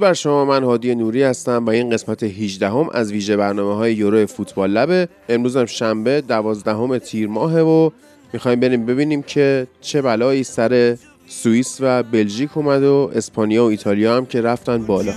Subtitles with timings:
[0.00, 3.94] بر شما من هادی نوری هستم و این قسمت 18 هم از ویژه برنامه های
[3.94, 5.08] یورو فوتبال لبه.
[5.28, 7.90] امروز هم شنبه 12 تیر ماهه و
[8.32, 14.16] می‌خوایم بریم ببینیم که چه بلایی سر سوئیس و بلژیک اومد و اسپانیا و ایتالیا
[14.16, 15.12] هم که رفتن بالا.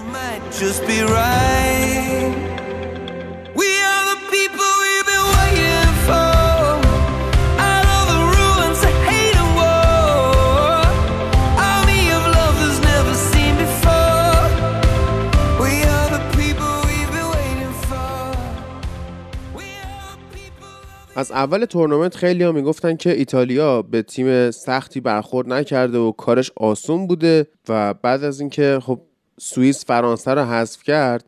[21.15, 26.51] از اول تورنمنت خیلی ها می‌گفتن که ایتالیا به تیم سختی برخورد نکرده و کارش
[26.55, 29.01] آسون بوده و بعد از اینکه خب
[29.39, 31.25] سوئیس فرانسه رو حذف کرد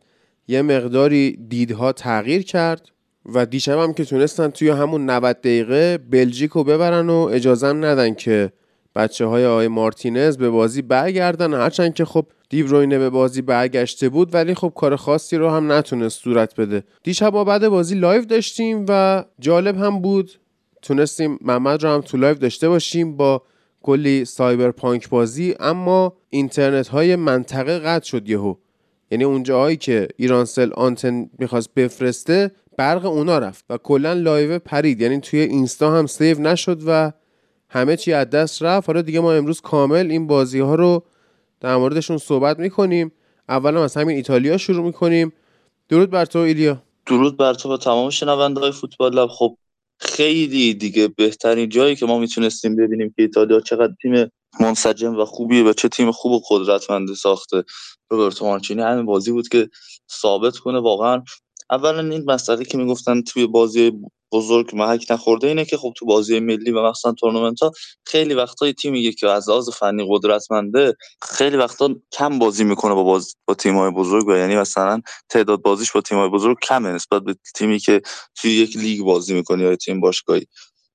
[0.48, 2.90] یه مقداری دیدها تغییر کرد
[3.26, 8.14] و دیشب هم که تونستن توی همون 90 دقیقه بلژیک رو ببرن و اجازه ندن
[8.14, 8.52] که
[8.96, 11.54] بچه های آقای مارتینز به بازی برگردن.
[11.54, 16.22] هرچند که خب دی‌بروینه به بازی برگشته بود ولی خب کار خاصی رو هم نتونست
[16.22, 16.84] صورت بده.
[17.04, 20.32] دیشب ما بعد بازی live داشتیم و جالب هم بود.
[20.82, 23.42] تونستیم محمد رو هم تو live داشته باشیم با
[23.82, 28.56] کلی cyberpunk بازی اما اینترنت های منطقه قطع شد یهو.
[29.12, 35.02] یعنی اونجاهایی که ایرانسل آنتن می‌خواست بفرسته برق اونا رفت و کلا live پرید.
[35.02, 37.12] یعنی توی اینستا هم save نشد و
[37.76, 38.88] همه چی از دست رفت.
[38.88, 41.04] حالا دیگه ما امروز کامل این بازی ها رو
[41.60, 43.12] در موردشون صحبت می‌کنیم.
[43.50, 45.34] اولا از همین ایتالیا شروع می‌کنیم.
[45.90, 46.84] درود بر تو ایلیا.
[47.06, 49.28] درود بر تو و تمام شنونده های فوتبال لب.
[49.28, 49.58] خب
[50.00, 55.64] خیلی دیگه بهترین جایی که ما می‌تونستیم ببینیم که ایتالیا چقدر تیم منسجم و خوبیه
[55.64, 57.64] و چه تیم خوب و قدرتمندی ساخته.
[58.10, 59.70] روبرتو مانچینی همین بازی بود که
[60.12, 61.24] ثابت کنه واقعا.
[61.70, 63.92] اولا این مسئله که می‌گفتن توی بازی
[64.32, 67.72] بزرگ محک نخورده اینه که خب تو بازی ملی و مثلا تورنمنت ها
[68.06, 73.36] خیلی وقتا تیمی که از لحاظ فنی قدرتمنده خیلی وقتا کم بازی می‌کنه با باز
[73.48, 77.24] با تیم های بزرگ و یعنی مثلا تعداد بازیش با تیم های بزرگ کمه نسبت
[77.24, 78.02] به تیمی که
[78.36, 80.48] توی یک لیگ بازی می‌کنه یا تیم باشگاهی.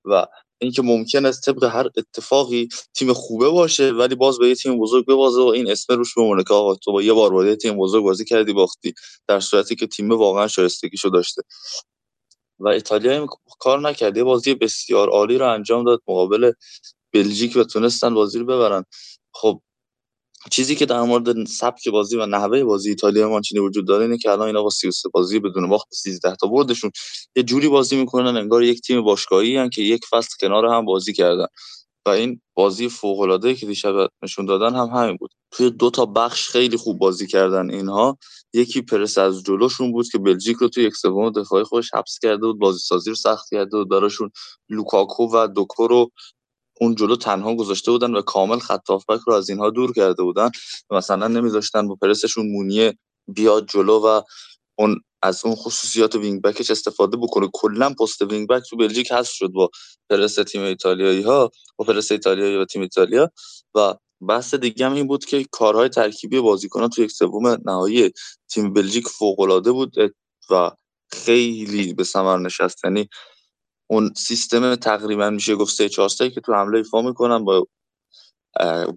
[0.04, 0.26] و
[0.62, 5.06] اینکه ممکن است طبق هر اتفاقی تیم خوبه باشه ولی باز به یه تیم بزرگ
[5.06, 8.04] ببازه و این اسم روش بمونه که آقا تو با یه بار با تیم بزرگ
[8.04, 8.94] بازی کردی باختی.
[9.28, 11.42] در صورتی که تیم واقعا شایستگیشو داشته.
[12.60, 13.26] و ایتالیا
[13.60, 14.16] کار نکرد.
[14.16, 16.52] یه بازی بسیار عالی رو انجام داد مقابل
[17.12, 18.84] بلژیک و تونستن بازی رو ببرن.
[19.34, 19.62] خب
[20.50, 24.30] چیزی که در مورد سبک بازی و نحوه بازی ایتالیا مانچینی وجود داره اینه که
[24.30, 26.90] الان اینا با 33 بازی بدون باخت 13 تا بردشون.
[27.36, 31.12] یه جوری بازی می‌کنن انگار یک تیم باشگاهی هن که یک فصل کنار هم بازی
[31.12, 31.46] کردن.
[32.06, 35.30] و این بازی فوق العاده که دیشب نشون دادن هم همین بود.
[35.50, 38.18] توی دو تا بخش خیلی خوب بازی کردن اینها.
[38.52, 42.46] یکی پرس از جلوشون بود که بلژیک رو توی یک سوم دفاعی خودش حبس کرده
[42.46, 43.88] بود بازی سازی رو سخت کرده بود.
[43.88, 44.30] براشون
[44.68, 46.10] لوکاکو و دوکو رو
[46.80, 48.90] اون جلو تنها گذاشته بودن و کامل خط
[49.26, 50.50] رو از اینها دور کرده بودن.
[50.90, 54.22] مثلا نمیذاشتن با پرسشون مونیه بیاد جلو و
[54.78, 57.48] اون از اون خصوصیات wing-back ش استفاده بکنه.
[57.52, 59.70] کلا پست wing-back تو بلژیک هست شد با
[60.10, 63.30] پرس تیم ایتالیایی ها با پرس ایتالیایی و تیم ایتالیا
[63.74, 63.94] و
[64.28, 68.10] بحث دیگه هم این بود که کارهای ترکیبی بازیکنان تو یک سوم نهایی
[68.48, 69.94] تیم بلژیک فوق العاده بود
[70.50, 70.70] و
[71.12, 72.84] خیلی به ثمر نشست.
[72.84, 73.08] یعنی
[73.90, 77.66] اون سیستم تقریبا میشه گفت 3 4 که تو حمله ایفا می‌کنن با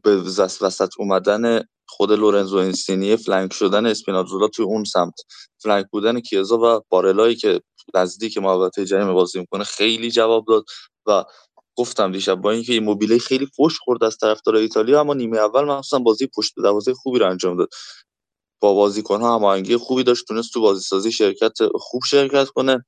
[0.03, 0.15] به
[0.61, 5.13] وسط اومدن خود لورنزو اینسینی flank شدن اسپیناتزولا تو اون سمت.
[5.63, 7.61] flank بودن کیزا و بارلایی که
[7.95, 10.65] نزدیک محوطه جریمه بازی می‌کنه خیلی جواب داد
[11.07, 11.25] و
[11.77, 15.99] گفتم دیشب با اینکه ایموبیله خیلی فوش خورد از طرفدار ایتالیا اما نیمه اول مخصوصا
[15.99, 17.69] بازی پشت دروازه خوبی رو انجام داد.
[18.61, 22.85] با بازیکن‌ها هماهنگی خوبی داشت تونست تو بازی سازی شرکت خوب شرکت کنه.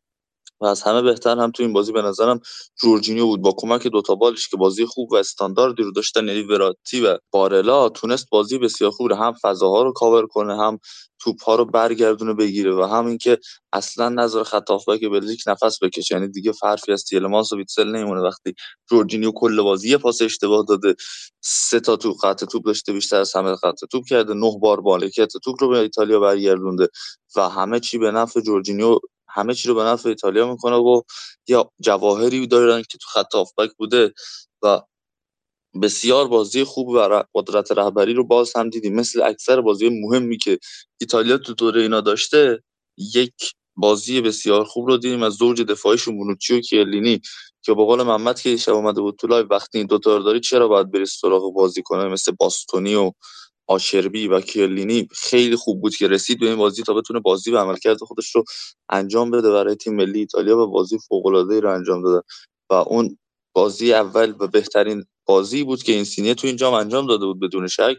[0.61, 2.39] و از همه بهتر هم تو این بازی به نظرم
[2.81, 3.41] جورجینیو بود.
[3.41, 7.89] با کمک دوتا بالش که بازی خوب و استانداردی رو داشتن یعنی وراتی و بارلا
[7.89, 10.79] تونست بازی بسیار خوب رو هم فضاها رو کاور کنه هم
[11.19, 13.37] توپ ها رو برگردونه بگیره و هم اینکه
[13.73, 14.65] اصلا نظر خط
[14.99, 16.15] که بلژیک نفس بکشه.
[16.15, 18.21] یعنی دیگه حرفی از تیلمانس و ویتسل نمیمونه.
[18.21, 18.53] وقتی
[18.89, 20.95] جورجینیو کل بازی یه پاس اشتباه داده
[21.41, 25.31] سه تا تو خط توپ داشته بیشتر از همه خط توپ کرده نه بار مالکیت
[25.43, 26.87] توپ رو به ایتالیا برگردونده
[27.35, 28.99] و همه چی به نفع جورجینیو
[29.35, 31.01] همه چی رو به نفع ایتالیا می‌کنه و
[31.49, 34.13] یا جواهری دارن که تو خط آفبک بوده
[34.63, 34.81] و
[35.83, 38.95] بسیار بازی خوب و قدرت رهبری رو باز هم دیدیم.
[38.95, 40.59] مثل اکثر بازی مهمی که
[41.01, 42.63] ایتالیا تو دوره اینا داشته
[42.97, 43.33] یک
[43.77, 45.23] بازی بسیار خوب رو دیدیم.
[45.23, 47.21] از زوج دفاعیشون بونوچی و کیلینی
[47.63, 50.67] که با قول محمد که شب اومده بود تو لایو وقتی این رو داری چرا
[50.67, 53.11] باید بری سراغ بازی کنه؟ مثل باستونی و
[53.67, 57.57] آشربی و کیلینی خیلی خوب بود که رسید به این بازی تا بتونه بازی و
[57.59, 58.43] عملکرد خودش رو
[58.89, 62.27] انجام بده برای تیم ملی ایتالیا و بازی فوق العاده رو انجام داده.
[62.71, 63.17] و اون
[63.55, 67.67] بازی اول و بهترین بازی بود که این سینیه تو اینجا انجام داده بود بدون
[67.67, 67.97] شک.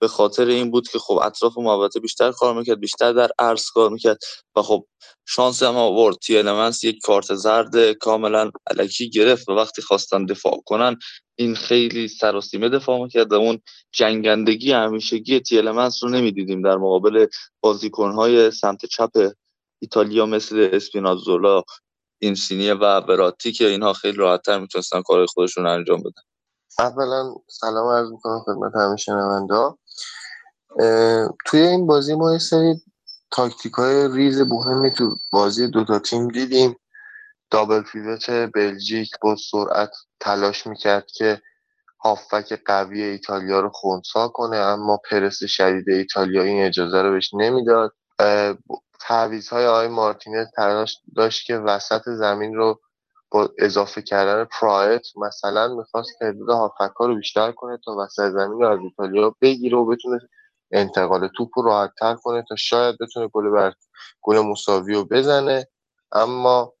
[0.00, 3.90] به خاطر این بود که خب اطراف محوطه بیشتر کار می‌کرد بیشتر در عرض کار
[3.90, 4.18] می‌کرد
[4.56, 4.86] و خب
[5.26, 6.16] شانس هم آورد.
[6.16, 6.34] تی
[6.82, 10.96] یک کارت زرد کاملا علکی گرفت و وقتی خواستن دفاع کنن
[11.38, 13.60] این خیلی سراسیمه دفاع می‌کرد و اون
[13.92, 15.62] جنگندگی همیشگی تی
[16.02, 17.26] رو نمی‌دیدیم در مقابل
[17.60, 19.10] بازیکنهای سمت چپ
[19.82, 21.62] ایتالیا مثل اسپینازولا
[22.22, 26.22] اینسینیه و براتی که اینها خیلی راحتتر می‌تونستن کار خودشون انجام بدن.
[26.78, 29.78] اولا سلام عرض می‌کنم خدمت همه شنوندا.
[31.46, 32.74] توی این بازی ما یه سری
[33.30, 36.76] تاکتیک های ریز مهمی تو بازی دوتا تیم دیدیم.
[37.50, 41.42] دابل پیوت بلژیک با سرعت تلاش می‌کرد که
[42.04, 47.92] هافک قوی ایتالیا رو خونسا کنه اما پرس شدید ایتالیا این اجازه رو بهش نمی‌داد.
[49.00, 52.80] تعویض های آقای مارتینز تلاش داشت که وسط زمین رو
[53.30, 58.60] با اضافه کردن پرایت مثلا می‌خواست تعداد هافک ها رو بیشتر کنه تا وسط زمین
[58.60, 60.18] رو از ایتالیا بگیره و بتونه
[60.72, 63.72] انتقال توپ رو راحت تر کنه تا شاید بتونه گل بر
[64.20, 65.66] گل مساوی رو بزنه.
[66.12, 66.74] اما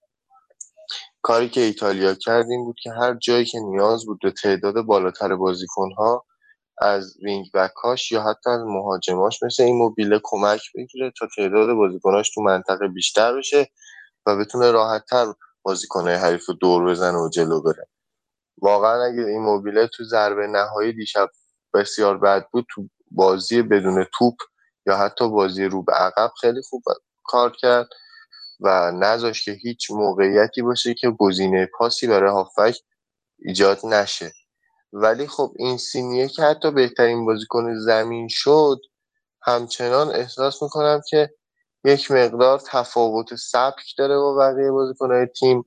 [1.22, 5.36] کاری که ایتالیا کرد این بود که هر جایی که نیاز بود به تعداد بالاتر
[5.36, 6.26] بازیکنها
[6.80, 12.30] از وینگ بکاش یا حتی از مهاجماش مثل این موبیله کمک بگیره تا تعداد بازیکناش
[12.30, 13.70] تو منطقه بیشتر بشه
[14.26, 15.26] و بتونه راحتتر
[15.62, 17.88] بازیکنهای حریف رو دور بزنه و جلو بره.
[18.62, 21.30] واقعا اگه این موبیله تو ضربه نهایی دیشب
[21.74, 24.34] بسیار بد بود تو بازی بدون توپ
[24.86, 26.82] یا حتی بازی رو به عقب خیلی خوب
[27.24, 27.88] کار کرد
[28.60, 32.76] و نذاشت که هیچ موقعیتی باشه که گزینه پاسی برای هافک
[33.38, 34.32] ایجاد نشه.
[34.92, 38.80] ولی خب این سینیه که حتی بهترین بازیکن زمین شد
[39.42, 41.30] همچنان احساس می‌کنم که
[41.84, 45.64] یک مقدار تفاوت سبک داره با بقیه بازیکنهای تیم.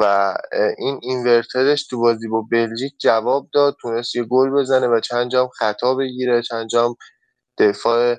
[0.00, 0.34] و
[0.78, 5.48] این اینورترش تو بازی با بلژیک جواب داد تونست یه گل بزنه و چند جام
[5.48, 6.96] خطا بگیره چند جام
[7.58, 8.16] دفاع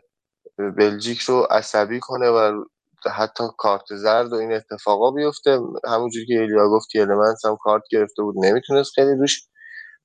[0.78, 2.64] بلژیک رو عصبی کنه و
[3.16, 5.60] حتی کارت زرد و این اتفاقا بیفته.
[5.88, 9.42] همونجور که ایلیا گفت المنس هم کارت گرفته بود نمی‌تونست خیلی روش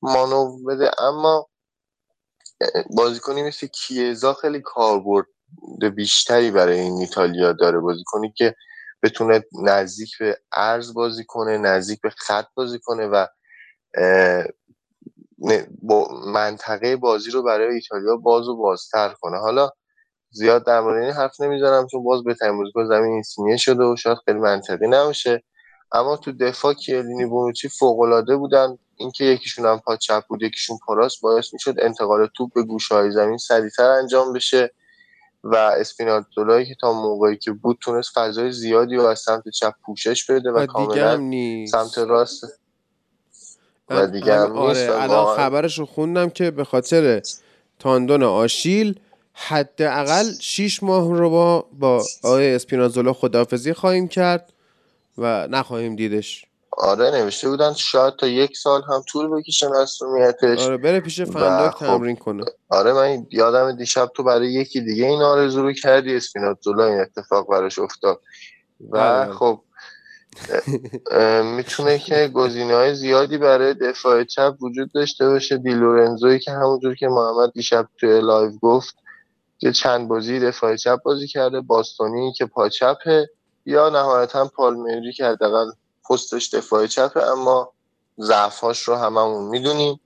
[0.03, 0.91] مانو بده.
[0.99, 1.47] اما
[2.97, 5.27] بازیکنی مثل کیزا خیلی کاربرد
[5.97, 7.81] بیشتری برای این ایتالیا داره.
[7.81, 8.55] بازیکنی که
[9.05, 13.27] بتونه نزدیک به ارز بازی کنه نزدیک به خط بازی کنه و
[16.27, 19.39] منطقه بازی رو برای ایتالیا باز و بازتر کنه.
[19.39, 19.71] حالا
[20.31, 24.19] زیاد در مورد این حرف نمی‌زنم چون باز به بازیکن زمین اینسینیه شده و شاید
[24.25, 25.43] خیلی منطقی نباشه.
[25.93, 28.79] اما تو دفاع کیلینی بونوچی فوق العاده بودن.
[28.97, 33.11] اینکه یکیشون هم پا چپ بود یکیشون پاراست باعث می‌شد انتقال توپ به گوشه های
[33.11, 34.75] زمین سریعتر انجام بشه.
[35.45, 40.31] و اسپیناتزولایی که تا موقعی که بود تونست فضای زیادی رو از سمت چپ پوشش
[40.31, 42.45] بده و, کاملا سمت راست.
[43.89, 47.23] و دیگه هم آره الان خبرش رو خوندم که به خاطر
[47.79, 49.01] تاندون آشیل
[49.33, 54.53] حداقل 6 ماه رو با با آقای اسپینازولا خداحافظی خواهیم کرد
[55.19, 56.45] و نخواهیم دیدش.
[56.79, 61.71] آره نوشته بودن شاید تا یک سال هم طول بکشه مسئولیتش آره بره پیش فندق
[61.71, 62.45] خب تمرین کنه.
[62.69, 67.49] آره من یادم دیشب تو برای یکی دیگه این آرزو رو کردی اسپیناتزولا این اتفاق
[67.49, 68.21] براش افتاد.
[68.81, 69.33] و آره.
[69.33, 69.61] خب
[71.57, 75.57] می‌تونه که گزینه های زیادی برای دفاع چپ وجود داشته باشه.
[75.57, 78.95] دی‌لورنزویی که همونجور که محمد دیشب توی live گفت
[79.59, 81.61] که چند بازی دفاع چپ بازی کرده.
[81.61, 83.27] باستونی که پا چپه
[83.67, 85.71] یا نهایتا پالمیری که حداقل
[86.11, 87.73] پستش دفاع چپه اما
[88.21, 90.01] ضعفاش رو هممون می‌دونیم.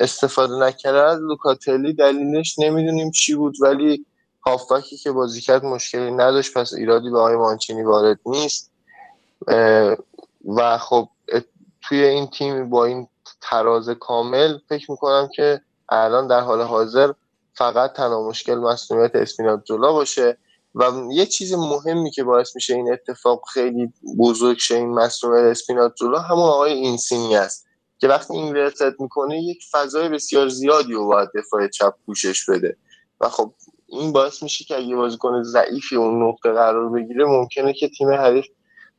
[0.00, 1.02] استفاده نکرده.
[1.02, 4.06] از لوکاتلی دلیلش نمی‌دونیم چی بود ولی
[4.46, 8.70] هافبکی که بازی کرد مشکلی نداشت پس ایرادی به آقای مانچینی وارد نیست.
[10.56, 11.08] و خب
[11.82, 13.08] توی این تیم با این
[13.40, 17.12] تراز کامل فکر می‌کنم که الان در حال حاضر
[17.54, 20.38] فقط تنها مشکل مسئولیت اسپینات جلا باشه.
[20.74, 25.94] و یه چیز مهمی که باعث میشه این اتفاق خیلی بزرگ شه این مسئولیت اسپینات
[25.94, 27.66] جلا همون آقای اینسینی است
[27.98, 32.76] که وقتی این ورتت می‌کنه یک فضای بسیار زیادی رو باید دفاع چپ پوشش بده.
[33.20, 33.52] و خب
[33.86, 38.46] این باعث میشه که اگه بازیکن ضعیفی اون نقطه قرار بگیره ممکنه که تیم حریف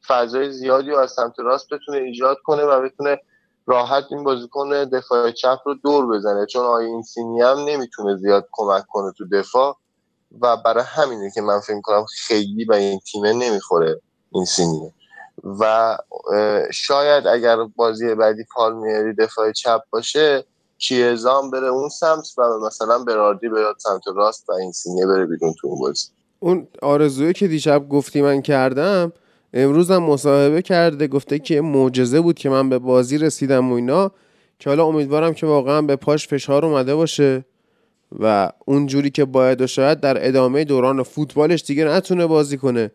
[0.07, 3.17] فضای زیادی رو از سمت راست بتونه ایجاد کنه و بتونه
[3.65, 6.45] راحت این بازیکن دفاع چپ رو دور بزنه.
[6.45, 9.77] چون آقای اینسینی هم نمی‌تونه زیاد کمک کنه تو دفاع.
[10.41, 14.01] و برای همینه که من فکر کنم خیلی به این تیمه نمی‌خوره
[14.31, 14.93] اینسینیه
[15.59, 15.97] و
[16.73, 20.45] شاید اگر بازی بعدی پالمیری دفاع چپ باشه
[20.77, 25.67] کیزام بره اون سمت و مثلا براردی بیاد سمت راست و اینسینیه بره بیرون تو
[25.67, 26.07] اون بازی.
[26.39, 29.13] اون آرزویی که دیشب گفتی من کردم
[29.53, 34.11] امروز هم مصاحبه کرده گفته که معجزه بود که من به بازی رسیدم و اینا
[34.59, 37.45] که حالا امیدوارم که واقعا به پاش فشار اومده باشه.
[38.19, 42.91] و اونجوری که باید و شاید در ادامه دوران فوتبالش دیگه نتونه بازی کنه.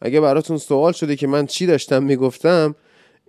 [0.00, 2.74] اگه براتون سوال شده که من چی داشتم می‌گفتم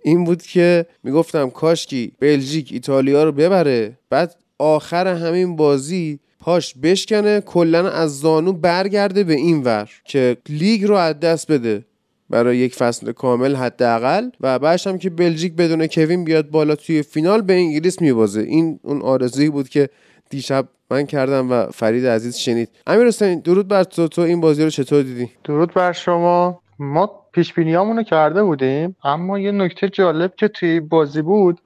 [0.02, 7.40] این بود که می‌گفتم کاشکی بلژیک ایتالیا رو ببره بعد آخر همین بازی پاش بشکنه
[7.40, 11.84] کلا از زانو برگرده به این ور که لیگ رو از دست بده
[12.30, 14.28] برای یک فصل کامل حداقل.
[14.40, 18.40] و بعدش هم که بلژیک بدون کوین بیاد بالا توی فینال به انگلیس میبازه.
[18.40, 19.88] این اون آرزویی بود که
[20.34, 22.68] دیشب من کردم و فرید عزیز شنید.
[22.86, 24.08] امیر حسین درود بر تو.
[24.08, 26.60] تو این بازی رو چطور دیدی؟ درود بر شما.
[26.78, 31.60] ما پیش رو کرده بودیم اما یه نکته جالب که توی بازی بود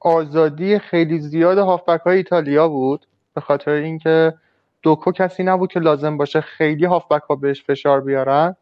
[0.00, 4.34] آزادی خیلی زیاد هافبک های ایتالیا بود به خاطر اینکه
[4.82, 8.56] دوکو کسی نبود که لازم باشه خیلی هافبک ها بهش فشار بیارن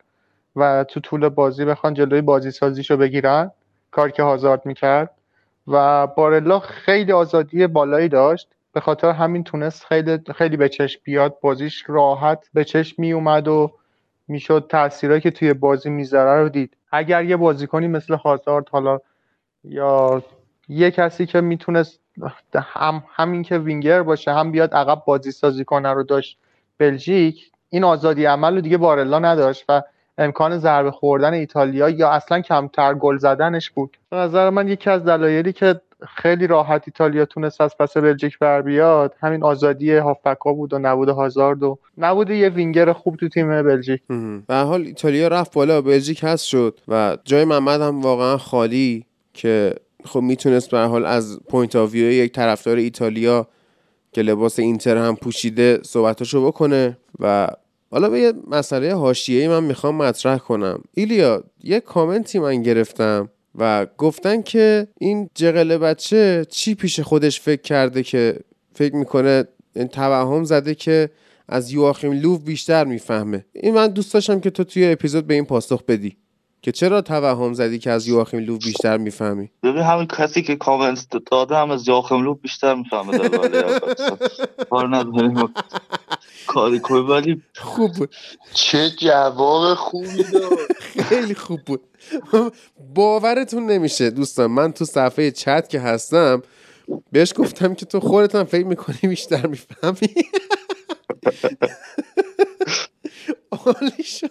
[0.56, 3.50] و تو طول بازی بخوان جلوی بازی سازیشو بگیرن
[3.90, 5.10] کار که هازارد می‌کرد.
[5.68, 8.48] و بارلا خیلی آزادی بالایی داشت.
[8.76, 11.40] به خاطر همین تونست خیلی خیلی به چشم بیاد.
[11.40, 13.72] بازیش راحت به چشم می اومد و
[14.28, 16.76] می‌شد تاثیرهایی که توی بازی می‌ذاره رو دید.
[16.92, 18.98] اگر یه بازیکنی مثل هازارد حالا
[19.64, 20.22] یا
[20.68, 22.00] یه کسی که می‌تونست
[22.54, 26.38] هم همین که وینگر باشه هم بیاد عقب بازی سازی کنه رو داشت
[26.78, 29.82] بلژیک این آزادی عمل رو دیگه بارلا نداشت و
[30.18, 33.96] امکان ضربه خوردن ایتالیا یا اصلا کمتر گل زدنش بود.
[34.10, 38.62] به نظر من یکی از دلایلی که خیلی راحت ایتالیا تونست از پس بلژیک بر
[38.62, 39.14] بیاد.
[39.20, 44.00] همین آزادی هافبکا بود و نبود هازارد و نبود یه وینگر خوب تو تیم بلژیک.
[44.46, 49.74] به حال ایتالیا رفت بالا بلژیک هست شد و جای محمد هم واقعا خالی که
[50.04, 53.46] خب می‌تونست به حال از point of یک طرفدار ایتالیا
[54.12, 57.48] که لباس اینتر هم پوشیده صحبتاشو بکنه و
[57.90, 60.82] حالا به یه مسئله حاشیه‌ای من می‌خوام مطرح کنم.
[60.94, 63.28] ایلیا یه کامنتی من گرفتم.
[63.56, 68.40] و گفتن که این جغل بچه چی پیش خودش فکر کرده که
[68.74, 69.44] فکر می‌کنه؟
[69.76, 71.10] این توهم زده که
[71.48, 73.44] از یواخیم لوف بیشتر می‌فهمه.
[73.52, 76.16] این من دوست داشتم که تو توی اپیزود به این پاسخ بدی
[76.62, 81.06] که چرا توهم زدی که از یواخیم لوف بیشتر می‌فهمی؟ ببین همین کسی که کامنت
[81.30, 83.18] داده هم از یواخیم لوف بیشتر می‌فهمه
[84.70, 85.48] کار نداریم.
[86.46, 88.14] کاری کنی ولی خوب بود.
[88.54, 90.58] چه جواب خوبی داد.
[91.08, 91.80] خیلی خوب بود.
[92.94, 94.46] باورتون نمیشه دوستان.
[94.46, 96.42] من تو صفحه چت که هستم
[97.12, 100.14] بهش گفتم که تو خودت هم فکر می‌کنی بیشتر می‌فهمی.
[103.50, 104.30] عالی شد.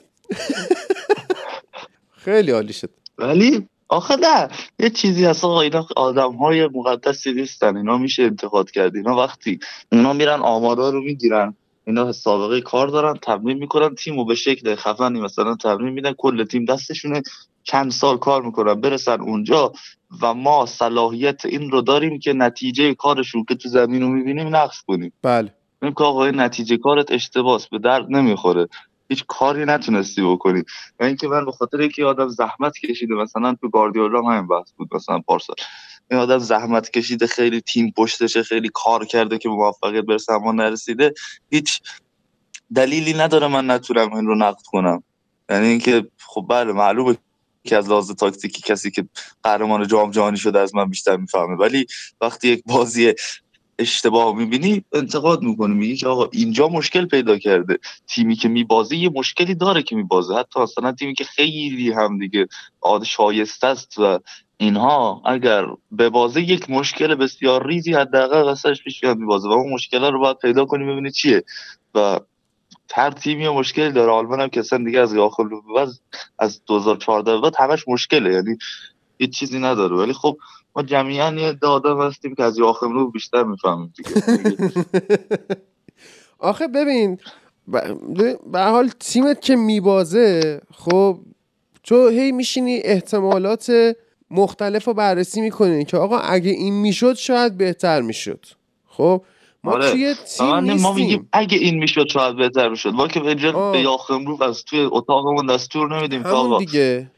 [2.17, 2.89] خیلی عالی شد.
[3.17, 7.77] ولی آخه نه یه چیزی هست آقا اینا آدم های مقدسی نیستن.
[7.77, 8.96] اینا میشه انتقاد کرد.
[8.96, 9.60] اینا وقتی
[9.91, 11.55] اینا میرن آمارا رو می‌گیرن.
[11.88, 16.44] اینا سابقه کار دارن تمرین می‌کنن تیم و به شکل خفنی مثلا تمرین میدن کل
[16.44, 17.22] تیم دستشونه.
[17.65, 19.74] چند سال کار می‌کنن برسن اونجا
[20.22, 24.81] و ما صلاحیت این رو داریم که نتیجه کارشون که تو زمین رو می‌بینیم نقص
[24.88, 25.13] کنیم.
[25.22, 25.53] بله.
[25.81, 28.67] که آقای نتیجه کارت اشتباس به درد نمی‌خوره.
[29.10, 30.63] هیچ کاری نتونستی بکنی.
[31.00, 34.95] و اینکه من به خاطر اینکه آدم زحمت کشیده مثلا تو گاردیولا همین بحث بود
[34.95, 35.55] مثلا پارسال.
[36.12, 41.13] این آدم زحمت کشیده خیلی تیم پشتشه خیلی کار کرده که موفقیت برسه اما نرسیده.
[41.50, 41.81] هیچ
[42.75, 45.03] دلیلی نداره من نتونم این رو نقد کنم.
[45.50, 47.17] یعنی اینکه خب بله معلومه
[47.65, 49.05] که از لحاظ تاکتیکی کسی که
[49.43, 51.55] قهرمان جام جهانی شده از من بیشتر می‌فهمه.
[51.55, 51.86] ولی
[52.22, 53.13] وقتی یک بازی
[53.79, 55.74] اشتباه می‌بینی انتقاد می‌کنی.
[55.74, 57.79] میگی که آقا اینجا مشکل پیدا کرده.
[58.07, 60.36] تیمی که میبازه یه مشکلی داره که میبازه.
[60.36, 62.48] حتی اصلا تیمی که خیلی هم دیگه
[63.05, 64.19] شایسته است و
[64.57, 69.74] اینها اگر به بازه یک مشکل بسیار ریزی حداقل واسش پیش بیاد میبازه و اون
[69.74, 71.43] مشکل رو باید پیدا کنی ببینی چیه.
[71.95, 72.19] و
[72.93, 74.11] هر تیمی مشکل داره.
[74.11, 75.43] آلمان هم که دیگه از آخر
[76.39, 78.33] از 2014 بعد همش مشکله.
[78.33, 78.57] یعنی
[79.17, 79.95] هیچ چیزی نداره.
[79.95, 80.37] ولی خب
[80.75, 84.11] ما جمعیا یه داده هستیم که از یاخم رو بیشتر می‌فهمیم دیگه.
[86.39, 87.19] آخه ببین
[88.51, 91.19] به حال تیمت که میبازه خب
[91.83, 93.95] تو هی میشینی احتمالات
[94.31, 98.45] مختلف رو بررسی می‌کنی که آقا اگه این می‌شد شاید بهتر می‌شد.
[98.85, 99.23] خب
[99.65, 99.91] ما آره.
[99.91, 102.89] توی تیم ما میگیم اگه این می‌شد شاید بهتر می‌شد.
[102.89, 103.36] ما که به
[103.72, 107.12] به یاخم رو از توی اتاقمون دستور نمیدیم که آقا دیگه.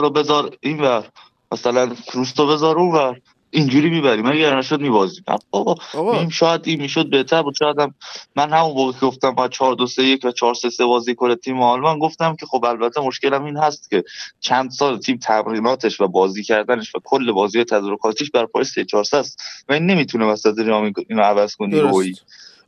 [0.00, 1.04] رو بذار این ور
[1.52, 3.16] مثلا کروستو بذار اون
[3.54, 5.76] اینجوری می‌بریم اگر نشد میبازیم بابا.
[5.92, 7.54] این شاید این می‌شد بهتر بود.
[7.58, 7.94] شاید هم
[8.36, 11.14] من همون موقع که گفتم با 4 2 3 1 و 4 3 3 بازی
[11.14, 14.04] کنه تیم آلمان گفتم که خب البته مشکلم این هست که
[14.40, 19.04] چند سال تیم تمریناتش و بازی کردنش و کل بازی تدارکاتیش بر پای 3 4
[19.12, 19.42] است.
[19.68, 21.82] و این نمی‌تونه وسط رام اینو عوض کنه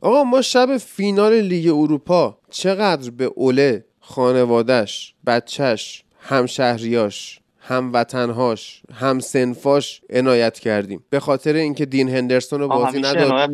[0.01, 10.59] آقا ما شب فینال لیگ اروپا چقدر به اوله خانوادش بچهش همشهریاش هموطنهاش همسنفاش عنایت
[10.59, 11.03] کردیم.
[11.09, 13.49] به خاطر اینکه دین هندرسون رو بازی نداد.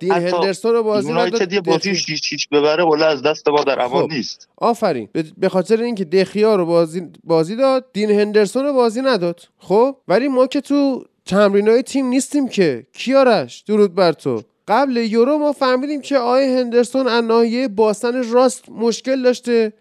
[0.00, 4.06] دین هندرسون رو بازی نداد یه بازی شیش ببره ولی از دست ما در امان
[4.06, 4.12] خب.
[4.12, 4.48] نیست.
[4.56, 5.08] آفرین.
[5.38, 9.40] به- خاطر اینکه دخیا رو بازی بازی داد دین هندرسون رو بازی نداد.
[9.58, 12.86] خب ولی ما که تو تمرینای تیم نیستیم که.
[12.92, 14.42] کیارش درود بر تو.
[14.68, 19.72] قبل یورو ما فهمیدیم که آقای هندرسون از ناحیه باسن راست مشکل داشته.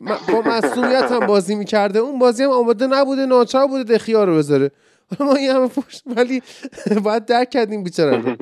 [0.00, 1.98] با مسئولیت هم بازی می‌کرده.
[1.98, 4.70] اون بازی هم آماده نبوده ناچار بوده دخیا رو بذاره.
[5.18, 6.42] حالا ما این همه پشت ولی
[7.02, 8.36] باید درک کردیم بیچاره رو.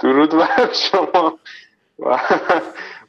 [0.00, 1.38] درود بر شما.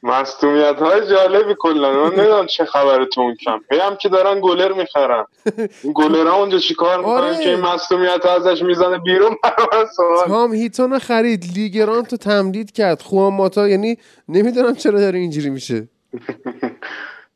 [0.04, 1.92] مصومیت های جالبی کلا.
[1.92, 3.60] من نمی‌دونم چه خبره تو اون کم.
[3.82, 5.26] هم که دارن گلر می‌خرن.
[5.84, 7.44] این گلر ها اونجا چیکار می‌کنن آره.
[7.44, 9.38] که این مصومیت ازش می‌زنه بیرون؟
[10.28, 11.46] تام هیتون رو خرید.
[11.56, 13.02] لیگرانت رو تمدید کرد.
[13.02, 13.98] خوان ماتا یعنی
[14.30, 15.88] نمی‌دونم چرا داره اینجوری میشه.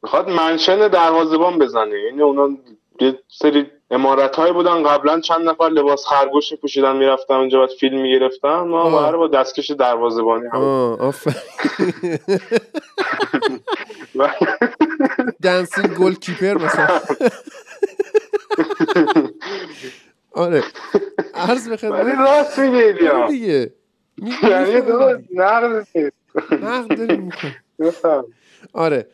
[0.03, 1.99] می‌خواد منشن دروازبان بزنه.
[1.99, 2.57] یعنی اونا
[3.01, 4.83] یه سری امارت هایی بودن.
[4.83, 8.59] قبلا چند نفر لباس خرگوش پوشیدن می‌رفتن اونجا بعد فیلم می‌گرفتن.
[8.59, 8.91] ما آه.
[9.01, 10.61] قراره با دستکش دروازبانی هم
[15.43, 16.99] دنسینگ گل کیپر مثلا.
[20.31, 20.63] آره.
[21.33, 23.27] عرض به ولی راست میگه ایلیا.
[23.27, 23.73] دیگه.
[24.17, 25.17] می- یعنی دو.
[25.35, 26.13] نقد نیست.
[26.51, 27.55] نقد داریم می‌کنیم.
[28.73, 29.07] آره.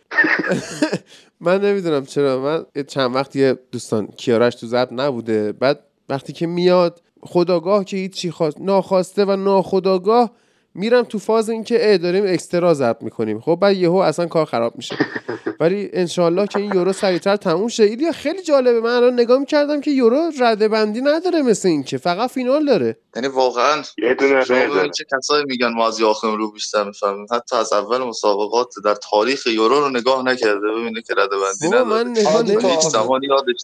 [1.39, 2.41] من نمی‌دونم چرا.
[2.41, 5.51] من چند وقت یه دوستان کیارش تو ضبط نبوده.
[5.51, 10.31] بعد وقتی که میاد خداگاه که هیچی خواست ناخواسته و ناخداگاه
[10.75, 13.41] میرم تو فاز اینکه اه داریم اکسترا ضبط می‌کنیم.
[13.41, 14.95] خب بعد یهو اصلا کار خراب میشه.
[15.59, 17.83] ولی انشالله که این یورو سریعتر تموم شه.
[17.83, 18.79] ایلیا خیلی جالبه.
[18.79, 21.97] من الان نگاه می‌کردم که یورو رده بندی نداره مثل این که.
[21.97, 22.97] فقط فینال داره.
[23.15, 24.43] یعنی واقعا یه دونه.
[24.89, 27.25] چه کسایی میگن ما از یاخم رو بیشتر می‌فهمیم.
[27.31, 31.83] حتی از اول مسابقات در تاریخ یورو رو نگاه نکرده ببینه که رده بندی نداره.
[31.83, 32.79] من نگاه هیچ.
[32.79, 33.61] زمانی یادش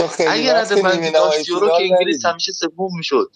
[0.00, 2.24] وقت رده بندی داشت یورو که انگلیس.
[2.24, 3.30] همیشه سوم می‌شد.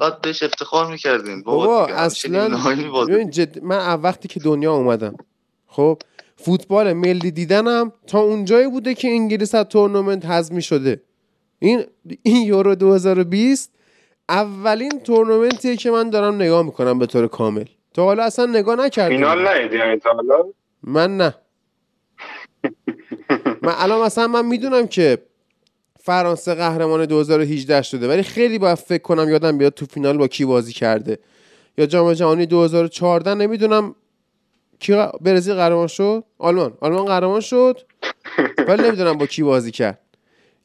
[0.00, 1.42] بعد بهش افتخار می‌کردیم.
[1.42, 2.48] بابا نیمه اصلا.
[3.08, 3.62] ببین جد...
[3.62, 5.14] من از وقتی که دنیا اومدم
[5.66, 5.98] خب
[6.36, 11.02] فوتبال ملی دیدنم تا اونجایی بوده که انگلیس از تورنمنت حذف شده
[11.58, 11.84] این
[12.22, 13.72] این یورو 2020
[14.28, 17.64] اولین تورنمنتیه که من دارم نگاه می‌کنم به طور کامل.
[17.94, 19.16] تا حالا اصلا نگاه نکردم.
[19.16, 20.44] فینال ندیدی یعنی تا حالا؟
[20.82, 21.34] من نه.
[23.62, 25.18] من الان مثلا من می‌دونم که
[26.10, 28.08] فرانسه قهرمان 2018 شده.
[28.08, 31.18] ولی خیلی باید فکر کنم یادم بیاد تو فینال با کی بازی کرده.
[31.78, 33.94] یا جام جهانی 2014 نمی‌دونم
[34.78, 36.72] کی برزیل قهرمان شد؟ آلمان.
[36.80, 37.80] آلمان قهرمان شد.
[38.68, 39.98] ولی نمی‌دونم با کی بازی کرد.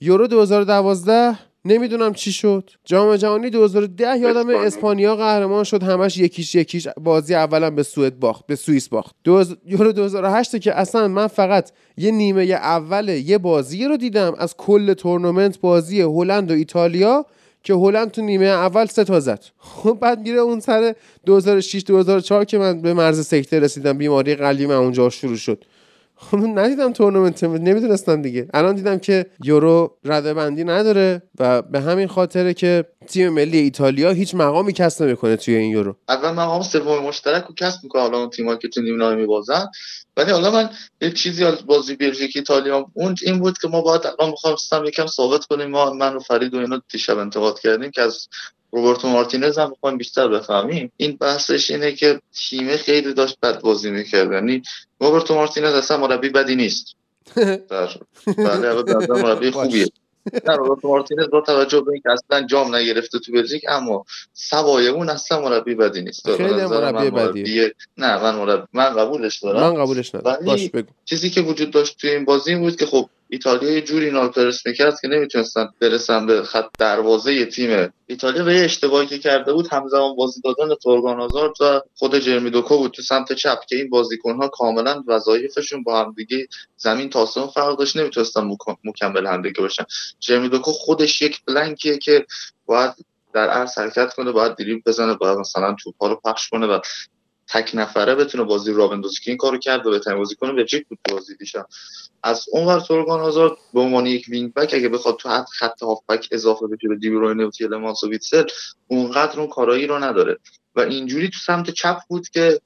[0.01, 2.69] یورو 2012 نمی‌دونم چی شد.
[2.83, 5.15] جام جهانی 2010 یادم اسپانیا.
[5.15, 9.15] قهرمان شد همش یکیش یکیش بازی اولا به سوئد باخت به سوئیس باخت.
[9.23, 9.55] دوز...
[9.65, 14.93] یورو 2008 که اصلا من فقط یه نیمه اول یه بازی رو دیدم از کل
[14.93, 17.25] تورنمنت بازی هلند و ایتالیا
[17.63, 19.45] که هلند تو نیمه اول سه تا زد.
[19.57, 24.65] خب بعد میره اون سر 2006 2004 که من به مرز سکته رسیدم بیماری قلبی
[24.65, 25.65] من اونجا شروع شد.
[26.17, 28.47] خب ندیدم تورنمنت نمی‌دونستم دیگه.
[28.53, 34.11] الان دیدم که یورو رده بندی نداره و به همین خاطره که تیم ملی ایتالیا
[34.11, 35.95] هیچ مقامی کسب نمی‌کنه توی این یورو.
[36.09, 38.01] اول مقام سوم مشترک رو کسب می‌کنه.
[38.01, 39.65] حالا اون تیمایی که تو نیمه نهایی میبازن.
[40.17, 40.69] ولی حالا من
[41.01, 45.07] یه چیزی از بازی بلژیک ایتالیا اون این بود که ما باید الان می‌خواستم یکم
[45.07, 48.27] ثابت کنیم ما من و فرید و اینا دیشب انتقاد کردیم که از
[48.71, 50.91] روبرتو مارتینز هم می‌خوایم بیشتر بفهمیم.
[50.97, 54.31] این بحثش اینه که تیم خیلی داشت بد بازی می‌کرد.
[54.31, 54.61] یعنی
[54.99, 56.95] روبرتو مارتینز اصلا مربی بدی نیست.
[58.37, 59.51] بله مربی.
[59.51, 59.87] خوبیه.
[60.47, 65.09] نه روبرتو مارتینز با توجه به اینکه اصلا جام نگرفته تو بلژیک اما سوای اون
[65.09, 66.35] اصلا مربی بدی نیست.
[66.35, 67.73] خیلی مربی من بدیه.
[67.97, 69.59] نه من مربی من قبولش دارم.
[69.59, 70.37] من قبولش ندارم.
[70.37, 70.87] ولی- باش بگو.
[71.05, 74.65] چیزی که وجود داشت توی این بازی بود که خب ایتالیا یه جوری اینا پرس
[74.67, 77.89] می‌کرد که نمی‌تونستن برسن به خط دروازه یه تیم.
[78.07, 82.49] ایتالیا به یه اشتباهی که کرده بود همزمان بازی دادن تورگان آزارد و خود جرمی
[82.49, 87.19] دوکو بود تو سمت چپ که این بازیکنها کاملا وظایفشون با هم دیگه زمین تا
[87.19, 89.83] آسمون فرق داشت نمی‌تونستن مک- مکمل هم دیگه باشن.
[90.19, 92.25] جرمی دوکو خودش یک بلنکیه که
[92.65, 92.91] باید
[93.33, 96.79] در عرض حرکت کنه باید دریبل بزنه باید مثلا توپا رو پخش کنه و
[97.47, 100.99] تک نفره بتونه بازی رو بندازه که این کارو کرد و بهترین بازیکن بلژیک بود
[101.11, 101.65] بازی دیشب.
[102.23, 105.29] از اون ور تورگان آزارد به عنوان یک وینگ بک اگه بخواد تو
[105.59, 108.43] خط هافبک اضافه بشه به دیبروینه و تیلمانس و ویتسل
[108.87, 110.37] اونقدر اون کارایی رو نداره.
[110.75, 112.61] و اینجوری تو سمت چپ بود که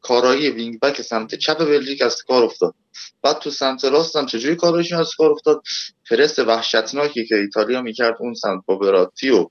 [0.00, 2.74] کارایی وینگ بک سمت چپ بلژیک از کار افتاد.
[3.22, 5.62] بعد تو سمت راست هم چجوری کارایشون از کار افتاد؟
[6.10, 9.50] پرس وحشتناکی که ایتالیا می‌کرد اون سمت با وراتی و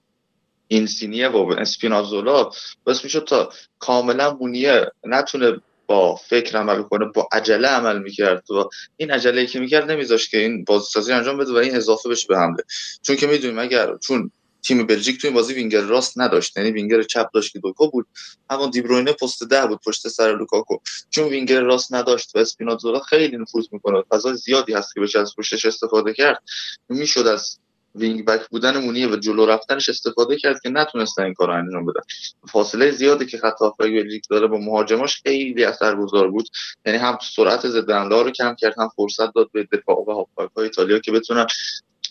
[0.67, 2.49] اینسینیه و اسپینازولا
[2.85, 3.49] باعث می‌شد تا
[3.79, 8.63] کاملا مونیه نتونه با فکر عمل کنه با عجله عمل می‌کرد و
[8.97, 12.37] این عجله که می‌کرد نمیذاشت که این بازیسازی انجام بده و این اضافه بشه به
[12.37, 12.63] حمله.
[13.01, 14.31] چون که می‌دونیم اگر چون
[14.67, 18.07] تیم بلژیک تو این بازی وینگر راست نداشت یعنی وینگر چپ داشت که دوکو بود
[18.49, 20.77] اما دیبروینه پست ده بود پشت سر لوکاکو.
[21.09, 25.33] چون وینگر راست نداشت و اسپینازولا خیلی نفوذ می‌کنه فضای زیادی هست که بشه از
[25.37, 26.43] پشتش استفاده کرد
[26.89, 27.59] می‌شد از
[27.95, 32.01] وینگ بک بودن مونیه و جلو رفتنش استفاده کرد که نتونستن این کار انجام بدن
[32.51, 36.49] فاصله زیادی که خط هافبک داره با مهاجماش خیلی اثرگذار بود.
[36.85, 40.65] یعنی هم سرعت ضد رو کم کرد هم فرصت داد به دفاع و هافبک های
[40.65, 41.47] ایتالیا که بتونن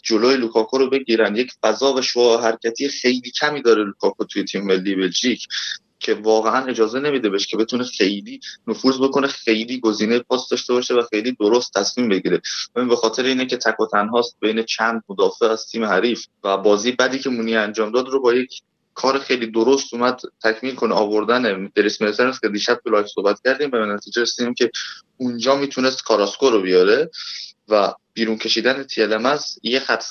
[0.03, 1.37] جلوی لوکاکو رو بگیرن.
[1.37, 5.49] یک فضا و شعاع حرکتی خیلی کمی داره لوکاکو توی تیم ملی بلژیک.
[6.05, 10.95] که واقعا اجازه نمیده بهش که بتونه خیلی نفوذ بکنه خیلی گزینه پاس داشته باشه
[10.95, 12.41] و خیلی درست تصمیم بگیره.
[12.75, 16.57] ببین به خاطر اینه که تک و تنهاست بین چند مدافع از تیم حریف و
[16.57, 18.61] بازی بدی که مونیه انجام داد رو با یک
[18.95, 20.95] کار خیلی درست اومد تکمیل کنه.
[20.95, 24.71] آوردن دریس مرتنس که دیشب تو live صحبت کردیم و به نتیجه رسیدیم که
[25.17, 27.11] اونجا می‌تونست کاراسکو رو بیاره
[27.69, 30.05] و بیرون کشیدن تیلمانس یه خط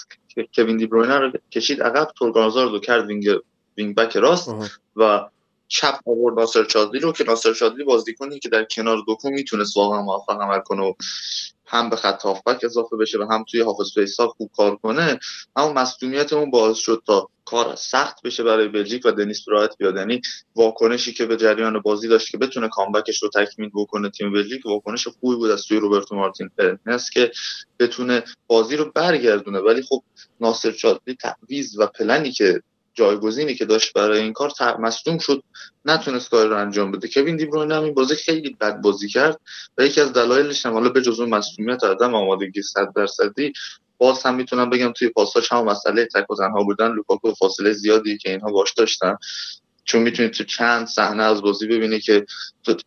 [0.55, 3.29] کوین دی بروینه رو کشید عقب تورگان آزارد رو کرد وینگ
[3.77, 4.55] وینگ بک راست
[4.95, 5.19] و
[5.73, 10.01] چپ آورد ناصر شادلی رو که ناصر شادلی بازیکنی که در کنار دوکو می‌تونست واقعا
[10.01, 10.93] موفق عمل کنه و
[11.65, 15.19] هم به خط هافبک اضافه بشه و هم توی half space ها خوب کار کنه
[15.55, 19.97] اما مسئولیت اون باعث شد تا کار سخت بشه برای بلژیک و دنیس پرات بیاد.
[19.97, 20.21] یعنی
[20.55, 24.65] واکنشی که به جریان بازی داشت که بتونه comeback ش رو تکمیل بکنه تیم بلژیک
[24.65, 27.31] واکنش خوبی بود از سوی روبرتو مارتینز که
[27.79, 29.59] بتونه بازی رو برگردونه.
[29.59, 30.03] ولی خب
[30.39, 32.61] ناصر شادلی تعویض و پلنی که
[32.93, 35.43] جایگزینی که داشت برای این کار مصدوم شد.
[35.85, 37.07] نتونست کار رو انجام بده.
[37.07, 39.39] کوین دی بروینه هم این بازی خیلی بد بازی کرد
[39.77, 43.53] و یکی از دلایلش هم حالا به جز اون مسئولیت عدم آمادگی 100 درصدی
[43.97, 48.29] باز هم می‌تونم بگم توی پاساش هم مسئله تک و بودن لوکاکو فاصله زیادی که
[48.29, 49.17] اینها باش داشتن.
[49.85, 52.25] چون می‌تونید تو چند صحنه از بازی ببینید که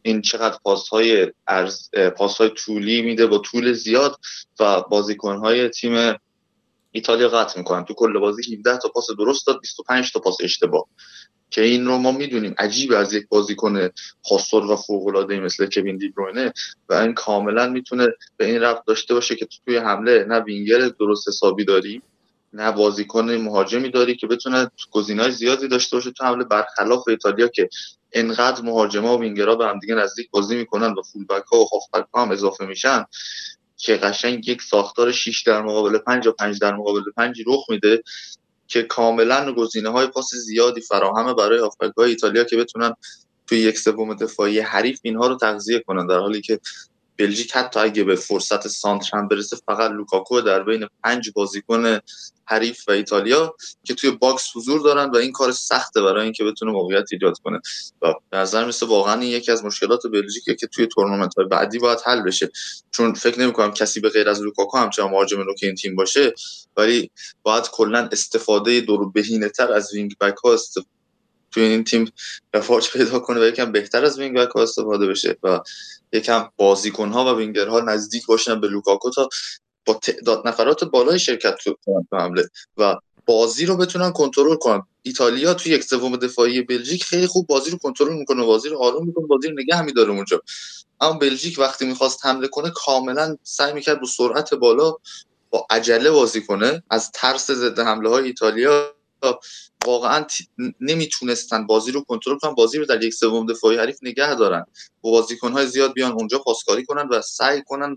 [0.03, 1.33] این چقدر پاس های
[2.17, 4.19] پاس طولی میده با طول زیاد
[4.61, 6.15] و بازیکن های تیم
[6.97, 7.85] ایتالیا قطع می‌کنن.
[7.85, 10.87] تو کل بازی 17 تا پاس درست داد 25 تا پاس اشتباه.
[11.51, 13.89] که این رو ما می‌دونیم عجیب از یک بازیکن
[14.29, 16.53] خاصر و فوق العاده مثل کوین دی بروینه
[16.89, 18.07] و این کاملا می‌تونه
[18.37, 22.03] به این رفت داشته باشه که توی حمله نه وینگر درست حسابی داری
[22.53, 26.45] نه بازیکن مهاجمی داری که بتونه گزینه‌های زیادی داشته باشه تو حمله.
[26.45, 27.69] برخلاف ایتالیا که
[28.13, 32.09] انقدر مهاجما و وینگرها به هم دیگه نزدیک بازی می‌کنن و فولبک ها و هافبک
[32.15, 33.05] ها هم اضافه میشن
[33.77, 38.03] که قشنگ یک ساختار 6 در مقابل 5 یا 5 در مقابل 5 رخ میده
[38.69, 41.61] که کاملا گزینه های پاس زیادی فراهمه برای
[41.97, 42.95] های ایتالیا که بتونن
[43.47, 46.61] توی یک سوم دفاعی حریف اینها رو تغذیه کنن در حالی که
[47.19, 51.99] بلژیک حتی اگه به فرصت سانتر هم برسه فقط لوکاکو در بین پنج بازیکن
[52.47, 56.73] حریف و ایتالیا که توی box حضور دارن و این کار سخته برای اینکه بتونه
[56.73, 57.61] موقعیت ایجاد کنه.
[58.03, 61.79] و به نظر میرسه واقعا این یکی از مشکلات بلژیکه که توی تورنمنت های بعدی
[61.79, 62.51] باید حل بشه.
[62.91, 66.35] چون فکر نمی کنم کسی به غیر از لوکاکو همچنان مهاجم نوک این تیم باشه
[66.77, 67.11] ولی
[67.43, 70.57] باید کلا استفاده دور بهینه تر از وینگ بک ها
[71.51, 72.13] توی این تیم
[72.55, 75.61] رواج پیدا کنه و یکم بهتر از وینگ استفاده بشه و
[76.13, 79.29] یکم بازیکن ها و وینگر ها نزدیک باشن به لوکاکو تا
[79.87, 81.77] با تعداد نفرات بالای شرکت تو
[82.13, 84.83] حمله و بازی رو بتونن کنترل کنن.
[85.03, 89.07] ایتالیا توی یک سوم دفاعی بلژیک خیلی خوب بازی رو کنترل می‌کنه بازی رو آروم
[89.07, 90.43] می‌کنه بازی رو نگه میداره اونجا.
[91.01, 94.95] اما بلژیک وقتی می‌خواست حمله کنه کاملا سعی می‌کرد با سرعت بالا
[95.51, 96.83] با عجله بازی کنه.
[96.91, 98.95] از ترس ضد حمله های ایتالیا
[99.87, 100.27] واقعا
[100.81, 102.55] نمی‌تونستن بازی رو کنترل کنن.
[102.55, 104.65] بازی رو در یک سوم دفاعی حریف نگه دارن.
[105.01, 107.97] با بازیکن‌های زیاد بیان اونجا پاسکاری کنن و سعی کنن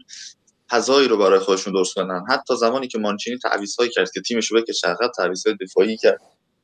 [0.69, 2.23] فضایی رو برای خودشون درست کنن.
[2.29, 6.21] حتی زمانی که مانچینی تعویض‌هایی کرد که تیمش رو بکشه عقب تعویض‌های دفاعی کرد.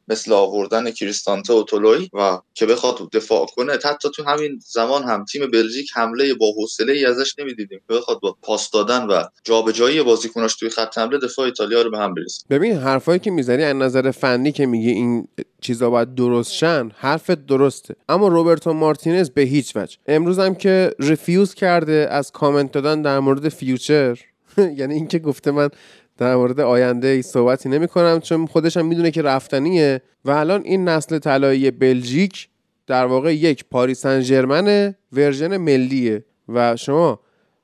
[0.08, 3.74] مثل آوردن کریستانته و تولوی و که بخواد دفاع کنه.
[3.74, 7.80] حتی تو همین زمان هم تیم بلژیک حمله با حوصله ای ازش نمی‌دیدیم.
[7.88, 11.98] که بخواد با پاس دادن و جابجایی بازیکناش توی خط حمله دفاع ایتالیا رو به
[11.98, 12.44] هم برسه.
[12.50, 15.28] ببین حرفایی که می‌زنی از نظر فنی که میگی این
[15.62, 17.96] چیزا باید درست شن حرفت درسته.
[18.10, 19.98] اما روبرتو مارتینز به هیچ وجه.
[20.08, 24.20] امروز هم که refuse کرده از کامنت دادن در مورد future.
[24.80, 25.70] یعنی اینکه گفته من
[26.18, 30.02] در مورد آینده ای صحبتی نمی کنم چون خودش هم می‌دونه که رفتنیه.
[30.26, 32.50] و الان این نسل طلایی بلژیک
[32.88, 36.26] در واقع یک پاریس سن version ملیه.
[36.50, 37.20] و شما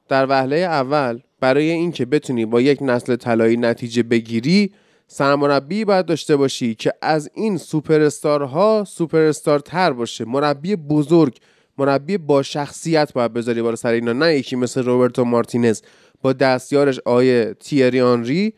[0.09, 4.73] در وهله اول برای اینکه بتونی با یک نسل طلایی نتیجه بگیری
[5.07, 9.31] سرمربی باید داشته باشی که از این سوپر ها سوپر
[9.65, 10.25] تر باشه.
[10.25, 11.37] مربی بزرگ
[11.77, 15.81] مربی با شخصیت باید بذاری بالا سر اینا نه یکی مثل روبرتو مارتینز.
[16.21, 18.53] با دستیارش آیه تیری آنری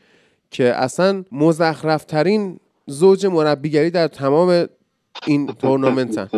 [0.52, 4.68] که اصلا مزخرفترین زوج مربیگری در تمام
[5.28, 6.30] این تورنمنتن.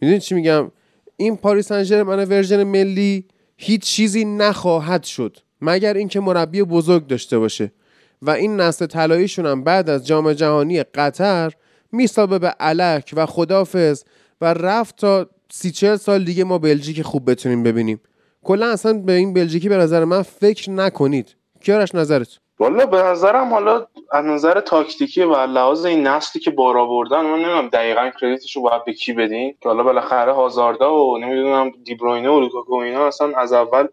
[0.00, 0.70] می‌دونید چی میگم؟
[1.16, 3.24] این پاریس سن version ملی
[3.56, 7.72] هیچ چیزی نخواهد شد مگر اینکه مربی بزرگ داشته باشه
[8.22, 11.52] و این نسل طلاییشون هم بعد از جام جهانی قطر
[11.92, 14.04] میسابه به الک و خدافظ
[14.40, 18.00] و رفت تا سی چل سال دیگه ما بلژیک خوب بتونیم ببینیم.
[18.44, 21.36] کلا اصلا به این بلژیکی به نظر من فکر نکنید.
[21.64, 26.86] کیارش نظرت؟ والا به نظرم حالا از نظر تاکتیکی و لحاظ این نسلی که بار
[26.86, 29.54] آوردن من نمی‌دونم دقیقا credit ش رو باید به کی بدین.
[29.62, 33.86] که حالا بالاخره هازاردا و نمی‌دونم دیبروینه و لوکاکو اینا اصلا از اول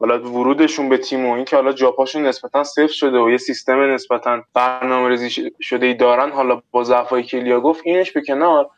[0.00, 3.80] حالا ورودشون به تیم و این که حالا جاپاشون نسبتا صفر شده و یه سیستم
[3.80, 6.30] نسبتا برنامه‌ریزی شده ای دارن.
[6.30, 8.68] حالا با ضعفای کلیا گفت اینش به کنار.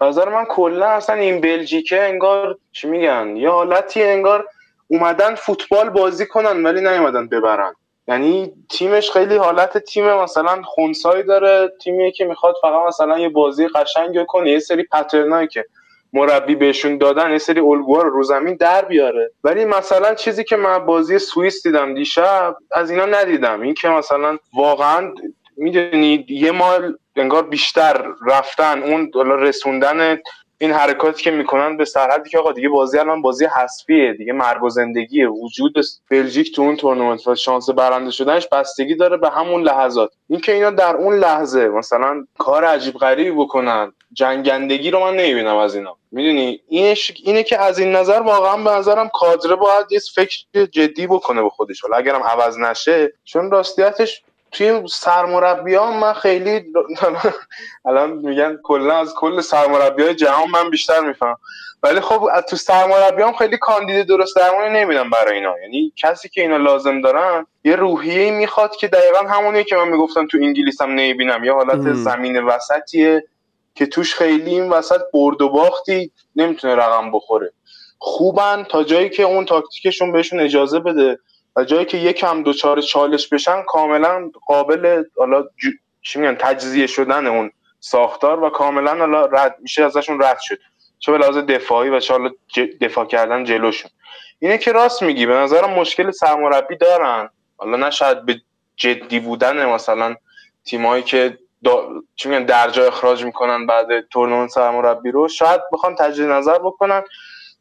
[0.00, 4.46] نظر من کلا اصلا این بلژیکه انگار چی میگن؟ یه حالتی انگار
[4.88, 7.74] اومدن فوتبال بازی کنن ولی نیومدن ببرن.
[8.08, 13.68] یعنی تیمش خیلی حالت تیم مثلا خونسایی داره تیمی که می‌خواد فقط مثلا یه بازی
[13.68, 14.50] قشنگ کنه.
[14.50, 15.64] یه سری پترنایی که
[16.12, 19.30] مربی بهشون دادن یه سری الگوها رو زمین در بیاره.
[19.44, 23.60] ولی مثلا چیزی که من بازی سوئیس دیدم دیشب از اینا ندیدم.
[23.60, 25.12] این که مثلا واقعا
[25.56, 30.18] می‌دونید یه مال انگار بیشتر رفتن اون رسوندن
[30.58, 34.62] این حرکاتی که می‌کنن به سرحدی که آقا دیگه بازی الان بازی حذفیه دیگه مرگ
[34.62, 35.28] و زندگیه.
[35.28, 35.74] وجود
[36.10, 40.10] بلژیک تو اون تورنمنت و شانس برنده شدنش بستگی داره به همون لحظات.
[40.28, 45.74] اینکه اینا در اون لحظه مثلا کار عجیب غریبی بکنن جنگندگی رو من نمی‌بینم از
[45.74, 45.96] اینا.
[46.12, 51.06] می‌دونی؟ اینش اینه که از این نظر واقعا به نظرم کادره باید یه فکر جدی
[51.06, 51.80] بکنه به خودش.
[51.80, 54.22] حالا اگرم عوض نشه چون راستیتش
[54.54, 56.64] توی سرمربی ها من خیلی
[57.88, 61.36] الان میگن کلا از کل سرمربی های جهان من بیشتر میفهم
[61.82, 65.54] ولی خب تو سرمربی هم خیلی کاندید درست درمانی نمیدم برای اینا.
[65.62, 70.26] یعنی کسی که اینا لازم دارن یه روحیه می‌خواد که دقیقا همونیه که من می‌گفتم
[70.26, 71.44] تو انگلیس هم نمی‌بینم.
[71.44, 73.24] یه حالت زمین وسطیه
[73.74, 77.52] که توش خیلی این وسط برد و باختی نمی‌تونه رقم بخوره.
[77.98, 81.18] خوبن تا جایی که اون تاکتیکشون بهشون اجازه بده.
[81.56, 85.44] و جایی که یکم دوچار چالش بشن کاملا قابل حالا
[86.02, 90.58] چی میگن تجزیه شدن اون ساختار و کاملا حالا رد میشه ازشون رد شد.
[90.98, 92.00] چه به لحاظ دفاعی و
[92.48, 93.90] چه دفاع کردن جلوشون.
[94.38, 97.30] اینه که راست میگی به نظرم مشکل سرمربی دارن.
[97.56, 98.40] حالا نه شاید به
[98.76, 100.16] جدی بودن مثلا
[100.64, 101.38] تیمایی که
[102.16, 105.28] چی میگن درجا اخراج می‌کنن بعد تورنمنت سرمربی رو.
[105.28, 107.02] شاید بخوان تجدید نظر بکنن.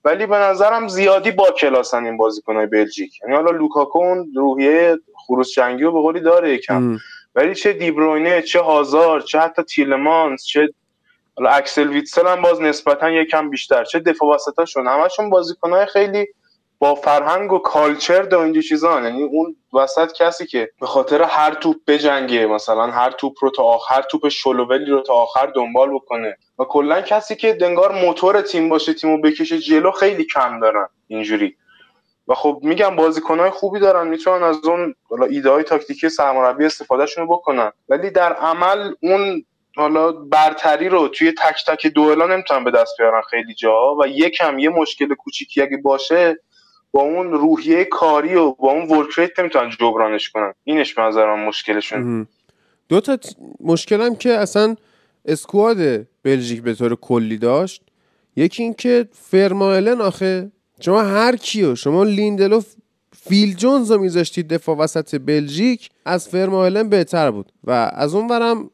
[0.05, 3.21] ولی به نظرم زیادی با کلاسن این بازیکنهای بلژیک.
[3.21, 6.99] یعنی حالا لوکاکو روحیه خروس جنگی رو به قولی داره یکم.
[7.35, 10.69] ولی چه دیبروینه چه هازارد چه حتی تیلمانس چه
[11.37, 16.27] حالا اکسل ویتسل هم باز نسبتا یکم بیشتر چه دفاع وسطاشون همشون بازیکنهای خیلی
[16.83, 19.01] با فرهنگ و culture و اینجور چیزا.
[19.01, 23.63] یعنی اون وسط کسی که به خاطر هر توپ بجنگه مثلا هر توپ رو تا
[23.63, 26.37] آخر توپ شل و ولی رو تا آخر دنبال بکنه.
[26.59, 31.55] و کلا کسی که انگار موتور تیم باشه تیمو بکشه جلو خیلی کم دارن اینجوری.
[32.27, 34.95] و خب میگم بازیکنهای خوبی دارن می‌تونن از اون
[35.29, 37.71] ایده های تاکتیکی سرمربی استفادهشون بکنن.
[37.89, 43.21] ولی در عمل اون حالا برتری رو توی تک تک دوئلا نمی‌تونن به دست بیارن
[43.21, 46.37] خیلی جا و یکم یه مشکل کوچیکی اگه باشه
[46.93, 50.53] با اون روحیه کاری و با اون ورکریت نمی‌تونن جبرانش کنن.
[50.63, 52.27] اینش به نظرم مشکلشون.
[52.89, 53.17] دو تا
[53.59, 54.75] مشکلم که اصلا
[55.25, 57.83] اسکواد بلژیک به طور کلی داشت
[58.35, 62.75] یکی اینکه فرمایلن آخه شما هر کیو شما لیندلوف
[63.29, 67.51] فیل جونز رو میذاشتید دفاع وسط بلژیک از فرمایلن بهتر بود.
[67.63, 68.69] و از اون ورم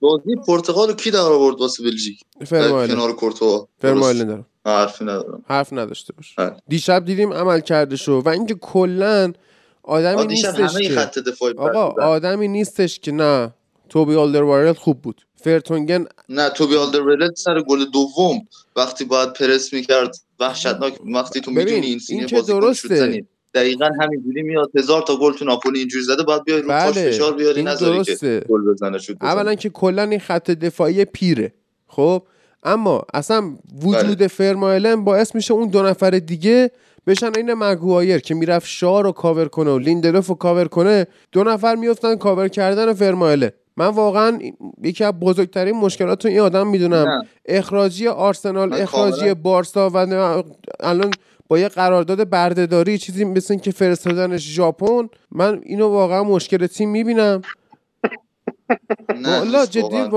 [0.00, 3.68] بازی پرتغال کی در آورد واسه بلژیک؟ فرمایلن کنار کورتوا.
[3.78, 5.44] فرمایلن دارم حرفی ندارم.
[5.48, 6.50] حرف نداشته باش.
[6.68, 9.32] دیشب دیدیم عمل کرده شو و اینکه کلا
[9.82, 10.88] آدمی نیستش که.
[10.88, 11.18] خط
[11.56, 13.12] آقا آدمی نیستش که.
[13.12, 13.54] نه.
[13.88, 15.26] توبی آلدر خوب بود.
[15.36, 18.48] فرتونگن نه توبی آلدر سر گل دوم.
[18.76, 23.26] وقتی باید پرس می‌کرد وحشتناک وقتی تو می‌دونی اینسینیه که درسته.
[23.56, 24.70] دقیقا همینجوری میاد.
[24.78, 27.10] هزار تا گل تو ناپولی اینجوری زده باید بیای رو بله.
[27.10, 31.52] فشار بیاری نذاری که گل بزنه شد اولا که کلا این خط دفاعی پیره.
[31.86, 32.22] خب؟
[32.62, 33.42] اما اصلا
[33.82, 34.28] وجود بله.
[34.28, 36.70] فرمایلن باعث میشه اون دو نفر دیگه
[37.06, 41.06] بشن این مگوایر که می‌رفت شاو رو کاور کنه و لیندلوف رو کاور کنه.
[41.32, 44.38] دو نفر میفتن کاور کردن فرمایله من واقعا
[44.82, 47.26] یکی از بزرگترین مشکلات تو این آدم می‌دونم.
[47.46, 49.96] اخراجی آرسنال اخراجی بارسا و
[50.80, 51.10] الان
[51.48, 57.42] با یه قرارداد بردهداری چیزی مثل که فرستادنش ژاپن من اینو واقعا مشکل تیم می‌بینم.
[59.24, 60.10] والا جدی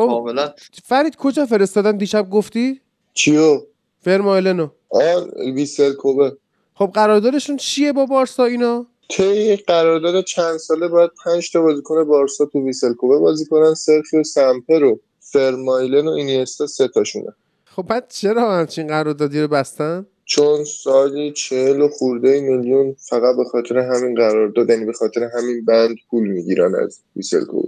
[0.83, 2.81] فرید کجا فرستادن؟ دیشب گفتی؟
[3.13, 3.61] چیو؟
[4.01, 4.67] فرمایلنو.
[4.89, 6.37] آه ویسل کوبه.
[6.73, 12.45] خب قراردادشون چیه با بارسا اینا؟ طی قرارداد چند ساله باید پنج تا بازیکن بارسا
[12.45, 13.73] تو ویسل کوبه بازی کنن.
[13.73, 17.33] سرخیو سمپر و فرمایلن و اینیستا سه تاشونه.
[17.65, 23.43] خب بعد چرا همچین قراردادی رو بستن؟ چون سالی چهل و خورده میلیون فقط به
[23.43, 27.67] خاطر همین قرارداد یعنی به خاطر همین بند پول می‌گیرن از ویسل کوبه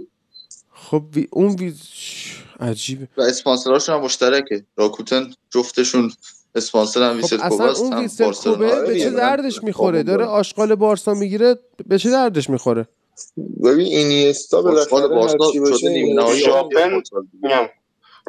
[0.72, 1.28] خب وی...
[1.30, 1.74] اون وی...
[1.92, 3.08] ش- عجیبه.
[3.16, 4.64] و اسپانسراشون هم مشترکه.
[4.76, 6.12] راکوتن جفتشون
[6.54, 8.32] اسپانسر هم خب ویسل اصلا کوباست اون ویسل.
[8.32, 10.24] کوبه آره به چه دردش می‌خوره؟ داره.
[10.24, 12.88] آشغال بارسا می‌گیره به چه دردش می‌خوره؟
[13.64, 16.44] ببین اینیستا باشگاه بالاخره بارسا شده نیمه نهایی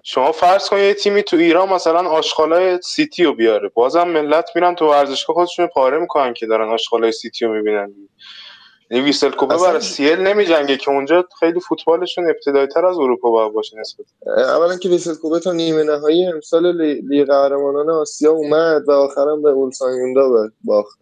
[0.04, 3.70] شما فرض کن یه تیمی تو ایران مثلا آشغالای سیتی رو بیاره.
[3.74, 7.94] بازم ملت میرن تو ورزشگاه خودشون پاره می‌کنن که دارن آشغالای سیتی رو می‌بینن.
[8.92, 13.54] یعنی ویسل اصلا- برای سیل نمیجنگه که اونجا خیلی فوتبالشون ابتدایی تر از اروپا باید
[13.54, 14.06] باشه نسبت.
[14.38, 19.42] اولا که ویسل کوبه تا نیمه نهایی امسال لی- لیگ قهرمانان آسیا اومد و آخرم
[19.42, 21.00] به اولسانیوندا باخت.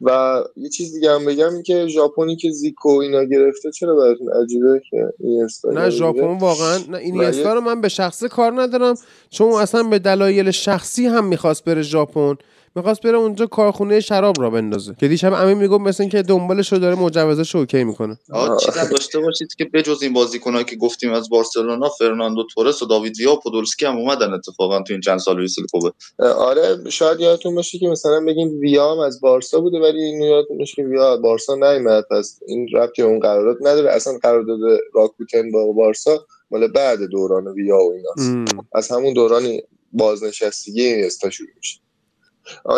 [0.00, 4.82] و یه چیز دیگه هم بگم که ژاپنی که زیکو اینا گرفته چرا براتون عجیبه
[4.90, 8.94] که اینا نه؟ ژاپن واقعا نه اینیستا رو من به شخصه کار ندارم
[9.30, 12.34] چون اصلا به دلایل شخصی هم می‌خواست بره ژاپن
[12.76, 14.94] می‌خواست بره اونجا کارخونه شراب را بندازه.
[15.00, 18.18] که دیشب امین می‌گفت مثل اینکه دنبالش رو داره مجوزش اوکی می‌کنه.
[18.32, 22.86] آقا چیزم داشته باشید که بجز این بازیکنایی که گفتیم از بارسلونا فرناندو تورس و
[22.86, 27.20] داوید ویا و پودولسکی هم اومدن اتفاقا تو این چند سال ویسل کوبه آره شاید
[27.20, 30.82] یادتون باشه که مثلا بگیم ویا هم از بارسا بوده ولی اینو یادتون باشه که
[30.82, 32.04] ویا از بارسا نیومد.
[32.10, 33.90] پس این ربطی اون قرارداد نداره.
[33.90, 34.58] اصلا قرارداد
[34.94, 38.54] راکوتن با بارسا مال بعد دوران ویا و ایناست.
[38.74, 39.58] از همون دوران
[39.92, 41.78] بازنشستگی اینیستا شروع میشه.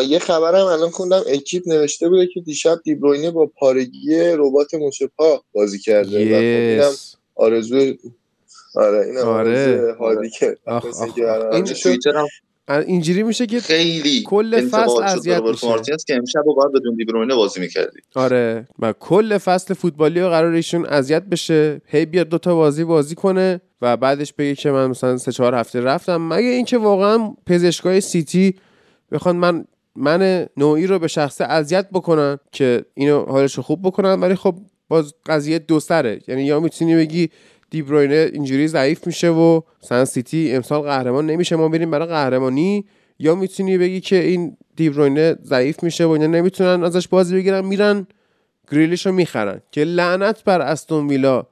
[0.09, 4.71] یه خبرم الان خوندم اکیپ نوشته بوده که دیشب دیبروینه با پارگی رباط
[5.17, 6.93] پا بازی کرده و خب اینم
[7.35, 7.95] آرزو
[8.75, 9.29] آره اینم
[9.99, 10.31] آره.
[10.31, 10.57] که
[12.69, 15.67] هم اینجوری میشه که خیلی کل فصل اذیت میشه.
[16.07, 17.99] که امشب باید بدون دیبروینه بازی می‌کردی.
[18.15, 18.69] آره.
[18.79, 21.83] و کل فصل فوتبالی رو قرار ایشون اذیت بشه.
[21.87, 25.81] هی بیاد دوتا بازی بازی کنه و بعدش بگه که من مثلا سه چهار هفته
[25.81, 26.29] رفتم.
[26.29, 28.55] مگه اینکه واقعا پزشکای سیتی
[29.13, 29.65] بخوان من
[29.97, 35.15] من نوعی رو به شخصه اذیت بکنن که اینو حالش خوب بکنن ولی خب باز
[35.27, 36.21] قضیه دو سره.
[36.29, 37.31] یعنی یا می‌تونی بگی
[37.71, 42.85] دیبروینه اینجوری ضعیف میشه و مثلا سیتی امسال قهرمان نمیشه ما بریم برای قهرمانی.
[43.19, 48.07] یا می‌تونی بگی که این دیبروینه ضعیف میشه و اینا نمی‌تونن ازش بازی بگیرن میرن
[48.73, 49.61] گریلیش رو می‌خرن.
[49.71, 51.47] که لعنت بر استون ویلا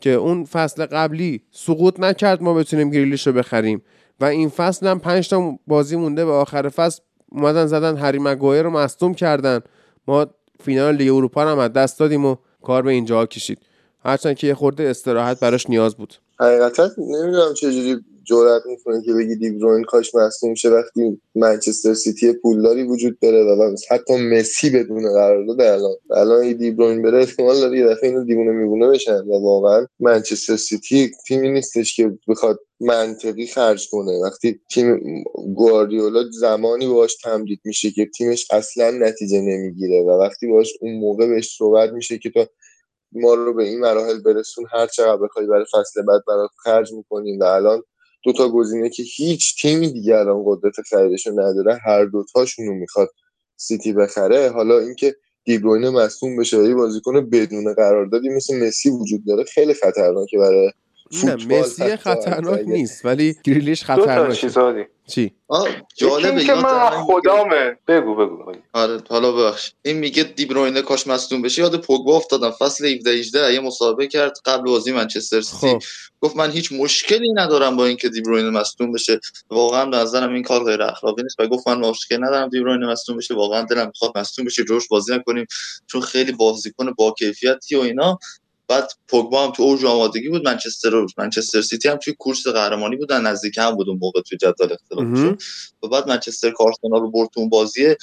[0.00, 3.82] که اون فصل قبلی سقوط نکرد ما بتونیم گریلیش رو بخریم.
[4.20, 7.00] و این فصل هم پنج تا بازی مونده به آخر فصل
[7.32, 9.60] اومدن زدن هری مگوایر رو مصدوم کردن.
[10.08, 10.26] ما
[10.60, 13.58] فینال لیگ اروپا رو هم از دست دادیم و کار به اینجا کشید.
[14.04, 16.14] هرچند که یه خورده استراحت براش نیاز بود.
[16.40, 22.82] حقیقتا نمی‌دونم چجوری جرأت می‌کنه که بگی دیبروین کاش مصدوم شه وقتی منچستر سیتی پولداری
[22.82, 25.96] وجود داره و حتی مسی بدون قرارداد الان.
[26.10, 30.56] الان این دیبروین بره احتمال داره یه دفعه اینو دیوونه میبونه بشن و واقعا منچستر
[30.56, 34.20] سیتی تیمی نیستش که بخواد منطقی خرج کنه.
[34.22, 35.00] وقتی تیم
[35.54, 41.26] گواردیولا زمانی باش تمدید میشه که تیمش اصلا نتیجه نمی‌گیره و وقتی باش اون موقع
[41.26, 42.46] بهش صحبت میشه که تو
[43.12, 47.40] ما رو به این مراحل برسون هر چقدر بخوای برای فصل بعد برات خرج می‌کنیم
[47.40, 47.82] و الان
[48.22, 53.08] دو تا گزینه که هیچ تیمی دیگه الان قدرت خریدشو نداره هر دوتاشون رو می‌خواد
[53.56, 54.50] سیتی بخره.
[54.50, 59.74] حالا اینکه دیبروینه مصدوم بشه و یه بازیکن بدون قراردادی مثل مسی وجود داره خیلی
[59.74, 60.72] خطرناکه برای
[61.24, 64.36] نه مسی خطرناک نیست ولی گریلیش خطرناکه.
[64.36, 64.58] چیز
[65.06, 65.32] چی؟
[65.96, 67.76] جالبه اینکه یاد من خدامه.
[67.88, 68.52] بگو بگو.
[68.72, 69.72] آره حالا ببخش.
[69.82, 71.62] این میگه دیبروینه کاش مصدوم بشه.
[71.62, 72.50] یاد پوگبا افتادم.
[72.50, 75.66] فصل 17 18 یه مسابقه کرد قبل بازی منچستر سیتی.
[75.66, 75.82] خب.
[76.20, 79.20] گفت من هیچ مشکلی ندارم با اینکه دیبروینه مصدوم بشه.
[79.50, 81.40] واقعا به نظرم این کار غیر اخلاقی نیست.
[81.40, 83.34] و گفت من مشکل ندارم دیبروینه مصدوم بشه.
[83.34, 84.64] واقعا دلم می‌خواد مصدوم بشه.
[84.64, 85.46] جوش بازی نکنیم.
[85.86, 88.18] چون خیلی بازیکن با کیفیتی و اینا.
[88.70, 92.96] بعد پوگبا هم تو اوج آمادگی بود منچستر و منچستر سیتی هم توی کورس قهرمانی
[92.96, 95.38] بودن نزدیک هم بود اون موقع توی جدول اختلافشون مهم.
[95.82, 97.94] و بعد منچستر که آرسنال رو برد تو اون بازی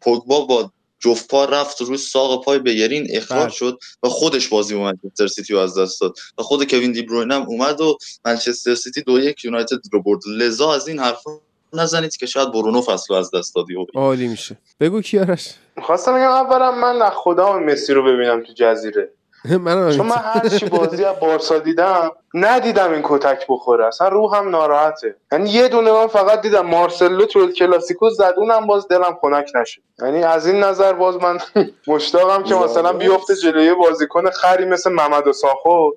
[0.00, 3.50] پوگبا با جفت پا رفت روی ساق پای بلرین اخراج بله.
[3.50, 6.14] شد و خودش بازی با منچستر سیتی رو از دست داد.
[6.38, 10.20] و خود کوین دی بروین هم اومد و منچستر سیتی دو یک یونایتد رو برد.
[10.28, 11.30] لذا از این حرفا
[11.72, 13.74] نزنید که شاید برونو فصل رو از دست دادی.
[13.74, 14.56] و عالی میشه.
[14.80, 19.10] بگو کیارش خواستم بگم اولا من از خدام مسی رو ببینم تو جزیره.
[19.64, 23.86] من چون من هر چی بازی از بارسا دیدم ندیدم این کتک بخوره.
[23.86, 25.16] اصلا روحم ناراحته.
[25.32, 29.80] یعنی یه دونه من فقط دیدم مارسلو تو کلاسیکو زدونم باز دلم خنک نشد.
[30.02, 31.38] یعنی از این نظر باز من
[31.88, 35.90] مشتاقم که مثلا بیفته جلوی بازیکن خری مثل محمد و ساخو.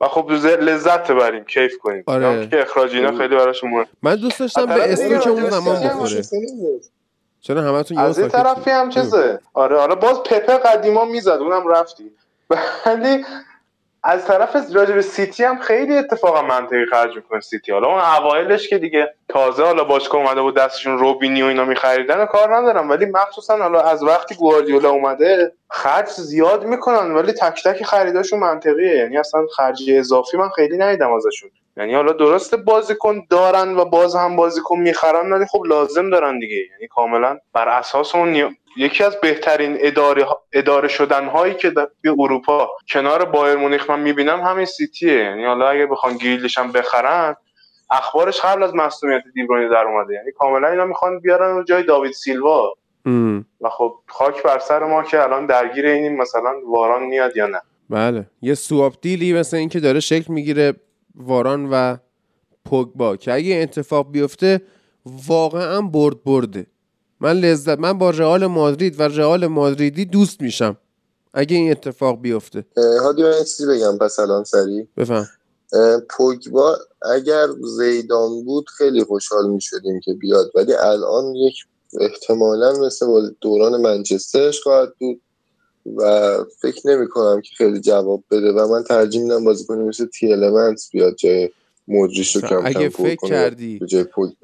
[0.00, 2.04] و خب لذت ببریم کیف کنیم.
[2.06, 2.28] آره.
[2.28, 5.76] اینا که اخراج اینا خیلی براشون مهم من دوست داشتم به دیگه استوک اون زمان
[5.76, 6.22] هم بخوره.
[7.40, 9.40] چرا همتون از این طرفی؟ هم چیزه.
[9.54, 12.12] آره آره باز پپه قدیما می‌زد اونم رفتی.
[12.50, 13.24] ولی
[14.04, 17.72] از طرف راجب سیتی هم خیلی اتفاقا منطقی خرج می‌کنه سیتی.
[17.72, 22.20] حالا اون اوایلش که دیگه تازه حالا باشگاه اومده بود دستشون روبینی و اینا میخریدن
[22.20, 27.64] و کار ندارم ولی مخصوصا حالا از وقتی گواردیولا اومده خرج زیاد می‌کنن ولی تک
[27.64, 28.96] تک خریداشون منطقیه.
[28.96, 31.50] یعنی اصلا خرج اضافی من خیلی ندیدم ازشون.
[31.78, 36.56] یعنی حالا درست بازیکن دارن و باز هم بازیکن می‌خرن ولی خب لازم دارن دیگه.
[36.56, 42.70] یعنی کاملا بر اساس اون یکی از بهترین اداره, اداره شدن هایی که در اروپا
[42.88, 45.14] کنار بایر مونیخ من می‌بینم همین سیتیه.
[45.14, 47.36] یعنی حالا اگه بخوان گریلیش هم بخرن
[47.90, 50.14] اخبارش قبل از مصونیت دیبروینی در اومده.
[50.14, 52.74] یعنی کاملا اینا می‌خوان بیارن جای داوید سیلوا.
[53.60, 57.60] و خب خاک بر سر ما که الان درگیر اینیم مثلا واران میاد یا نه.
[57.90, 58.24] بله.
[58.42, 60.74] یه سواب دیلی مثل این که داره شکل می‌گیره.
[61.18, 61.96] واران و
[62.64, 64.62] پوگبا که اگه اتفاق بیفته
[65.26, 66.66] واقعا برد برده.
[67.20, 70.76] من لذت من با رئال مادرید و رئال مادریدی دوست میشم.
[71.34, 72.64] اگه این اتفاق بیفته.
[73.02, 73.32] هادی من
[73.68, 75.26] بگم پس الان سری بفهم.
[76.10, 77.46] پوگبا اگر
[77.78, 80.50] زیدان بود خیلی خوشحال می شدیم که بیاد.
[80.54, 81.54] ولی الان یک
[82.00, 83.06] احتمالا مثل
[83.40, 85.20] دوران منچسترش خواهد بود.
[85.96, 90.32] و فکر نمی کنم که خیلی جواب بده و من ترجیح میدم بازیکنی مثل تی
[90.32, 91.50] المنتس بیاد جای
[91.88, 93.80] مدریش رو کم اگه فکر کردی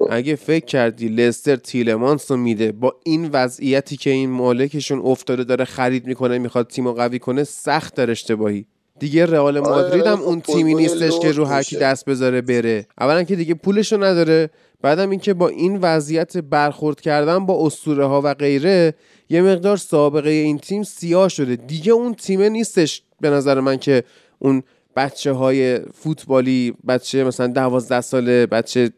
[0.09, 5.65] اگه فکر کردی لستر تیلمانس رو میده با این وضعیتی که این مالکشون افتاده داره
[5.65, 8.65] خرید می‌کنه می‌خواد تیم قوی کنه سخت در اشتباهی.
[8.99, 12.87] دیگه رئال آره، مادرید هم اون تیمی نیستش که رو هر کی دست بذاره بره.
[12.99, 14.49] اولا که دیگه پولشو نداره.
[14.81, 18.93] بعدم اینکه با این وضعیت برخورد کردن با اسطوره ها و غیره
[19.29, 21.55] یه مقدار سابقه این تیم سیاه شده.
[21.55, 24.03] دیگه اون تیمه نیستش به نظر من که
[24.39, 24.63] اون
[24.95, 28.89] بچه های فوتبالی بچه مثلا دوازده ساله بچه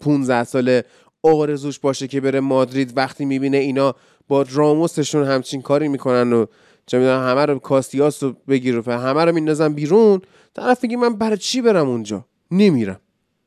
[0.00, 0.84] 15 ساله
[1.22, 2.92] آرزوش باشه که بره مادرید.
[2.96, 3.94] وقتی می‌بینه اینا
[4.28, 6.46] با راموسشون همچین کاری می‌کنن و
[6.88, 10.22] چه می‌دونم همه رو کاستیاس رو بگیر و همه رو میندازن بیرون.
[10.56, 13.00] طرف میگه من برای چی برم اونجا؟ نمیرم.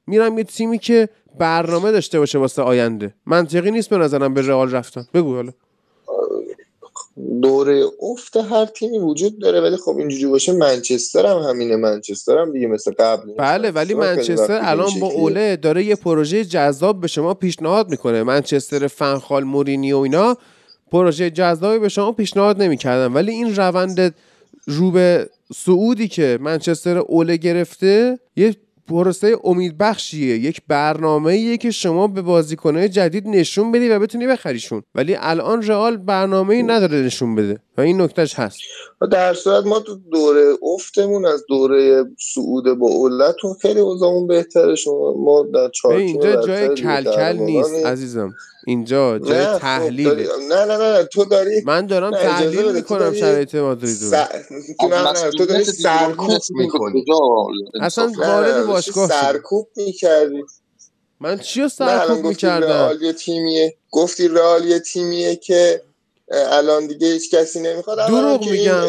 [0.07, 3.13] میرم یه تیمی که برنامه داشته باشه واسه آینده.
[3.25, 5.05] منطقی نیست به نظرم به رئال رفتن.
[5.13, 5.51] بگو حالا.
[7.41, 11.75] دوره افت هر تیمی وجود داره ولی خب اینجوری باشه منچستر هم همینه.
[11.75, 17.01] منچستر هم دیگه مثل قبل بله ولی منچستر الان با اوله داره یه پروژه جذاب
[17.01, 18.23] به شما پیشنهاد می‌کنه.
[18.23, 20.37] منچستر فنخال مورینی و اینا
[20.91, 24.15] پروژه جذابی به شما پیشنهاد نمی‌کردن ولی این روند
[24.65, 28.55] رو به سعودی که منچستر اوله گرفته یه
[28.87, 30.37] پروسه امیدبخشیه.
[30.37, 34.83] یک برنامه که شما به بازیکنهای جدید نشون بدی و بتونی بخریشون.
[34.95, 37.59] ولی الان رئال برنامه ای نداره نشون بده.
[37.81, 38.59] و این نکتهش هست.
[39.11, 44.75] در صورت ما تو دوره افتمون از دوره سعود با اولتون خیلی اوضاعمون بهتره.
[44.75, 48.33] شما ما در اینجا جای کلکل نیست عزیزم.
[48.67, 50.27] اینجا جای خب تحلیل.
[50.49, 54.13] نه نه نه تو داری من دارم تحلیل می‌کنم شرایط مادرید س...
[55.37, 57.05] تو داری سرکوب می‌کنی.
[57.81, 60.43] اصلا وارد باشگاه سرکوب می‌کردی؟
[61.19, 63.75] من چی رو سرکوب می‌کردم؟ رئال تیمیه.
[63.91, 65.81] گفتی رئال تیمیه که
[66.33, 68.07] الان دیگه هیچ کسی نمی‌خواد.
[68.07, 68.85] دروغ میگم.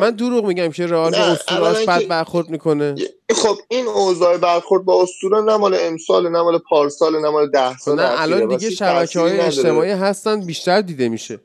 [0.00, 2.94] من دروغ میگم که رئال با اسطوراش بد برخورد می‌کنه.
[3.34, 7.78] خب این اوضاع برخورد با اسطوره نه مال امسال نه مال پارسال نه مال ده
[7.78, 11.40] سال نه الان دیگه شبکه های اجتماعی هستن بیشتر دیده میشه.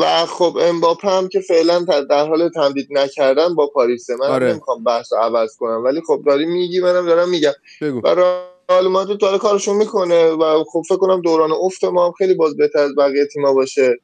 [0.00, 4.50] و خب امباپه هم که فعلا در حال تمدید نکردن با پاریسه من آره.
[4.50, 5.84] نمی‌خوام بحث رو عوض کنم.
[5.84, 7.52] ولی خب داری میگی منم دارم میگم.
[7.80, 8.00] بگو.
[8.04, 12.34] و رئال مادرید داره کارشون می‌کنه و خب فکر کنم دوران افت ما هم خیلی
[12.34, 13.96] باز بهتر از بقیه تیما باشه.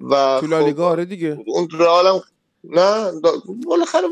[0.00, 1.38] و تو لالیگا خب آره دیگه.
[1.46, 2.20] اون رئال
[2.64, 3.12] نه
[3.66, 4.08] بالاخره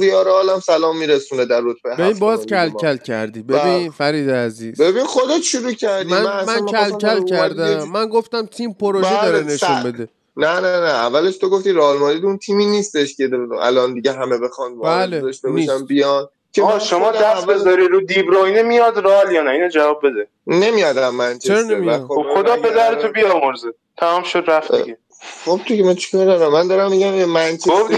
[0.00, 3.42] ویارال هم سلام میرسونه در رتبه ببین باز کل کل کردی.
[3.42, 4.80] ببین فرید عزیز.
[4.80, 6.10] ببین خودت شروع کردی.
[6.10, 7.88] من, من, کل کل کردم.
[7.88, 10.08] من گفتم تیم پروژه داره نشون بده.
[10.36, 10.90] نه نه نه.
[10.90, 13.30] اولش تو گفتی رئال مادرید اون تیمی نیستش که
[13.60, 16.28] الان دیگه همه بخوان بله داشته باشن بیان.
[16.52, 20.28] که شما دست بذاری رو دیبروینه میاد رئال یا نه؟ اینو جواب بده.
[20.46, 23.74] نمیادم من چرا نمیاد؟ خب خدا پدرتو بیامرزه.
[23.96, 24.98] تمام شد رفت دیگه.
[25.20, 27.88] خب تو که من چیکار دارم؟ من دارم میگم منچستر خب.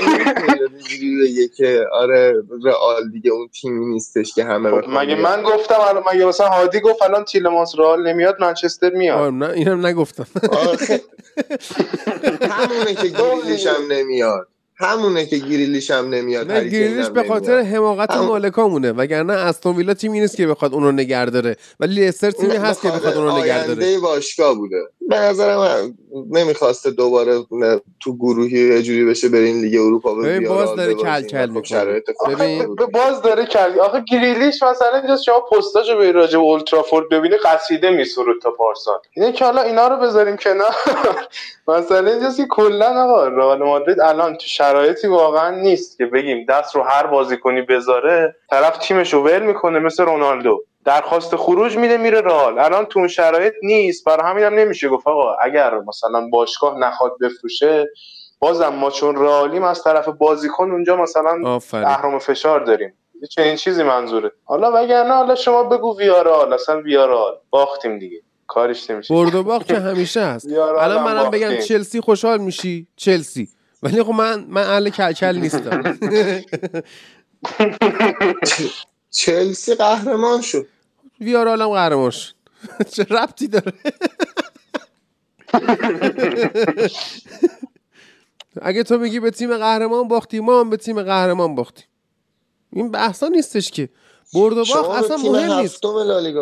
[0.89, 6.03] دیگه که آره رئال دیگه اون تیمی نیستش که همه خب مگه من گفتم الان
[6.13, 10.27] مگه مثلا هادی گفت الان تیلمانس رئال نمیاد منچستر میاد؟ آره نه اینم نگفتم.
[12.43, 14.49] همونه که گریلیش هم نمیاد.
[14.77, 18.25] همونه که گریلیش هم نمیاد نه گریلیش به خاطر حماقت هم...
[18.25, 21.57] مالکامونه وگرنه استون ویلا تیمی نیست که بخواد اون رو نگه داره.
[21.81, 23.99] ولی لستر تیمی هست که بخواد اون رو نگه داره.
[23.99, 24.83] باشگاه بوده.
[25.13, 25.95] به نظرم
[26.31, 27.41] نمی‌خواسته دوباره
[28.01, 31.03] تو گروهی یه جوری بشه برین لیگ اروپا به ببین باز داره کل.
[32.13, 37.09] کل ببین باز داره کرد آخه گریلیش مثلا اینجا شما پستاشو به راجع به اولترافورد
[37.09, 38.99] ببینی قصیده میسرود تا پارسال.
[39.17, 40.75] اینه که حالا اینا رو بذاریم کنار.
[41.69, 46.77] مثلا اینجاست که کلا آقا رئال مادرید الان تو شرایطی واقعا نیست که بگیم دست
[46.77, 50.65] رو هر بازیکنی بذاره طرف تیمش رو ول می‌کنه مثل رونالدو.
[50.85, 52.59] درخواست خروج میده میره رئال.
[52.59, 54.05] الان تو اون شرایط نیست.
[54.05, 57.89] برای همین هم نمیشه گفت آقا اگر مثلا باشگاه نخواد بفروشه
[58.39, 62.95] بازم ما چون رئالیم از طرف بازیکن اونجا مثلا اهرام فشار داریم.
[63.23, 64.33] یه چنین چیزی منظوره.
[64.45, 66.53] حالا وگرنه حالا شما بگو ویارال.
[66.53, 67.39] اصلا ویارال.
[67.51, 68.21] باختیم دیگه.
[68.47, 69.15] کارش نمیشه.
[69.15, 70.47] برد و باخت که همیشه هست.
[70.79, 71.57] الان منم بگم.
[71.61, 73.49] چلسی خوشحال میشی؟ چلسی.
[73.83, 75.83] ولی خب من من اهل کلکل نیستم.
[79.13, 80.67] چلسی قهرمان شد.
[81.21, 82.33] ویارال هم قهرمان شد.
[82.95, 83.73] چه ربطی داره؟
[88.63, 91.85] اگه تو میگی به تیم قهرمان باختی ما هم به تیم قهرمان باختیم.
[92.73, 93.89] این بحثا نیستش که.
[94.35, 95.81] برد و باخت اصلا مهم نیست.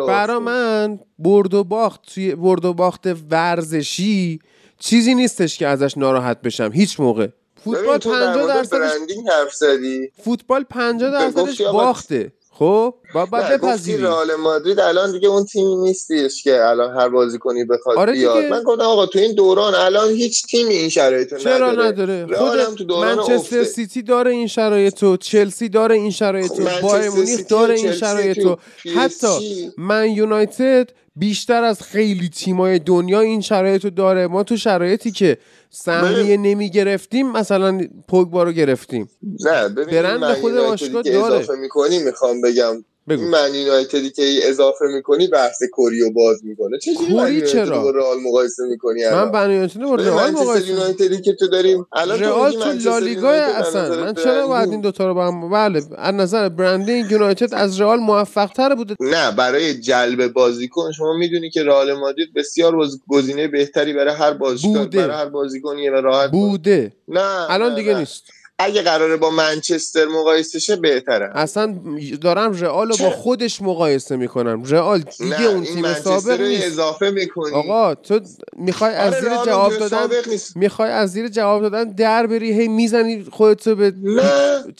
[0.07, 0.39] برا.
[0.39, 4.39] من برد و باخت توی برد و باخت ورزشی
[4.79, 7.27] چیزی نیستش که ازش ناراحت بشم هیچ موقع.
[7.63, 10.11] فوتبال ببین تو در 50 مورد درصدش برندینگ حرف زدی.
[10.23, 12.33] فوتبال 50 درصدش باخته.
[12.61, 17.65] خب با گفتی بپذیری رئال مادرید الان دیگه اون تیمی نیستیش که الان هر بازیکنی
[17.65, 18.27] بخواد آره دیگه.
[18.27, 22.35] بیاد من گفتم آقا تو این دوران الان هیچ تیمی این شرایطو چرا نداره تو
[22.35, 23.63] خود دوران منچستر افته.
[23.63, 28.89] سیتی داره این شرایطو چلسی داره این شرایطو خب، بایر مونیخ داره این شرایطو تو
[28.99, 29.71] حتی.
[29.77, 35.37] من یونایتد بیشتر از خیلی تیمای دنیا این شرایطو داره ما تو شرایطی که
[35.73, 39.09] سهمیه نمی گرفتیم مثلا پوگبا رو گرفتیم
[39.45, 41.17] نه ببین برند خود باشگاه داره.
[41.17, 42.85] اضافه می‌کنی می‌خوام بگم
[43.17, 43.25] بگو.
[43.25, 48.17] من یونایتدی که ای اضافه می‌کنی بحث کوریو باز می‌کنه چجوری کوری چرا؟ با رئال
[48.27, 52.51] مقایسه می‌کنی من بنی یونایتد با رئال مقایسه یونایتدی که تو داریم الان تو رئال
[52.51, 56.49] تو لالیگا اصلا من چرا باید این برندینگ- دوتا رو با هم بله از نظر
[56.49, 61.93] برندینگ یونایتد از رئال موفق تر بوده نه برای جلب بازیکن شما می‌دونی که رئال
[61.93, 64.85] مادرید بسیار گزینه بهتری برای هر بازیکن.
[64.85, 67.97] برای هر بازیکنیه و راحت بوده نه الان دیگه.
[67.99, 68.23] نیست
[68.63, 71.31] اگه قراره با منچستر مقایسه شه بهتره.
[71.35, 71.75] اصلا
[72.21, 74.63] دارم رئال رو با؟ خودش مقایسه می‌کنم.
[74.63, 76.65] رئال دیگه نه اون تیم منچستر سابق رو نیست.
[76.65, 77.53] اضافه می‌کنی.
[77.53, 78.19] آقا تو
[78.57, 80.07] می‌خوای از آره زیر جواب دادن
[80.55, 84.21] می‌خوای از زیر جواب دادن در بری هی می‌زنی خودتو به نه.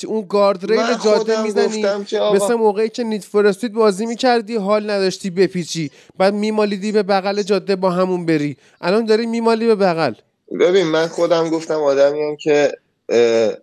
[0.07, 1.86] اون گارد ریل جاده می‌زنی.
[2.34, 5.91] مثل موقعی که نیت فور اسپید بازی می‌کردی حال نداشتی بپیچی.
[6.17, 8.57] بعد میمالیدی به بغل جاده با همون بری.
[8.82, 10.13] الان داری میمالی به بغل.
[10.59, 12.71] ببین من خودم گفتم آدمی که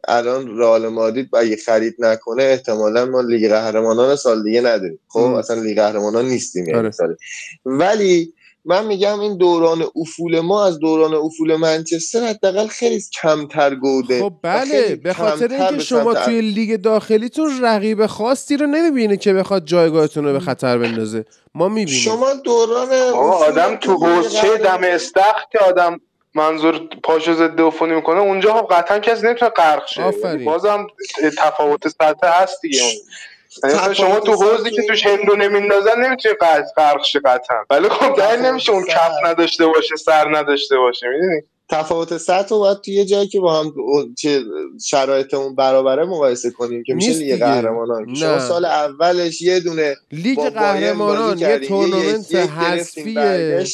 [0.09, 4.99] الان رئال مادرید اگه خرید نکنه احتمالا ما لیگ قهرمانان سال دیگه نداریم.
[5.09, 5.35] خب ام.
[5.35, 6.91] اصلا لیگ قهرمانان نیستیم یعنی آره.
[6.91, 7.17] سال
[7.67, 8.33] ولی
[8.65, 14.33] من میگم این دوران افول ما از دوران افول منچستر حداقل خیلی کمتر گوده خب
[14.43, 19.65] بله به خاطر اینکه شما سمت توی لیگ داخلیتون رقیب خاصی رو نمی‌بینه که بخواد
[19.65, 21.25] جایگاهتون رو به خطر بندازه.
[21.55, 22.01] ما می‌بینیم.
[22.01, 22.93] شما دوران
[23.49, 26.01] آدم تو حوزچه دم استخر که آدم
[26.39, 30.01] منظور پاشو ضد عفونی می‌کنه اونجا خب قطعا کسی نمی‌تونه غرق شه.
[30.25, 30.87] یعنی بازم
[31.39, 32.83] تفاوت سطح هست دیگه.
[32.83, 32.93] اون
[33.65, 37.57] یعنی مثلا شما تو حوزی که توش هندو نمیندازن نمی‌تونی غرق غرق شه قطعا.
[37.71, 38.85] ولی خب دلیل نمیشه اون.
[38.87, 43.41] کف نداشته باشه سر نداشته باشه می‌دونی؟ تفاوت سطح رو باید توی یه جایی که
[43.41, 43.73] با هم
[44.19, 44.43] چه
[44.85, 47.39] شرایطمون برابره مقایسه کنیم که میشه لیگ.
[47.39, 48.39] قهرمانان شما.
[48.39, 51.59] سال اولش یه دونه لیگ قهرمانان یه.
[51.59, 53.67] تورنمنت حذفیه.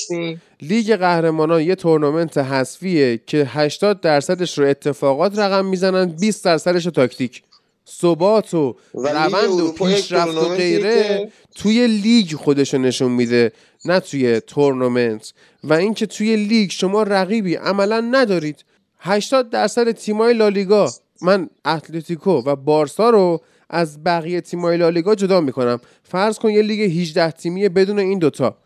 [0.63, 6.91] لیگ قهرمانان یه تورنمنت حذفیه که 80 درصدش رو اتفاقات رقم می‌زنن 20 درصدش رو
[6.91, 7.43] تاکتیک
[7.89, 13.53] ثبات و روند و پیشرفت و غیره توی لیگ خودشو نشون میده
[13.85, 15.33] نه توی تورنمنت.
[15.65, 18.65] و اینکه توی لیگ شما رقیبی عملا ندارید.
[18.99, 25.81] 80 درصد تیمای لالیگا من اتلتیکو و بارسا رو از بقیه تیمای لالیگا جدا می‌کنم.
[26.03, 28.57] فرض کن یه لیگ 18 تیمی بدون این دوتا.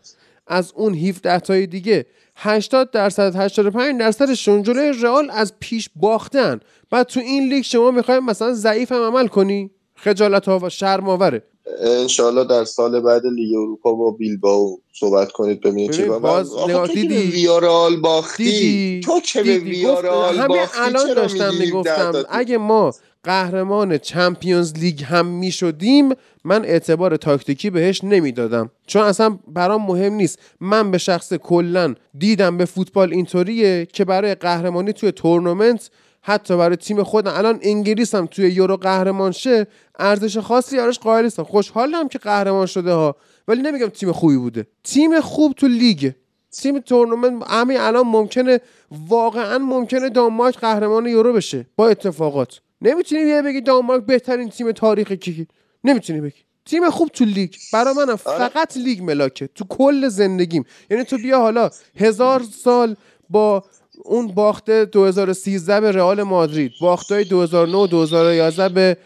[0.47, 2.05] از اون 17 تای دیگه
[2.41, 6.59] 80 درصد 85 درصدشون جلوی رئال از پیش باختن.
[6.91, 11.09] بعد تو این لیگ شما می‌خوای مثلا ضعیف هم عمل کنی؟ خجالت ها و شرم
[11.09, 11.43] آوره
[11.81, 16.51] انشالله در سال بعد لیگ اروپا با بیلباو صحبت کنید ببینید ببین، چیکار باز
[16.93, 18.43] دیدی؟ ویارال باختی.
[18.43, 22.93] دیدی؟ تو که به ویارال باختی؟ الان داشتم می‌گفتم اگه ما
[23.23, 26.09] قهرمان چمپیونز لیگ هم می‌شدیم
[26.43, 28.71] من اعتبار تاکتیکی بهش نمی‌دادم.
[28.87, 30.39] چون اصلا برام مهم نیست.
[30.61, 35.89] من به شخص کلا دیدم به فوتبال اینطوریه که برای قهرمانی توی تورنمنت
[36.21, 37.31] حتی برای تیم خودم.
[37.35, 39.67] الان انگلیس هم توی یورو قهرمان شه
[39.99, 41.43] ارزش خاصی براش قائل نیستم.
[41.43, 43.15] خوشحالم که قهرمان شده ها.
[43.47, 44.67] ولی نمیگم تیم خوبی بوده.
[44.83, 46.11] تیم خوب تو لیگ.
[46.51, 48.59] تیم تورنمنت همین الان ممکنه
[49.07, 51.65] واقعا ممکنه دانمارک قهرمان یورو بشه.
[51.75, 52.59] با اتفاقات.
[52.81, 55.47] نمی‌تونی یه بگی دانمارک بهترین تیم تاریخ کی
[55.83, 56.39] نمی‌تونی بگی.
[56.65, 57.53] تیم خوب تو لیگ.
[57.73, 59.49] برا منم فقط لیگ ملاکه.
[59.55, 60.65] تو کل زندگیم.
[60.89, 62.95] یعنی تو بیا حالا هزار سال
[63.29, 63.63] با
[64.05, 68.97] اون باخت 2013 به رئال مادرید باختای 2009 و 2011 به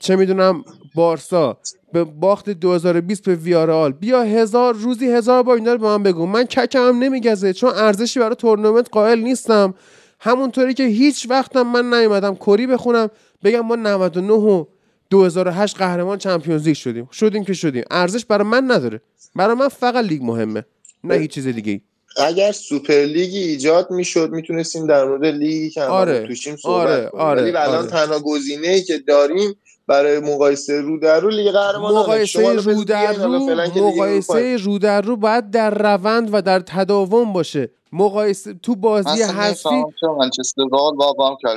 [0.00, 1.58] چه می‌دونم بارسا
[1.92, 6.26] به باخت 2020 به ویارال بیا هزار روزی هزار بار اینا رو به من بگو.
[6.26, 9.74] من ککم هم نمیگزه چون ارزشی برای تورنمنت قائل نیستم.
[10.20, 13.08] همونطوری که هیچ وقتم من نیومدم کری بخونم
[13.44, 14.64] بگم ما 99 و
[15.10, 17.08] 2008 قهرمان چمپیونز لیگ شدیم.
[17.12, 17.84] شدیم که شدیم.
[17.90, 19.00] ارزش برای من نداره.
[19.36, 20.64] برای من فقط لیگ مهمه
[21.04, 21.80] نه هیچ چیز دیگه.
[22.18, 26.26] اگر سوپر لیگی ایجاد می‌شد می‌تونستیم در مورد لیگی که آره.
[26.26, 27.08] توشیم صحبت آره.
[27.10, 27.42] کنیم آره.
[27.42, 27.86] ولی الان آره.
[27.86, 29.54] تنها گزینه ای که داریم
[29.86, 35.16] برای مقایسه رو در رو لیگ قهرمانان مقایسه رو در رو مقایسه رو در رو
[35.16, 39.84] باید در روند و در تداوم باشه مقایسه تو بازی حذفی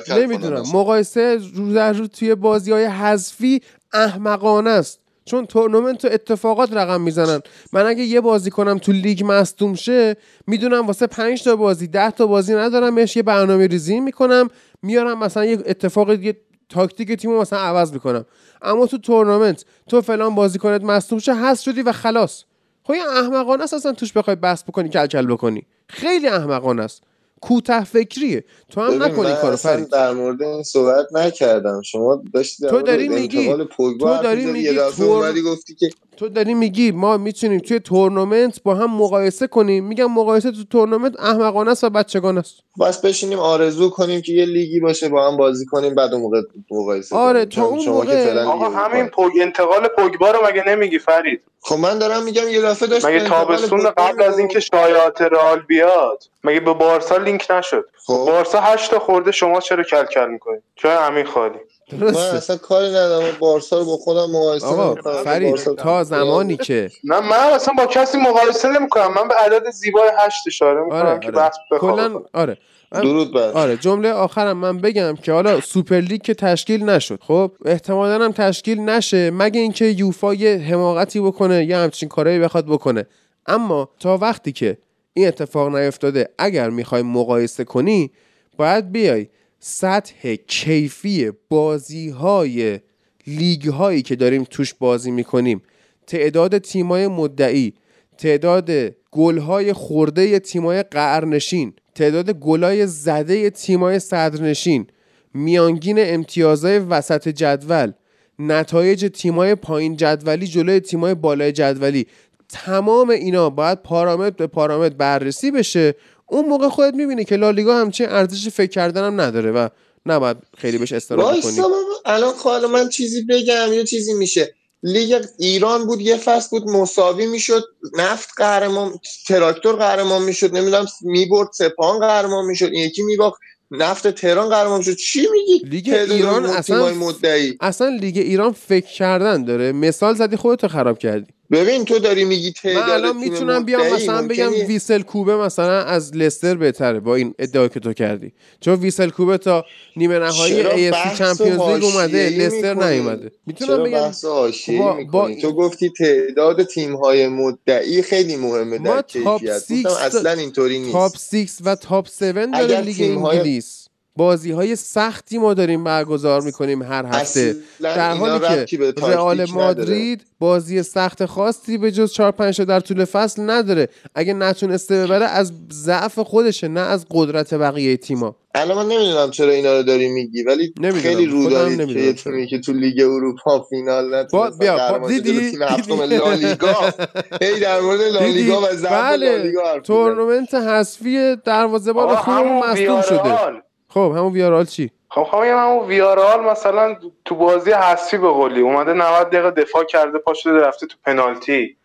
[0.10, 3.62] نمی‌دونم مقایسه رو در رو توی بازی های حذفی
[3.94, 7.40] احمقانه است چون تورنمنت و اتفاقات رقم می‌زنن.
[7.74, 10.16] من اگه یه بازیکنم تو لیگ مصدوم شه
[10.48, 14.48] می‌دونم واسه پنج تا بازی ده تا بازی ندارمش یه برنامه ریزی می‌کنم
[14.82, 16.38] میارم مثلا یه اتفاق یه
[16.70, 18.26] تاکتیک تیمو مثلا عوض می‌کنم.
[18.62, 22.44] اما تو تورنمنت تو فلان بازیکنت مصدوم شه حذف شدی و خلاص.
[22.84, 25.66] خب این احمقانه است اصلا توش بخوای بحث بکنی کل کل بکنی.
[25.90, 27.04] خیلی احمقانه است.
[27.42, 31.82] کوتاه فکریه تو هم نکنی کارو فرید در مورد این صحبت نکردم.
[31.82, 35.42] شما داشتی تو داری میگی تو داری میگی تور...
[35.42, 35.90] گفتی که
[36.22, 39.86] تو داری میگی ما می‌تونیم توی تورنمنت با هم مقایسه کنیم.
[39.86, 42.56] میگم مقایسه تو تورنمنت احمقانه است و بچگانه است.
[42.82, 46.42] بس بشینیم آرزو کنیم که یه لیگی باشه با هم بازی کنیم بعد اون موقع
[46.72, 47.46] مقایسه آره.
[47.46, 49.08] تو اون شما موقع که آقا همین.
[49.08, 53.20] پوگ انتقال پوگبا رو مگه نمیگی فرید؟ خب من دارم میگم یه دفعه داشت مگه
[53.20, 58.14] تابستون قبل از اینکه شایعات رئال بیاد؟ مگه به بارسا لینک نشد؟ خب.
[58.14, 61.60] بارسا هشت تا خورده شما چرا کل کل می‌کنید؟ چرا همین خالی؟
[61.92, 63.36] من درسته اصلا کاری ندارم.
[63.40, 65.24] بارسا رو با خودم مقایسه آقا نمی‌کنم.
[65.24, 69.14] فرید تا زمانی که نه من اصلا با کسی مقایسه نمی‌کنم.
[69.14, 71.20] من به عدد زیبای هشت اشاره می‌کنم آره.
[71.20, 72.58] که آره بحث کلا آره.
[72.92, 77.20] من- درود بر آره جمله آخرم من بگم که حالا سوپر لیگ که تشکیل نشد.
[77.24, 79.32] خب احتمالا هم تشکیل نشه.
[79.32, 83.06] مگه اینکه یوفا یه حماقتی بکنه یه همچین کارایی بخواد بکنه.
[83.48, 84.78] اما تا وقتی که
[85.14, 88.12] این اتفاق نیفتاده اگر می‌خوای مقایسه کنی
[88.58, 89.28] باید بیای.
[89.64, 92.80] سطح کیفی بازی های
[93.28, 95.62] لیگ هایی که داریم توش بازی می‌کنیم.
[96.08, 97.74] تعداد تیمای مدعی
[98.18, 98.72] تعداد
[99.12, 104.88] گلهای خورده تیمای قرنشین تعداد گلای زده تیمای صدرنشین
[105.34, 107.92] میانگین امتیازهای وسط جدول
[108.40, 112.08] نتایج تیمای پایین جدولی جلوی تیمای بالای جدولی.
[112.50, 115.96] تمام اینا باید پارامتر به پارامتر بررسی بشه
[116.32, 119.68] اون موقع خودت می‌بینی که لالیگا همچین ارزش فکر کردن هم نداره و
[120.06, 121.62] نباید خیلی بهش استراحت کنی.
[122.06, 124.56] الان خواهد من چیزی بگم یه چیزی میشه.
[124.84, 127.64] لیگ ایران بود یه فصل بود مساوی می‌شد
[127.98, 134.50] نفت قهرمان تراکتور قهرمان می‌شد نمی‌دونم می‌برد سپاهان قهرمان می‌شد این یکی میباخت نفت تهران
[134.50, 134.96] قهرمان می‌شد.
[134.96, 137.58] چی میگی؟ لیگ ایران اصلا مدعی.
[137.62, 139.72] اصلا لیگ ایران فکر کردن داره.
[139.72, 141.34] مثال زدی خودتو خراب کردی.
[141.52, 145.84] ببین تو داری میگی تعداد من الان تیم می‌تونم بیام مثلا بگم ویسل کوبه مثلا
[145.84, 148.34] از لستر بهتره با این ادعا که تو کردی.
[148.62, 153.32] چون ویسل کوبه تا نیمه نهایی بحث چمپیونز لیگ اومده لستر؟ نیومده.
[153.48, 159.86] می‌تونم بگم؟ بحث حاشیه‌ای با-؟ با- تو گفتی تعداد تیم‌های مدعی خیلی مهمه در کیفیت.
[159.86, 160.92] اصلا اینطوری نیست.
[160.92, 163.81] تاپ 6 و تاپ 7 داره لیگ انگلیس.
[164.22, 169.46] بازی های سختی ما داریم برگزار می‌کنیم هر هفته در حالی که رئال.
[169.54, 175.26] مادرید بازی سخت خاصی به جز 4 5 در طول فصل نداره اگه نتونسته ببره
[175.26, 180.10] از ضعف خودشه نه از قدرت بقیه تیما الان من نمی‌دونم چرا اینا رو داری
[180.10, 181.04] میگی ولی نمی‌دونم.
[181.04, 182.14] خیلی رو دارید که یه.
[182.14, 186.76] تیمی که تو لیگ اروپا فینال نتونست با بیا دیدی تیم هفتم؟ لالیگا
[187.42, 189.80] هی در مورد لالیگا و ضعف بله لالیگا.
[189.80, 193.62] تورنمنت حذفی دروازه‌بان همون مصدوم شده
[193.94, 198.62] خب همون ویارال چی؟ خب خب میگم همون ویارال مثلا تو بازی حذفی به قولی.
[198.62, 201.78] اومده 90 دقیقه دفاع کرده پا شده رفته تو پنالتی.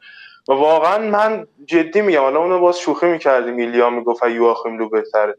[0.48, 3.56] و واقعا من جدی میگم حالا اونو باز شوخی می‌کردیم.
[3.56, 5.38] ایلیا می‌گفت یواخیم لو بهتره.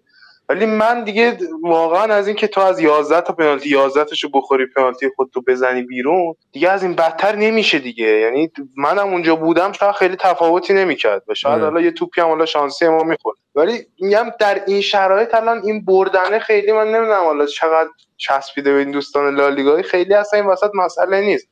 [0.50, 4.66] ولی من دیگه واقعا از این که تو از 11 تا پنالتی 11 تاشو بخوری
[4.76, 8.06] پنالتی خودتو بزنی بیرون دیگه از این بدتر نمیشه دیگه.
[8.06, 11.24] یعنی منم اونجا بودم شاید خیلی تفاوتی نمی‌کرد.
[11.28, 11.62] و شاید.
[11.62, 13.38] حالا یه توپی هم حالا شانسی ما می‌خورد.
[13.56, 18.80] ولی میگم در این شرایط الان این بردنه خیلی من نمی‌دونم حالا چقدر چسبیده به
[18.80, 21.48] این دوستان لالیگایی خیلی اصلا این وسط مسئله نیست.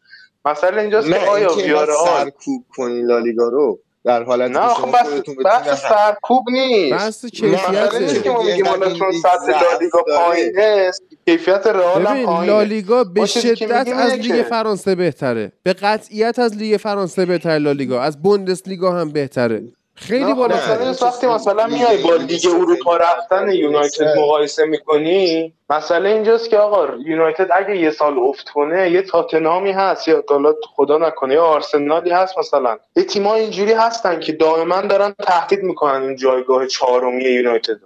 [0.45, 3.79] مسئله اینجاست که آیا اینکه ویارال سرکوب کنی لالیگا رو.
[4.05, 5.07] در حالت نه آخه بس
[5.45, 6.93] بحث سرکوب نیست.
[6.93, 10.91] بحث کیفیت که ما میگیم حالا چون سطح لالیگا پایینه
[11.25, 12.53] کیفیت رئال هم پایینه.
[12.53, 15.51] لالیگا به شدت از لیگ فرانسه بهتره.
[15.63, 18.01] به قطعیت از لیگ فرانسه بهتره لالیگا.
[18.01, 19.63] از بوندس لیگا هم بهتره.
[19.95, 26.49] خیلی بالا مثلا وقتی مثلا میای با لیگ اروپا رفتن یونایتد مقایسه می‌کنی مسئله اینجاست
[26.49, 31.33] که آقا یونایتد اگه یه سال افت کنه یه تاتنامی هست یا حالا خدا نکنه
[31.33, 32.77] یا آرسنالی هست مثلا.
[32.95, 37.77] یه تیم‌ها اینجوری هستن که دائما دارن تهدید می‌کنن این جایگاه چهارمی یونایتد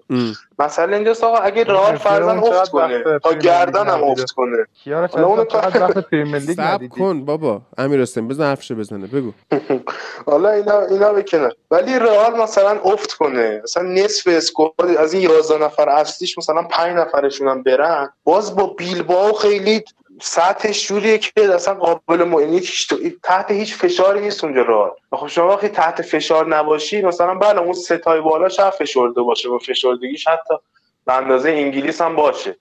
[0.59, 4.65] مسئله اینجاست آقا اگه رئال فرضاً افت کنه تا گردن هم افت کنه.
[4.85, 5.45] حالا اون
[6.55, 7.61] صبر کن بابا.
[7.77, 9.31] امیر حسین بزن حرفشو بزنه بگو.
[10.31, 13.61] حالا اینا اینا بکنه ولی رئال مثلا افت کنه.
[13.63, 18.13] مثلا نصف اسکواد از این 11 نفر اصلیش مثلا 5 نفرشون برن.
[18.23, 19.83] باز با بیلباو خیلی
[20.21, 22.39] سطحش جوریه که اصلا قابل م...
[22.39, 22.61] یعنی
[23.23, 27.73] تحت هیچ فشاری نیست اونجا راه خب شما وقتی تحت فشار نباشی مثلا بله اون
[27.73, 30.53] ستای بالا شاید فشرده باشه و فشردگیش حتی
[31.05, 32.55] به اندازه انگلیس هم باشه.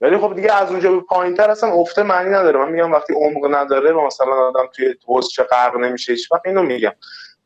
[0.00, 2.58] ولی خب دیگه از اونجا به پایین تر اصلا افته معنی نداره.
[2.58, 4.94] من میگم وقتی عمق نداره و مثلا آدم توی
[5.32, 6.92] چه غرق نمیشه هیچ وقت اینو میگم.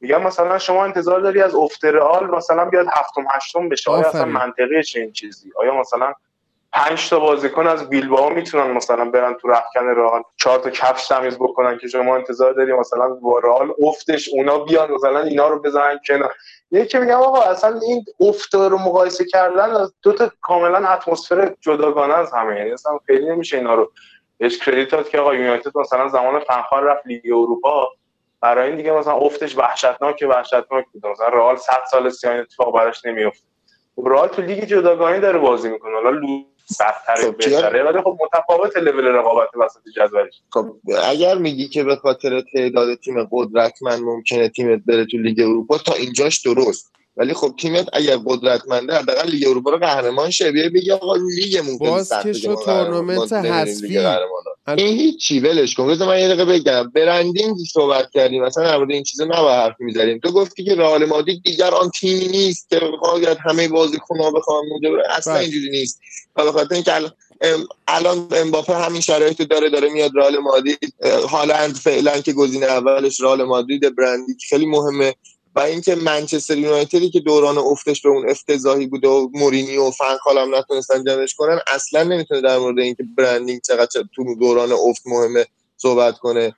[0.01, 3.91] میگم مثلا شما انتظار داری از افت رئال مثلا بیاد هفتم هشتم بشه.
[3.91, 6.13] آیا اصلا منطقیه چه این چیزی؟ آیا مثلا
[6.73, 11.37] پنج تا بازیکن از بیلبائو می‌تونن مثلا برن تو رخکن رئال چهار تا کفش تمیز
[11.39, 16.01] بکنن که شما انتظار داری مثلا با رئال افتش اونا بیان مثلا اینا رو بزنن
[16.07, 16.35] کنار.
[16.71, 22.33] یکی میگم آقا اصلا این افت رو مقایسه کردن دو تا کاملا اتمسفر جداگانه از
[22.33, 22.57] همه.
[22.57, 23.93] یعنی اصلا خیلی نمیشه اینا رو.
[24.39, 27.89] بهش کردیت که آقا یونایتد مثلا زمان فنخال رفت لیگ اروپا.
[28.41, 31.07] برای این دیگه مثلا افتش وحشتناک وحشتناک بود.
[31.07, 33.45] مثلا رئال 100 سال سیاهم اتفاق براش نمیفته
[34.07, 35.95] رئال تو لیگ جداگانه داره بازی می‌کنه.
[35.95, 36.11] حالا
[36.71, 37.85] سخت‌تر خب بهتره.
[37.85, 43.29] ولی خب متفاوت لول رقابت وسط جدولش خب اگر میگی که به خاطر تعداد تیم
[43.33, 46.93] قدرتمند ممکنه تیمت بره تو لیگ اروپا تا اینجاش درست.
[47.19, 51.79] ولی خب تیمت اگر قدرتمنده حداقل لیگ اروپا رو قهرمان شه بیا بگی آقا لیگمون
[51.79, 53.99] باز که شو تورنمنت حذفی.
[54.69, 55.87] این هیچی ولش کن.
[55.87, 56.91] بذار من یه دقیقه بگم.
[56.95, 58.45] برندینگ صحبت کردیم.
[58.45, 61.91] مثلا در مورد این چیزا نباید حرف می‌زنیم تو گفتی که رئال مادرید دیگر آن
[61.91, 65.43] تیمی نیست که باید همه بازیکن‌ها بخوام اونجا اصلا بله.
[65.43, 66.01] اینجوری نیست.
[66.37, 66.93] به خاطر اینکه
[67.89, 70.95] الان امباپه همین شرایطو داره داره میاد رئال مادرید.
[71.29, 75.15] هالند فعلا که گزینه اولش رئال مادرید برندی خیلی مهمه.
[75.55, 80.39] و اینکه منچستر یونایتدی که دوران افتش به اون افتضاحی بوده و مورینی و فنخال
[80.39, 85.47] هم نتونستن جمعش کنن اصلا نمی‌تونه در مورد اینکه برندینگ چقدر تو دوران افت مهمه
[85.77, 86.55] صحبت کنه.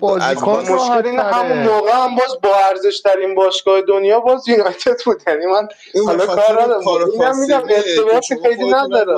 [0.00, 5.22] بازیکن مشکل این همون موقع هم باز با ارزش ترین باشگاه دنیا باز یونایتد بود.
[5.26, 5.68] یعنی من
[6.06, 6.88] حالا کار ندارم.
[7.12, 9.16] اینم میگم ارتباط خیلی نداره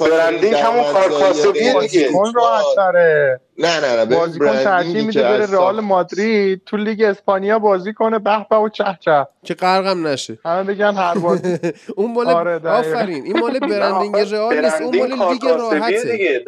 [0.00, 2.10] برندینگ همون کار کاسبیه دیگه.
[2.34, 3.40] راحت تره.
[3.58, 8.18] نه نه نه بازیکن ترجیح میده بره رئال مادرید تو لیگ اسپانیا بازی کنه.
[8.18, 9.26] به به و چه چه.
[9.44, 10.38] که غرقم نشه.
[10.44, 11.58] همه بگن هر بازی.
[11.96, 13.24] اون مال آره آفرین.
[13.24, 14.82] این مال برندینگ رئال نیست.
[14.82, 16.44] اون مال لیگ راحته.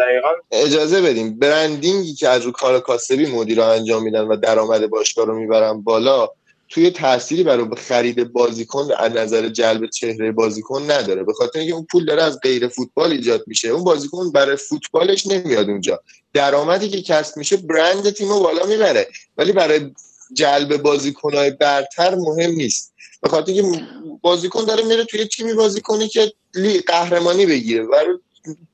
[0.53, 1.39] اجازه بدیم.
[1.39, 6.29] برندینگی که از رو کار کاسبی مدیرا انجام میدن و درآمد باشگاه رو می‌برن بالا
[6.69, 11.25] توی تأثیری برای خرید بازیکن از نظر جلب چهره بازیکن نداره.
[11.25, 13.69] به خاطر اینکه اون پول داره از غیر فوتبال ایجاد میشه.
[13.69, 16.01] اون بازیکن برای فوتبالش نمیاد اونجا.
[16.37, 19.09] درآمدی که کسب میشه برند تیم رو بالا می‌بره.
[19.37, 19.91] ولی برای
[20.33, 22.93] جلب بازیکنهای برتر مهم نیست.
[23.23, 23.83] به خاطر اینکه
[24.23, 27.95] بازیکن داره میره توی تیمی بازی کنه که لیگ قهرمانی بگیره و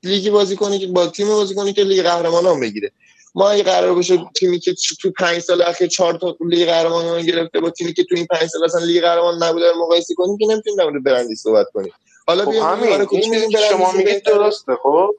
[0.02, 2.92] لیگی بازی کنه که با تیم بازی کنه که لیگ قهرمان هم بگیره.
[3.34, 7.60] ما اگه قرار باشه تیمی که تو پنج سال اخیر چهار تا لیگ قهرمان گرفته
[7.60, 10.46] با تیمی که تو این پنج سال اصلا لیگ قهرمان نبوده رو مقایسه کنیم که
[10.46, 11.92] نمی‌تونیم در مورد برندی صحبت کنیم.
[12.26, 13.06] حالا خب همین.
[13.10, 15.10] این شما میگید درسته خب؟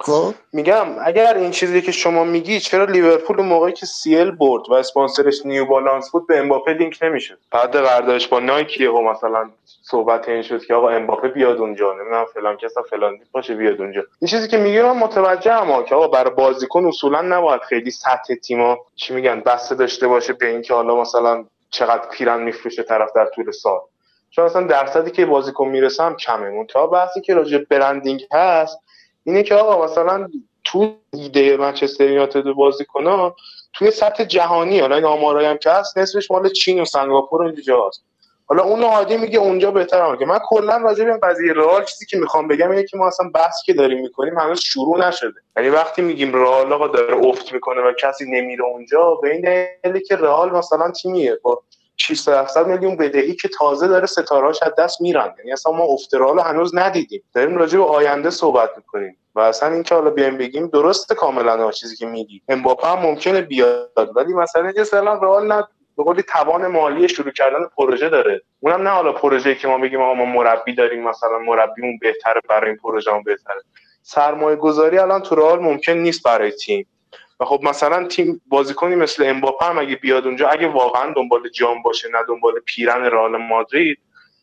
[0.00, 4.74] خب؟ میگم اگر این چیزی که شما میگی چرا لیورپول موقعی که sell برد و
[4.74, 9.50] اسپانسرش نیو بالانس بود به امباپه لینک نمیشه بعد قراردادش با نایکیه و مثلا
[9.82, 11.92] صحبت این شد که آقا امباپه بیاد اونجا.
[11.92, 14.02] نمی‌دونم فلان کسا فلان باشه بیاد اونجا.
[14.20, 18.34] این چیزی که میگی من متوجه هم که آقا برای بازیکن اصولا نباید خیلی سطح
[18.34, 23.26] تیما چی میگن بسته داشته باشه به اینکه حالا مثلا چقدر پیرن میفروشه طرف در
[23.26, 23.80] طول سال.
[24.30, 26.64] چون اصلا درصدی که بازیکن می‌رسه هم کمه.
[26.64, 28.78] تا بحثی که راجع برندینگ هست
[29.24, 30.28] اینه که آقا مثلا
[30.64, 33.36] تو ایده منچستر یونایتد بازیکن‌ها
[33.72, 37.46] توی سطح جهانی حالا این آمارایی هم که هست نصفش مال چین و سنگاپور و
[37.46, 38.02] اینجاست
[38.46, 40.26] حالا اون عادی میگه اونجا بهتره که.
[40.26, 43.62] من کلا راجع به قضیه رئال چیزی که می‌خوام بگم اینه که ما اصلا بحثی
[43.66, 45.40] که داریم می‌کنیم هنوز شروع نشده.
[45.56, 49.40] یعنی وقتی میگیم رئال آقا داره افت می‌کنه و کسی نمیره اونجا به این
[49.82, 51.38] دلیله که رئال مثلا تیمیه.
[51.42, 51.62] با
[52.00, 56.40] 600 700 میلیون بدهی که تازه داره ستارهاش از دست میرن یعنی اصلا ما افترال
[56.40, 57.22] هنوز ندیدیم.
[57.34, 61.96] داریم راجع به آینده صحبت می‌کنیم و اصلا اینکه حالا بیایم بگیم درسته کاملا چیزی
[61.96, 65.64] که میگی امباپه هم ممکنه بیاد ولی مثلا یه سلام رئال نه
[65.96, 68.42] به قولی توان مالی شروع کردن پروژه داره.
[68.60, 72.78] اونم نه حالا پروژه که ما بگیم ما مربی داریم مثلا مربیمون بهتره برای این
[72.78, 73.62] پروژه بهتره.
[74.02, 76.86] سرمایه گذاری الان تو رئال ممکن نیست برای تیم.
[77.40, 81.82] و خب مثلا تیم بازیکنی مثل امباپه هم اگه بیاد اونجا اگه واقعا دنبال جام
[81.82, 83.98] باشه نه دنبال پیرن رئال مادرید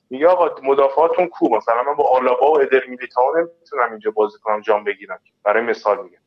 [0.09, 4.61] میگه آقا مدافعاتون کو؟ مثلا من با آلابا و ادر میلیتائو نمی‌تونم اینجا بازی کنم
[4.61, 6.17] جام بگیرم برای مثال میگم.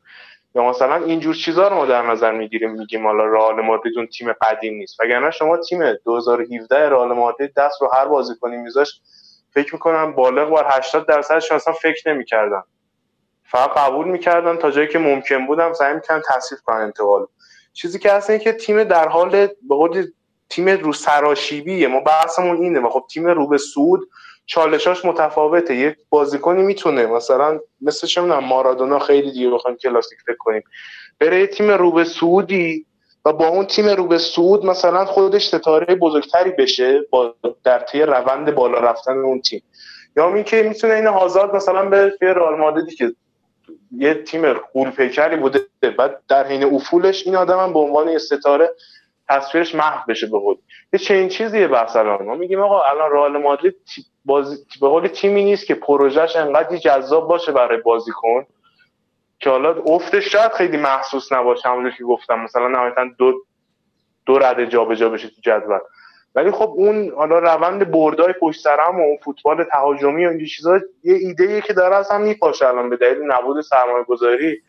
[0.55, 4.33] یا مثلا اینجور چیزا رو ما در نظر می‌گیریم میگیم حالا رئال مادرید اون تیم
[4.33, 4.99] قدیم نیست.
[4.99, 9.01] وگرنه شما تیم 2017 رئال مادرید دست رو هر بازیکنی میذاش
[9.53, 12.63] فکر می‌کنم بالغ بر 80 درصدش اصلا فکر نمی‌کردن.
[13.51, 14.57] فقط قبول می‌کردن.
[14.57, 17.25] تا جایی که ممکن بودم سعی می‌کردن تصویب کنن انتقال.
[17.73, 19.49] چیزی که هست که تیم در حال به
[20.49, 22.79] تیم رو سراشیبیه ما بحثمون اینه.
[22.79, 24.09] و خب تیم رو به سود
[24.45, 25.75] چالشاش متفاوته.
[25.75, 30.63] یک بازیکنی می‌تونه مثلا مثل چه می‌دونم مارادونا خیلی دیگه بخوایم کلاسیک فکر کنیم.
[31.19, 32.85] بره تیم رو به سعودی
[33.25, 38.01] و با اون تیم رو به سعود مثلا خودش ستاره بزرگتری بشه با در طی
[38.01, 39.63] روند بالا رفتن اون تیم.
[40.17, 43.11] یا اینکه می‌تونه این هازارد مثلا به رئال مادریدی که
[43.91, 44.53] یه تیم
[44.97, 45.59] پیکری بوده.
[45.97, 48.69] و در حین افولش این آدم هم به عنوان یه ستاره
[49.29, 50.55] تصویرش محو بشه به قول
[50.93, 53.75] یه چنین چیزیه الان ما میگیم آقا الان رئال مادرید
[54.25, 58.45] بازی به قول تیمی نیست که پروژهش انقدر جذاب باشه برای بازیکن
[59.39, 62.39] که حالا افتش شاید خیلی محسوس نباشه همونجور که گفتم.
[62.39, 63.33] مثلا نهایتا دو
[64.25, 65.79] دو رده جابجا بشه تو جدول.
[66.35, 70.45] ولی خب اون حالا روند بردای پشت سر هم و اون فوتبال تهاجمی و این
[70.45, 74.61] چیزا یه ایده که داره اصلا میپاشه الان به دلیل نبود سرمایه گذاری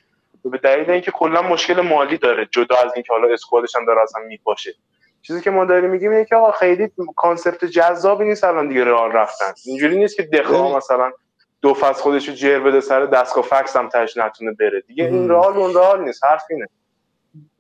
[0.45, 3.85] و به دلیل اینکه کلا مشکل مالی داره جدا از اینکه حالا squad ش هم
[3.85, 4.75] داره اصلا میپاشه.
[5.23, 9.13] چیزی که ما داریم میگیم اینه که آقا خیلی concept جذابی نیست الان دیگه رئال
[9.13, 9.53] رفتن.
[9.67, 11.13] اینجوری نیست که دخا مثلا
[11.61, 14.81] دو فصل خودش رو جر بده سر دستگاه فکس هم تاش نتونه بره.
[14.81, 16.69] دیگه این رئال اون رئال نیست حرف اینه.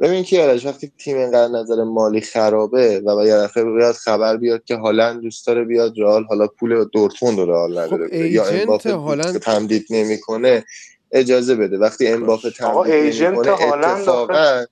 [0.01, 4.65] ببین که یادش وقتی تیم اینقدر نظر مالی خرابه و یه دفعه بیاد خبر بیاد
[4.65, 8.93] که هالند دوست داره بیاد رئال حالا پول دورتموند رو رئال نداره خب یا امباپه
[8.93, 10.65] هالند تمدید نمی‌کنه
[11.13, 11.79] اجازه بده.
[11.79, 14.65] وقتی امباپه تمدید نمی‌کنه اتفاقا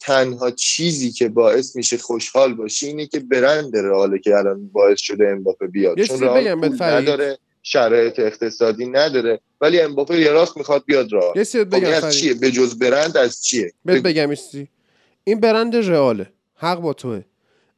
[0.00, 5.28] تنها چیزی که باعث میشه خوشحال باشی اینه که برند رئاله که الان باعث شده
[5.28, 6.00] امباپه بیاد.
[6.00, 7.38] چون رئال پول نداره.
[7.62, 9.40] شرایط اقتصادی نداره.
[9.60, 11.32] ولی امباپه یه راست می‌خواد بیاد راه.
[11.54, 14.30] یه بگم خب از چیه؟ به جز برند از چیه؟ بهت بگم
[15.24, 16.32] این برند رئاله.
[16.54, 17.22] حق با توه.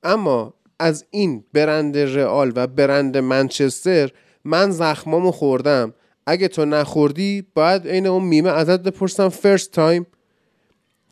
[0.03, 4.11] اما از این برند رئال و برند منچستر
[4.45, 5.95] من زخمامو خوردم.
[6.27, 10.07] اگه تو نخوردی باید عین اون میمه ازت بپرسم first time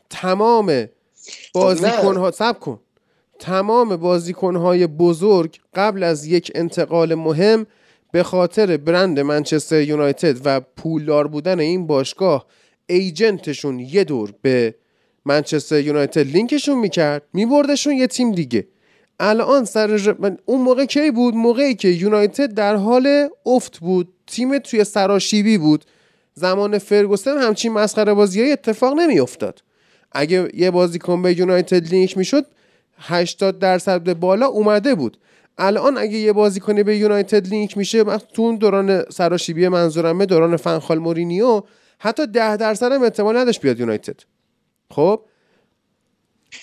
[0.09, 0.87] تمام
[1.53, 2.79] بازیکن صبر کن.
[3.39, 7.65] تمام بازیکن های بزرگ قبل از یک انتقال مهم
[8.11, 12.45] به خاطر برند منچستر یونایتد و پولدار بودن این باشگاه
[12.87, 14.75] agent شون یه دور به
[15.25, 18.67] منچستر یونایتد لینکشون می‌کرد میبردشون یه تیم دیگه.
[19.19, 24.83] الان سر اون موقع کی بود؟ موقعی که یونایتد در حال افت بود تیم توی
[24.83, 25.85] سراشیبی بود.
[26.33, 29.63] زمان فرگوسن همچین مسخره بازی اتفاق نمیافتاد.
[30.11, 32.45] اگه یه بازیکن به یونایتد لینک می‌شد
[32.97, 35.17] 80 درصد بالا اومده بود.
[35.61, 40.97] الان اگه یه بازیکنی به یونایتد لینک میشه تو اون دوران سراشیبی منظورمه دوران فنخال
[40.97, 41.61] مورینیو
[41.99, 44.19] حتی ده درصد هم احتمال نداشت بیاد یونایتد.
[44.91, 45.21] خب؟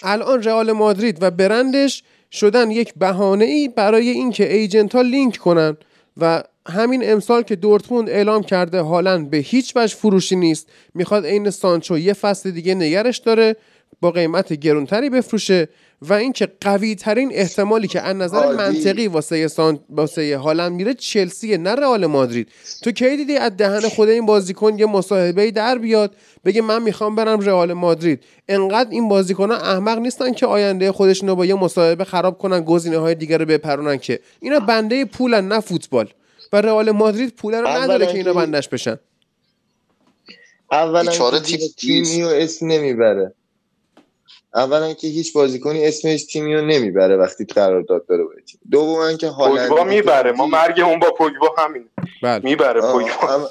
[0.03, 5.76] الان رئال مادرید و برندش شدن یک بهانه ای برای اینکه ایجنت ها لینک کنن
[6.16, 11.51] و همین امسال که دورتموند اعلام کرده هالند به هیچ وجه فروشی نیست می‌خواد عین
[11.51, 13.57] سانچو یه فصل دیگه نگرش داره.
[14.01, 15.68] با قیمت گرونتری بفروشه
[16.03, 21.57] و اینکه قوی ترین احتمالی که از نظر منطقی واسه سان واسه هالند میره چلسی
[21.57, 22.49] نه رئال مادرید.
[22.82, 26.14] تو کی دیدی از دهن خود این بازیکن یه مصاحبه در بیاد
[26.45, 31.47] بگه من می‌خوام برم رئال مادرید؟ انقدر این بازیکن‌ها احمق نیستن که آینده خودشونو با
[31.47, 34.20] یه مصاحبه خراب کنن گزینه های دیگر رو بپرونن که.
[34.41, 36.09] اینا بنده پولن نه فوتبال.
[36.53, 38.99] و رئال مادرید پول رو نداره که اینا بندش بشن.
[40.72, 41.41] اولا
[41.76, 43.32] تیمی و اسم نمی‌بره.
[44.55, 48.61] اولا که هیچ بازیکنی اسمش تیمی رو نمی‌بره وقتی قرارداد داره با تیم.
[48.70, 50.32] دوما که پوگبا می‌بره.
[50.32, 51.88] ما مرگمون با پوگبا همین
[52.22, 52.40] بله.
[52.44, 53.51] می‌بره پوگبا.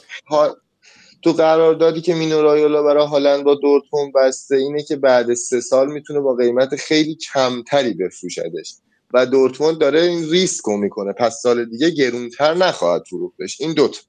[1.23, 5.91] تو قراردادی که مینو رایولا برای هالند با دورتموند بسته اینه که بعد سه سال
[5.91, 8.75] می‌تونه با قیمت خیلی کمتری بفروشدش.
[9.13, 11.13] و دورتموند داره این ریسک رو می‌کنه.
[11.13, 13.61] پس سال دیگه گرونتر نخواهد فروختش.
[13.61, 13.99] این دوتا.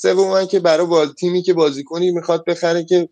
[0.00, 1.08] سوم که برای باز...
[1.14, 3.08] تیمی که بازیکنی می‌خواد بخره که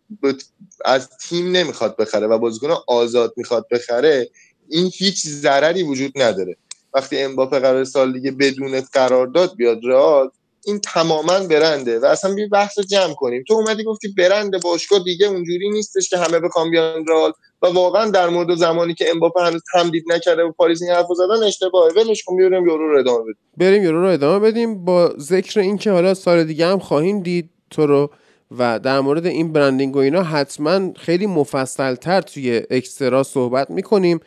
[0.84, 4.30] از تیم نمی‌خواد بخره و بازیکن آزاد می‌خواد بخره
[4.68, 6.56] این هیچ ضرری وجود نداره.
[6.94, 10.30] وقتی امباپه قرار سال دیگه بدون قرارداد بیاد رئال
[10.66, 13.44] این تماما برنده و اصلا بی بحث جمع کنیم.
[13.48, 18.10] تو اومدی گفتی برند باشگاه دیگه اونجوری نیستش که همه بخوام بیان رال و واقعا
[18.10, 21.92] در مورد زمانی که امباپه هنوز تمدید نکرده و پاریس این حرفو زدن اشتباهه.
[21.92, 23.36] ولش کن بیاریم یورو رو ادامه بدیم.
[23.56, 24.84] بریم یورو رو ادامه بدیم.
[24.84, 28.10] با ذکر اینکه حالا سال دیگه هم خواهیم دید تو رو
[28.58, 34.20] و در مورد این برندینگ و اینا حتما خیلی مفصلتر توی اکسترا صحبت می‌کنیم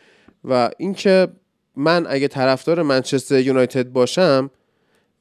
[0.43, 1.27] و اینکه
[1.75, 4.51] من اگه طرفدار منچستر یونایتد باشم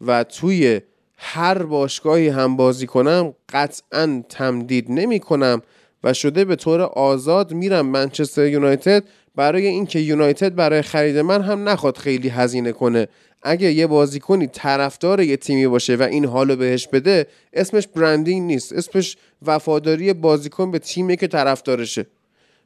[0.07, 0.81] و توی
[1.19, 5.63] هر باشگاهی هم بازی کنم قطعا تمدید نمی کنم
[6.05, 9.05] و شده به طور آزاد میرم منچستر یونایتد.
[9.37, 13.09] برای اینکه یونایتد برای خرید من هم نخواد خیلی هزینه کنه.
[13.43, 18.73] اگه یه بازیکنی طرفدار یه تیمی باشه و این حالو بهش بده اسمش برندینگ نیست.
[18.73, 19.17] اسمش
[19.47, 22.07] وفاداری بازیکن به تیمی که طرفدارشه.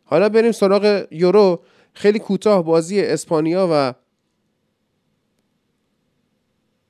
[0.05, 1.61] حالا بریم سراغ یورو.
[1.95, 3.95] خیلی کوتاه بازی اسپانیا و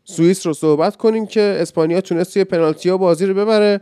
[0.04, 3.80] سوئیس رو صحبت کنیم که اسپانیا تونست یه پنالتی ها بازی رو ببره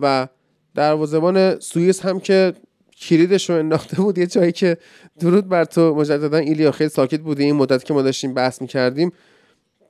[0.00, 0.28] و
[0.74, 2.54] دروازه‌بان سوئیس هم که
[3.00, 4.76] کلیدش رو انداخته بود یه جایی که
[5.20, 7.44] درود بر تو مجددا ایلیا خیلی ساکت بودی.
[7.44, 9.12] این مدت که ما داشتیم بحث می‌کردیم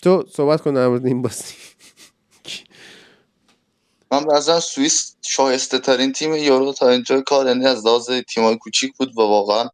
[0.03, 1.55] تو صحبت کن در این بازی.
[4.11, 8.97] من به سوئیس شایسته ترین تیم یورو تا اینجا کار یعنی از لحاظ تیمای کوچیک
[8.97, 9.69] بود و واقعا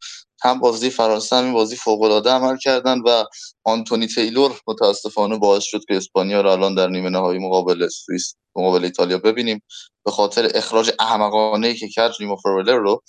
[0.45, 3.24] هم بازی فرانسه هم بازی فوق العاده عمل کردن و
[3.64, 8.84] آنتونی تیلور متاسفانه باعث شد که اسپانیا رو الان در نیمه نهایی مقابل سوئیس مقابل
[8.84, 9.62] ایتالیا ببینیم.
[10.05, 13.03] به خاطر اخراج احمقانه ای که کرد ریمو فرولر رو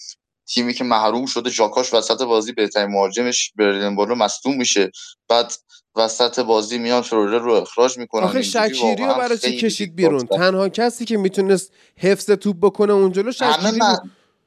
[0.48, 4.92] تیمی که محروم شده ژاکاش وسط بازی بهترین مهاجمش برلین بالو مصدوم میشه.
[5.30, 5.54] بعد
[5.96, 8.24] وسط بازی میان فرولر رو اخراج می‌کنن.
[8.24, 13.32] آخه شکیری رو برای چی کشید بیرون؟ تنها کسی که می‌تونست حفظ توپ بکنه اونجا
[13.32, 13.80] شکیری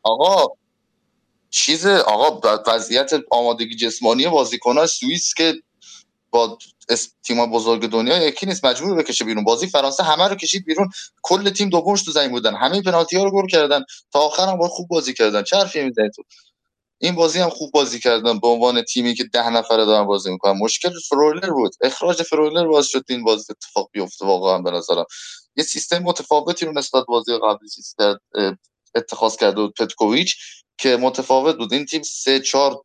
[0.03, 0.58] آقا
[1.51, 5.55] چیز آقا وضعیت آمادگی جسمانی بازیکنان سوئیس که
[6.31, 6.59] با
[7.23, 9.45] تیم بزرگ دنیا یکی نیست مجبور بکشه بیرون.
[9.45, 10.89] بازی فرانسه همه رو کشید بیرون.
[11.23, 12.55] کل تیم دومش تو زمین بودن.
[12.55, 13.85] همه پنالتی ها رو گل کردن.
[14.13, 15.43] تا آخر هم با خوب بازی کردن.
[15.43, 16.23] چه حرفی می‌زنید تو؟
[16.99, 18.39] این بازی هم خوب بازی کردن.
[18.39, 20.59] به عنوان تیمی که ده نفره دارن بازی می‌کنن.
[20.59, 21.73] مشکل فرولر بود.
[21.81, 25.05] اخراج فرولر باعث شد این بازی اتفاق بیفته واقعا به نظرم.
[25.57, 27.69] یه سیستم متفاوتی رو نسبت بازی قبلی
[28.95, 30.37] اتخاذ کرده بود پتکوویچ
[30.79, 31.73] که متفاوت بود.
[31.73, 32.83] این تیم سه چهار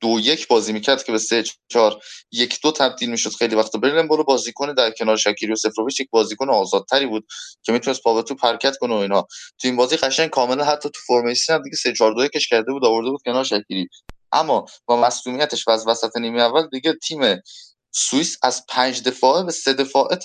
[0.00, 2.00] دو یک بازی می‌کرد که به سه چهار
[2.32, 3.30] یک دو تبدیل می‌شد.
[3.30, 4.24] خیلی وقت برلین برو.
[4.24, 7.26] بازیکن در کنار شکیری و سفروویچ یک بازیکن آزادتری بود
[7.62, 9.22] که می‌تونست پا تو پرکت کنه و اینا.
[9.58, 12.72] تو این بازی قشنگ کاملا حتی تو فرمیشن هم دیگه سه چهار دو کش کرده
[12.72, 13.88] بود آورده بود کنار شکیری.
[14.32, 17.42] اما با مسئولیتش و از وسط نیمه اول دیگه تیم
[17.94, 20.18] سوئیس از پنج دفاعه به سه دفاعه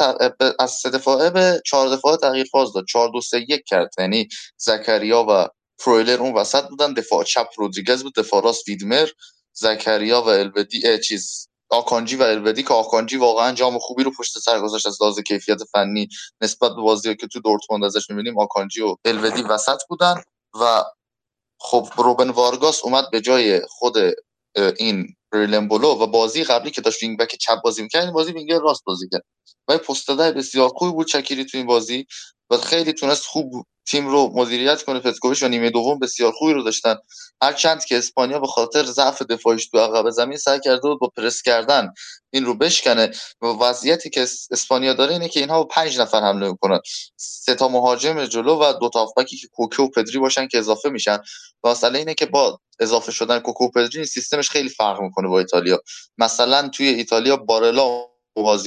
[0.60, 2.86] از سه دفاعه به چهار دفاعه تغییر فاز داد.
[2.90, 3.90] 4 2 3 1 کرد.
[3.98, 4.28] یعنی
[4.58, 5.48] زکریا و
[5.82, 9.10] فرویلر اون وسط بودن دفاع چپ رودریگز بود دفاع راست ویدمر
[9.54, 14.62] زکریا و البدی چیز آکانجی و البدی که آکانجی واقعا جام خوبی رو پشت سر
[14.62, 16.08] گذاشت از لحاظ کیفیت فنی
[16.42, 20.16] نسبت به بازی که تو دورتموند ازش می‌بینیم آکانجی و البدی وسط بودن
[20.62, 20.84] و
[21.60, 23.98] خب روبن وارگاس اومد به جای خود
[24.80, 25.16] این
[25.70, 28.84] بولو و بازی قبلی که داشت wing back چپ بازی می‌کرد این بازی وینگر راست
[28.86, 29.24] بازی کرد.
[29.68, 32.06] و پست بسیار خوبی بود چکیری تو این بازی
[32.50, 35.00] و خیلی تونست خوب تیم رو مدیریت کنه.
[35.00, 36.96] پتکوویچ و نیمه دوم بسیار خوبی رو داشتن.
[37.42, 41.42] هرچند که اسپانیا به خاطر ضعف دفاعیش تو عقب زمین سعی کرده بود با پرس
[41.42, 41.94] کردن
[42.34, 43.12] این رو بشکنه
[43.42, 44.22] و وضعیتی که
[44.52, 46.80] اسپانیا داره اینه که اینها با پنج نفر حمله می‌کنن.
[47.16, 51.18] سه تا مهاجم جلو و دو تا که کوکو و پدری باشن که اضافه میشن.
[51.64, 55.82] مسئله اینه که با اضافه شدن کوکو و پدری سیستمش خیلی فرق می‌کنه با ایتالیا.
[56.18, 58.11] مثلا توی ایتالیا بارلا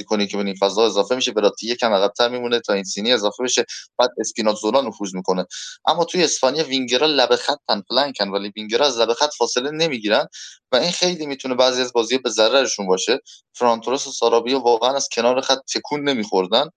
[0.05, 3.43] کنی که به این فضا اضافه میشه براتی یکم عقب‌تر میمونه تا این سینی اضافه
[3.43, 3.65] بشه
[3.99, 5.45] بعد اسپینازولا نفوذ می‌کنه.
[5.87, 10.27] اما توی اسپانیا وینگرا لب خطن فلنکن ولی وینگرا از لب خط فاصله نمی‌گیرن
[10.71, 13.19] و این خیلی می‌تونه بعضی از بازی به ضررشون باشه.
[13.53, 16.69] فرانتورس و سارابیا واقعا از کنار خط تکون نمیخوردن.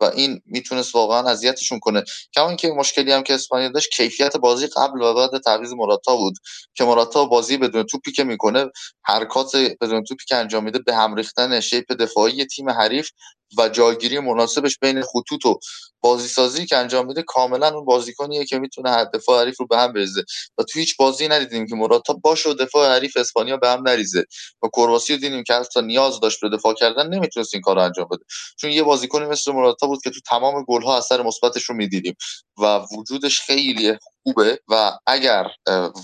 [0.00, 2.04] و این می‌تونست واقعا اذیتشون کنه.
[2.34, 6.34] کما اینکه مشکلی هم که اسپانیا داشت کیفیت بازی قبل و بعد تعویض مراتا بود
[6.74, 8.66] که مراتا بازی بدون توپی که می‌کنه
[9.04, 13.10] حرکات بدون توپی که انجام میده به هم ریختن شیپ دفاعی تیم حریف
[13.58, 15.58] و جایگیری مناسبش بین خطوط و
[16.06, 19.78] بازی سازی که انجام میده کاملا اون بازیکنیه که می‌تونه هر دفاع حریف رو به
[19.78, 20.24] هم بریزه.
[20.58, 24.24] و تو هیچ بازی ندیدیم که مراتا باشه و دفاع حریف اسپانیا به هم نریزه.
[24.62, 28.08] و کرواسی رو دیدیم که حتی نیاز داشت به دفاع کردن نمی‌تونست این کارو انجام
[28.10, 28.24] بده.
[28.58, 32.16] چون یه بازیکنی مثل مراتا بود که تو تمام گل ها اثر مثبتش رو می‌دیدیم.
[32.58, 34.60] و وجودش خیلی خوبه.
[34.68, 35.46] و اگر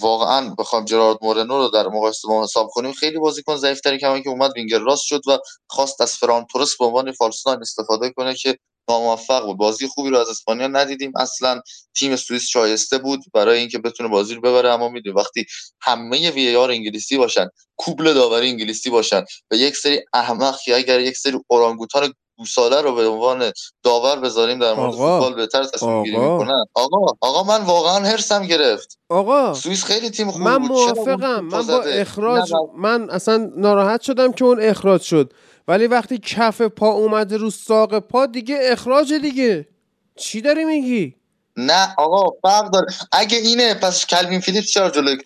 [0.01, 4.29] واقعا بخوام جرارد مورنو رو در مقایسه با حساب کنیم خیلی بازیکن ضعیف‌تری کما که
[4.29, 8.59] اومد وینگر راست شد و خواست از فران تورس به عنوان فالس استفاده کنه که
[8.93, 11.61] ناموفق بود بازی خوبی رو از اسپانیا ندیدیم اصلا
[11.99, 15.47] تیم سوئیس شایسته بود برای اینکه بتونه بازی رو ببره اما می‌دونیم وقتی
[15.81, 21.01] همه وی آر انگلیسی باشن کوبل داوری انگلیسی باشن و یک سری احمق یا اگر
[21.01, 24.93] یک سری اورانگوتان گوساله رو به عنوان داور بذاریم در مورد.
[24.93, 26.17] فوتبال بهتر تصمیم گیری.
[26.17, 31.67] می‌کنن آقا آقا من واقعا هرسم گرفت آقا سوئیس خیلی تیم خوبی من موافقم من؟
[31.67, 35.33] با اخراج نه، من اصلا ناراحت شدم که اون اخراج شد
[35.69, 39.69] ولی وقتی کف پا اومده رو ساق پا دیگه اخراج دیگه.
[40.17, 41.15] چی داری میگی؟
[41.57, 42.87] نه آقا فرق داره.
[43.13, 45.17] اگه اینه پس کلوین فیلیپس چرا جلوی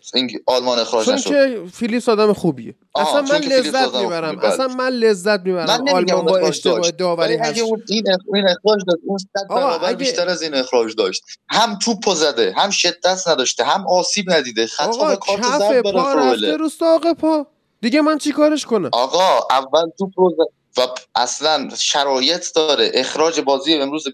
[0.47, 2.74] آلمان اخراج چون نشد؟ که فیلیپس آدم خوبیه.
[2.95, 4.37] اصلا چون من لذت می‌برم.
[4.37, 4.49] بله.
[4.49, 6.91] اصلا من لذت می‌برم من آلمان با اشتباه.
[6.91, 7.70] داوری ولی اگه هست.
[7.70, 11.22] اون این اخ- این اخراج داشت اون صد برابر اگه- بیشتر از این اخراج داشت.
[11.49, 14.66] هم توپو زده هم شدت نداشته هم آسیب ندیده.
[14.66, 17.47] خطا به کارت زرد پا داره رو ساق پا.
[17.81, 22.91] دیگه من چی کارش کنم؟ آقا اول توپ رو زد و اصلا شرایط داره.
[22.95, 24.05] اخراج بازی امروز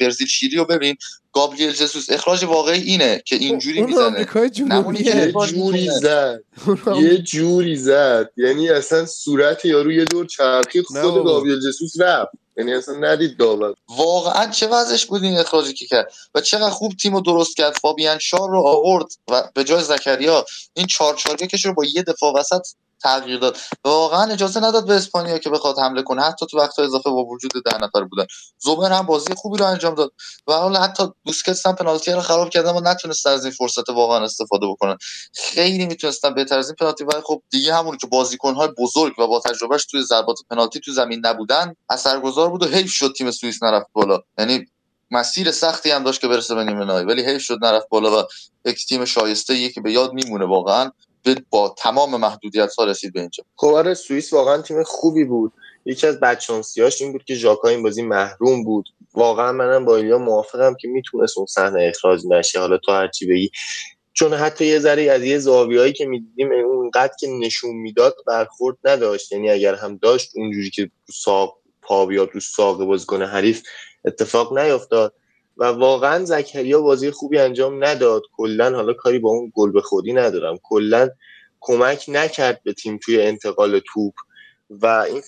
[0.00, 0.96] برزیل شیلی رو ببین.
[1.32, 5.20] گابریل جسوس اخراج واقعی اینه که اینجوری خب، اون می‌زنه.
[5.22, 5.90] یه جوری.
[5.90, 6.40] زد.
[7.02, 8.30] یه جوری زد.
[8.36, 11.24] یعنی اصلا صورت یارو یه دور چرخید خود.
[11.24, 12.30] گابریل جسوس رفت.
[12.56, 16.92] یعنی اصلا ندید داور واقعا چه وضعش بود این اخراجی که کرد؟ و چقدر خوب
[17.02, 17.76] تیم رو درست کرد.
[17.82, 20.44] فابیان شار رو آورد و به جای زکریا
[20.74, 22.66] این چهار چهار کش رو با یه دفاع وسط
[23.02, 23.56] تغییر داد.
[23.84, 26.22] واقعا اجازه نداد به اسپانیا که بخواد حمله کنه.
[26.22, 28.26] حتی تو وقت اضافه با وجود ده نفر بودن.
[28.58, 30.12] زوبر هم بازی خوبی رو انجام داد.
[30.46, 34.24] و حالا حتی بوسکتس هم پنالتی رو خراب کردن و نتونستن از این فرصت واقعا
[34.24, 34.96] استفاده بکنن
[35.34, 39.40] خیلی می‌تونستن بهتر از این پنالتی ولی خب دیگه همون که بازیکن‌های بزرگ و با
[39.40, 43.86] تجربهش توی ضربات پنالتی تو زمین نبودن اثرگذار بود و حیف شد تیم سوئیس نرفت
[43.92, 44.18] بالا.
[44.38, 44.66] یعنی
[45.10, 48.26] مسیر سختی هم داشت که برسه به نیمه نهایی ولی حیف شد نرفت بالا و
[48.64, 50.90] یک تیم شایسته یه که به یاد میمونه واقعا.
[51.50, 53.44] با تمام محدودیت ها رسید به اینجا.
[53.56, 55.52] خب آره سوئیس واقعا تیم خوبی بود.
[55.84, 58.88] یکی از بدشانسیاش این بود که ژاکا این بازی محروم بود.
[59.14, 62.60] واقعا منم با ایلیا موافقم که می‌تونست اون صحنه اخراج نشه.
[62.60, 63.50] حالا تو هرچی بگی.
[64.12, 69.32] چون حتی یه ذره از یه زاویه‌ای که می‌دیدیم اونقدر که نشون می‌داد برخورد نداشت.
[69.32, 73.62] یعنی اگر هم داشت اونجوری که ساق پا بیاد رو ساق بازیکن حریف
[74.04, 75.14] اتفاق نیفتاد
[75.60, 78.22] و واقعا زکریا بازی خوبی انجام نداد.
[78.36, 80.58] کلا حالا کاری با اون گل به خودی ندارم.
[80.62, 81.10] کلا
[81.60, 84.14] کمک نکرد به تیم توی انتقال توپ.
[84.70, 85.22] و این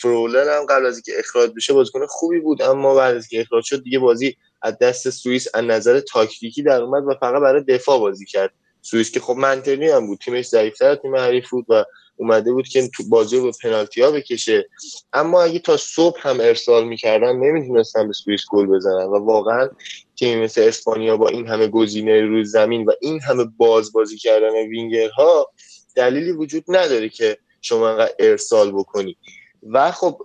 [0.00, 2.62] فرولر هم قبل از اینکه اخراج بشه بازیکن خوبی بود.
[2.62, 6.82] اما بعد از اینکه اخراج شد دیگه بازی از دست سوئیس از نظر تاکتیکی در
[6.82, 8.52] اومد و فقط برای دفاع بازی کرد.
[8.82, 10.18] سوئیس که خب منطقی هم بود.
[10.18, 11.84] تیمش ضعیف‌تر تیم حریف بود و
[12.18, 14.68] اومده بود که تو بازی رو پنالتی ها بکشه.
[15.12, 19.04] اما اگه تا صبح هم ارسال می‌کردن نمی‌تونستن به سوئیس گل بزنن.
[19.04, 19.68] و واقعا
[20.16, 24.52] تیم مثل اسپانیا با این همه گزینه روی زمین و این همه باز بازی کردن
[24.52, 25.50] وینگرها
[25.94, 29.16] دلیلی وجود نداره که شما انقدر ارسال بکنی.
[29.62, 30.22] و خب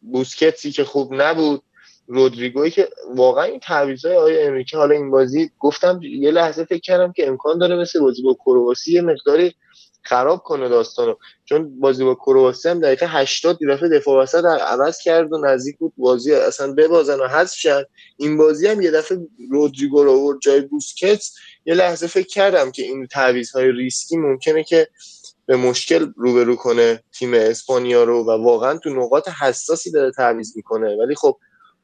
[0.00, 1.62] بوسکتسی که خوب نبود
[2.06, 7.12] رودریگوی که واقعا این تعویضای آقای امریکا حالا این بازی گفتم یه لحظه فکر کردم
[7.12, 9.54] که امکان داره مثل بازی با کرواسی مقداری
[10.02, 14.98] خراب کنه داستانو چون بازی با کرواسی هم دقیقه 80 یه دفعه دفاع وسط عوض
[14.98, 19.18] کرد و نزدیک بود بازی اصلا ببازن و حذف شد این بازی هم یه دفعه
[19.50, 21.34] رودریگو رو آورد جای بوسکتس.
[21.64, 24.88] یه لحظه فکر کردم که این تعویض‌های ریسکی ممکنه که
[25.46, 30.96] به مشکل روبرو کنه تیم اسپانیا رو و واقعا تو نقاط حساسی داره تعویض می‌کنه.
[30.96, 31.38] ولی خب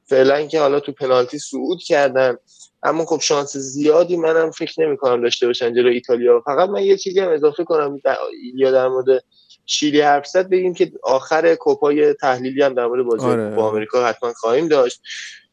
[0.06, 2.36] فعلا که حالا تو پنالتی صعود کردن
[2.82, 6.96] اما خب شانس زیادی منم فکر نمی کنم داشته باشن جلو ایتالیا فقط من یه
[6.96, 8.16] چیزی هم اضافه کنم در
[8.54, 9.24] یا در مورد
[9.66, 13.50] شیلی حرف زد بگیم که آخر کوپای تحلیلی هم در مورد بازی آره.
[13.50, 15.00] کوپا آمریکا حتما خواهیم داشت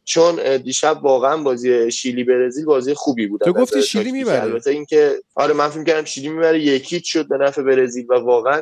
[0.06, 4.12] چون دیشب واقعا بازی شیلی برزیل بازی خوبی بود تو گفتی شیلی.
[4.12, 4.41] می‌بره.
[4.41, 8.62] البته اینکه آره من فکر کردم شیلی می‌بره یکیچ شد به نفع برزیل و واقعا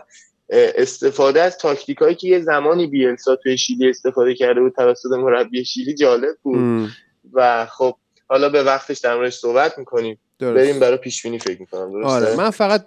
[0.51, 5.65] استفاده از تاکتیک هایی که یه زمانی بیلسا توی شیلی استفاده کرده بود توسط مربی
[5.65, 6.89] شیلی جالب بود.
[7.33, 7.95] و خب
[8.27, 10.19] حالا به وقتش در موردش صحبت می‌کنیم.
[10.39, 10.55] درست.
[10.55, 12.85] بریم برای پیش بینی فکر می‌کنم درسته؟ آره من فقط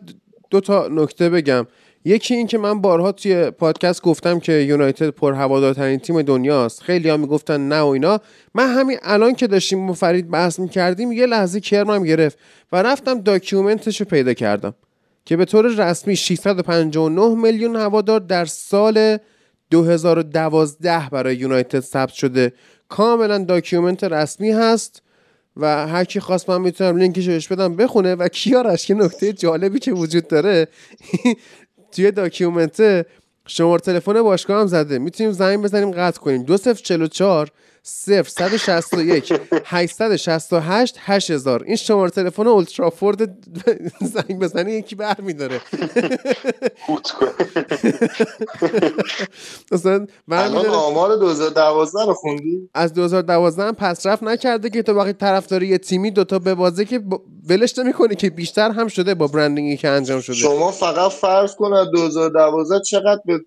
[0.51, 1.67] دو تا نکته بگم.
[2.05, 6.83] یکی این که من بارها توی پادکست گفتم که یونایتد پر هوادارترین تیم دنیاست.
[6.83, 8.21] خیلی ها می‌گفتن نه و اینا.
[8.55, 12.39] من همین الان که داشتیم با فرید بحث می‌کردیم یه لحظه کرمم گرفت
[12.73, 14.75] و رفتم document ش رو پیدا کردم.
[15.25, 19.19] که به طور رسمی 659 میلیون هوادار در سال
[19.71, 22.53] 2012 برای یونایتد ثبت شده.
[22.89, 25.03] کاملا document رسمی هست
[25.57, 29.79] و هر کی خواست من می‌تونم لینکش بهش بدم بخونه و کیارش که نکته جالبی
[29.79, 30.69] که وجود داره
[31.93, 33.07] توی document
[33.47, 34.99] شماره تلفن باشگاه هم زده.
[34.99, 36.43] می‌تونیم زنگ بزنیم قطع کنیم.
[36.43, 37.51] 2044
[37.87, 39.33] 0 161
[39.65, 43.19] 868 8000 این شماره تلفن اولترافورد
[44.01, 45.61] زنگ بزنی یکی برمیداره
[46.89, 47.27] کن.
[49.73, 55.67] مثلا الان آمار 2012 رو خوندی؟ از 2012 هم پسرفت نکرده که تو وقتی طرفداری
[55.67, 57.01] یه تیمی دوتا به بازه که
[57.49, 60.37] ولش نمی‌کنی که بیشتر هم شده با برندینگی که انجام شده.
[60.37, 63.41] شما فقط فرض کن از 2012 چقدر به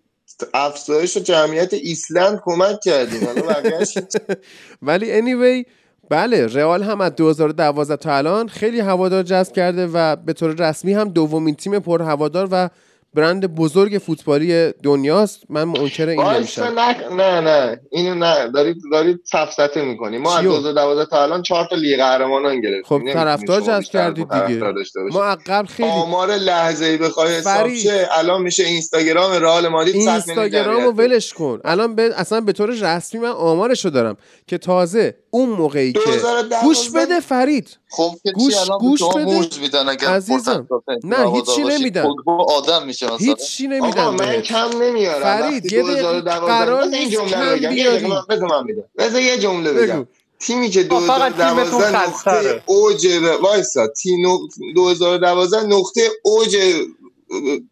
[0.54, 3.26] افزایش جمعیت ایسلند کمک کردیم.
[3.26, 3.84] حالا
[4.88, 5.70] ولی anyway
[6.10, 10.94] بله رئال هم از 2012 تا الان خیلی هوادار جذب کرده و به طور رسمی
[10.94, 12.70] هم دومین تیم پر هوادار و
[13.18, 19.20] برند بزرگ فوتبالی دنیاست من منکر این نمیشم نه نه نه اینو نه دارید دارید
[19.32, 23.62] سفسطه می‌کنی ما از چیو؟ 2012 تا الان چهار تا لیگ قهرمانان گرفتیم خب طرفدار
[23.62, 24.74] جذب کردید دیگه.
[25.12, 27.78] ما عقب خیلی آمار لحظه ای بخوای حساب فرید.
[27.78, 31.10] شه الان میشه اینستاگرام رئال مادرید صد میلیون اینستاگرام رو جمعیت داره.
[31.10, 34.18] ولش کن الان به اصلا به طور رسمی من آمارشو دارم
[34.48, 40.08] که تازه اون موقعی که 2012 گوش بده فرید خب که گوش- گوش بده.
[40.10, 40.68] عزیزم.
[41.04, 41.64] نه، هیچی.
[41.64, 42.04] نمیدن.
[42.04, 44.42] پوگبا آدم میشه مثلا هیچی نمیدن آقا من.
[44.42, 45.22] کم نمیارم.
[45.42, 47.30] فرید، یه دقیقه 2012 قرار نیست جمله
[47.60, 48.00] کم بیاری.
[48.30, 48.84] بذار من بگم.
[48.98, 49.74] بذار یه جمله.
[49.74, 50.08] بگم.
[50.40, 52.38] تیمی که آه، فقط تیمتون 2012 خستره.
[52.38, 53.88] نقطه اوج ر- وایسا.
[53.88, 56.58] تی نق- 2012 نقطه اوج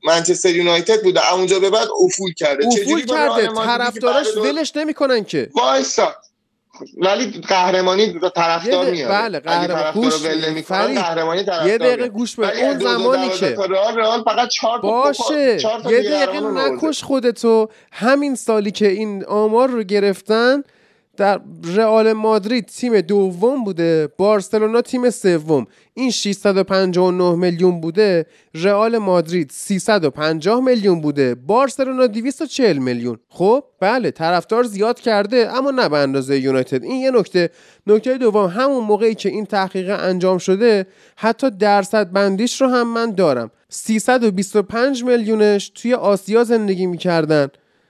[0.03, 1.34] منچستر یونایتد بوده.
[1.34, 2.68] اونجا به بعد افول کرده.
[2.68, 3.48] افول کرده.
[3.66, 5.49] طرفداراش ولش نمی‌کنن که.
[5.56, 6.16] وایسا.
[6.97, 9.14] ولی قهرمانی یه طرفدار د- میاره.
[9.22, 10.23] بله، قهرمان- گوش
[10.95, 12.07] قهرمانی طرفدار یه دقیقه میاره.
[12.10, 13.30] گوش ولی اون از 2012 زمانی
[13.89, 15.57] که رئال فقط 4 باشه.
[15.89, 17.69] یه دقیقه نکش خودتو.
[17.91, 20.64] همین سالی که این آمار رو گرفتن
[21.15, 21.41] در
[21.75, 25.67] رئال مادرید تیم دوم بوده بارسلونا تیم سوم.
[25.93, 33.19] این 659 میلیون بوده رئال مادرید 350 میلیون بوده بارسلونا 240 میلیون.
[33.29, 36.83] خب بله طرفدار زیاد کرده اما نه به اندازه یونایتد.
[36.83, 37.49] این یه نکته.
[37.87, 43.11] نکته دوم همون موقعی که این تحقیق انجام شده حتی درصد بندیش رو هم من
[43.11, 43.51] دارم.
[43.69, 47.47] 325 میلیونش توی آسیا زندگی می‌کردن.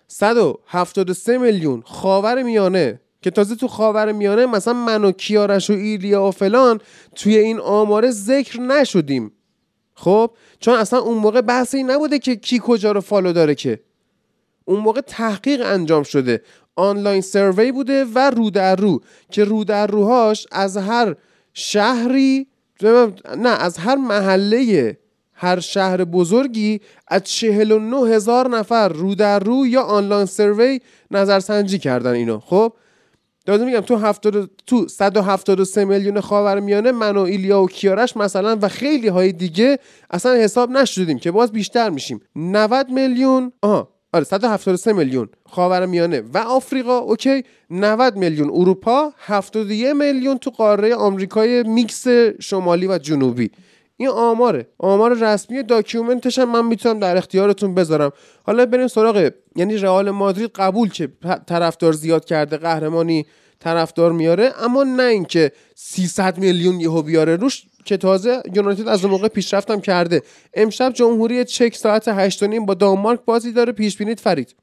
[0.07, 2.99] 173 میلیون خاور میانه.
[3.25, 6.79] که تازه تو خاور میانه مثلا من و کیارش و ایلیا و فلان
[7.15, 9.31] توی این آماره ذکر نشدیم.
[9.93, 13.79] خب؟ چون اصلا اون موقع بحثی نبوده که کی کجا رو فالو داره که.
[14.65, 16.41] اون موقع تحقیق انجام شده.
[16.75, 19.01] آنلاین سروی بوده و رو در رو.
[19.31, 21.15] که رو در روهاش از هر
[21.53, 22.47] شهری
[23.37, 24.97] نه از هر محله
[25.33, 30.79] هر شهر بزرگی از 49 هزار نفر رو در رو یا آنلاین سروی
[31.11, 32.73] نظرسنجی کردن اینو خب؟
[33.45, 38.69] داده میگم تو 70 تو 173 میلیون خاورمیانه من و ایلیا و کیارش مثلا و
[38.69, 39.79] خیلی های دیگه
[40.11, 42.21] اصلا حساب نشدیم که باز بیشتر میشیم.
[42.35, 47.43] 90 میلیون آها آره 173 میلیون خاورمیانه و آفریقا okay.
[47.69, 52.07] 90 میلیون اروپا 71 میلیون تو قاره آمریکای میکس
[52.39, 53.51] شمالی و جنوبی.
[53.97, 54.67] این آماره.
[54.77, 58.11] آمار رسمی document ش هم من می‌تونم در اختیارتون بذارم.
[58.43, 61.09] حالا بریم سراغ یعنی رئال مادرید قبول که
[61.47, 63.25] طرفدار زیاد کرده قهرمانی
[63.59, 69.11] طرفدار میاره اما نه اینکه 300 میلیون یهو بیاره روش که تازه یونایتد از اون
[69.11, 70.21] موقع پیشرفتم کرده.
[70.53, 74.55] امشب جمهوری چک ساعت 8 و نیم با دانمارک بازی داره پیش بینید فرید.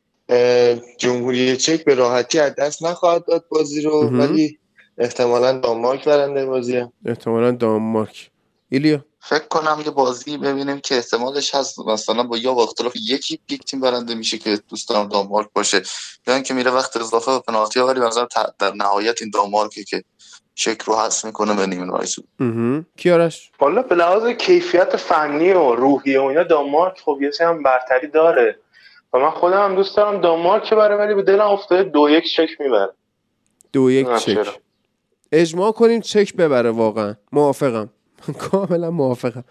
[0.98, 4.08] جمهوری چک به راحتی از دست نخواهد داد بازی رو.
[4.08, 4.58] ولی
[4.98, 6.92] احتمالا دانمارک برنده بازیه.
[7.04, 8.30] احتمالا دانمارک.
[8.68, 13.40] ایلیا؟ فکر کنم یه بازی ببینیم که احتمالش هست مثلا با یا با اختلاف یکی
[13.50, 15.82] یک تیم برنده میشه که دوست دارم دانمارک باشه
[16.26, 20.04] یا اینکه میره وقت اضافه و پنالتی ها ولی ت- در نهایت این دانمارکه که
[20.54, 22.16] چک رو حذف می‌کنه به نیمه رایس.
[22.96, 27.62] کیارش حالا به لحاظ کیفیت فنی و روحیه و اینا دانمارک خب یه سری هم
[27.62, 28.58] برتری داره.
[29.12, 32.60] و من خودم هم دوست دارم دانمارک بره ولی به دلم افتاده دو یک چک
[32.60, 32.92] می‌بره.
[33.72, 34.60] دو یک چک.
[35.32, 37.14] اجماع کنیم چک ببره واقعا.
[37.32, 37.90] موافقم.
[38.50, 39.44] کاملا موافقم.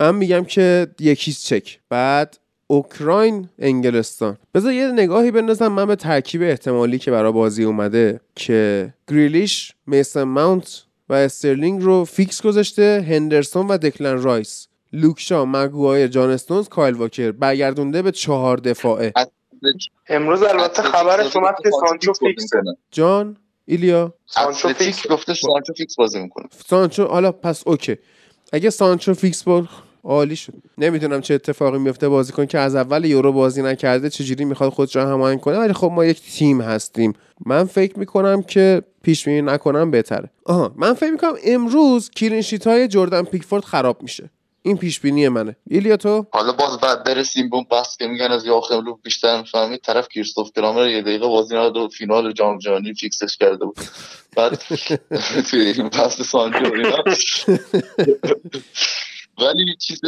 [0.00, 1.78] من میگم که یکیز چک.
[1.88, 4.36] بعد اوکراین انگلستان.
[4.54, 10.22] بذار یه نگاهی بندازم من به ترکیب احتمالی که برای بازی اومده که گریلیش میسن
[10.22, 14.68] ماونت و استرلینگ رو fix گذاشته هندرسون و دکلن رایس.
[14.92, 19.12] لوکشا مگوایر جان استونز کایل واکر برگردونده به چهار دفاعه.
[20.08, 22.62] امروز البته خبرش اومد که سانچو fix ه.
[22.90, 23.36] جان؟
[23.66, 26.46] ایلیا؟ سانچو fix گفته سانچو fix بازی می‌کنه.
[26.66, 27.96] سانچو حالا پس okay.
[28.52, 29.68] اگه سانچو fix بود
[30.04, 30.52] عالی شد.
[30.78, 35.02] نمی‌دونم چه اتفاقی میفته بازیکن که از اول یورو بازی نکرده چجوری می‌خواد خودش رو
[35.02, 37.12] هماهنگ کنه ولی خب ما یک تیم هستیم.
[37.46, 40.30] من فکر می‌کنم که پیش بینی نکنم بهتره.
[40.44, 44.30] آها من فکر می‌کنم امروز clean sheet های جردن پیکفورد خراب میشه.
[44.66, 45.56] این پیش بینی منه.
[45.70, 49.80] ایلیا تو؟ حالا باز بعد برسیم به بحث که میگن از یاخیم لوف بیشتر می‌فهمید
[49.80, 53.76] طرف کریستوف کرامر یه دقیقه بازی نداد و فینال جام جهانی فیکسش کرده بود.
[54.36, 54.62] بعد
[55.50, 57.04] توی این بحث سانچو و اینا.
[59.46, 60.00] ولی چیز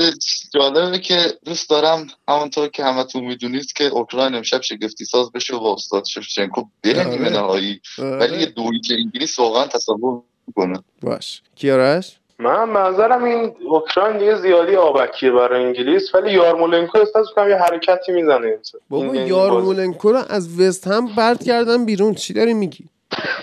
[0.55, 5.61] جالبه که دوست دارم همونطور که همتون می‌دونید که اوکراین امشب شگفتی ساز بشه و
[5.61, 7.31] با استاد شفچنکو بره نیمه آره.
[7.31, 7.81] نهایی.
[7.99, 10.83] ولی یه دویی که انگلیس واقعا تصور می‌کنه.
[11.03, 11.43] باش.
[11.57, 17.57] کیارش؟ من منظرم این اوکراین دیگه زیادی آبکیه برای انگلیس ولی یارمولنکو احساس می‌کنم یه
[17.57, 18.59] حرکتی می‌زنه.
[18.91, 22.15] بابا یارمولنکو رو از وست هم برد کردن بیرون.
[22.15, 22.85] چی داری میگی؟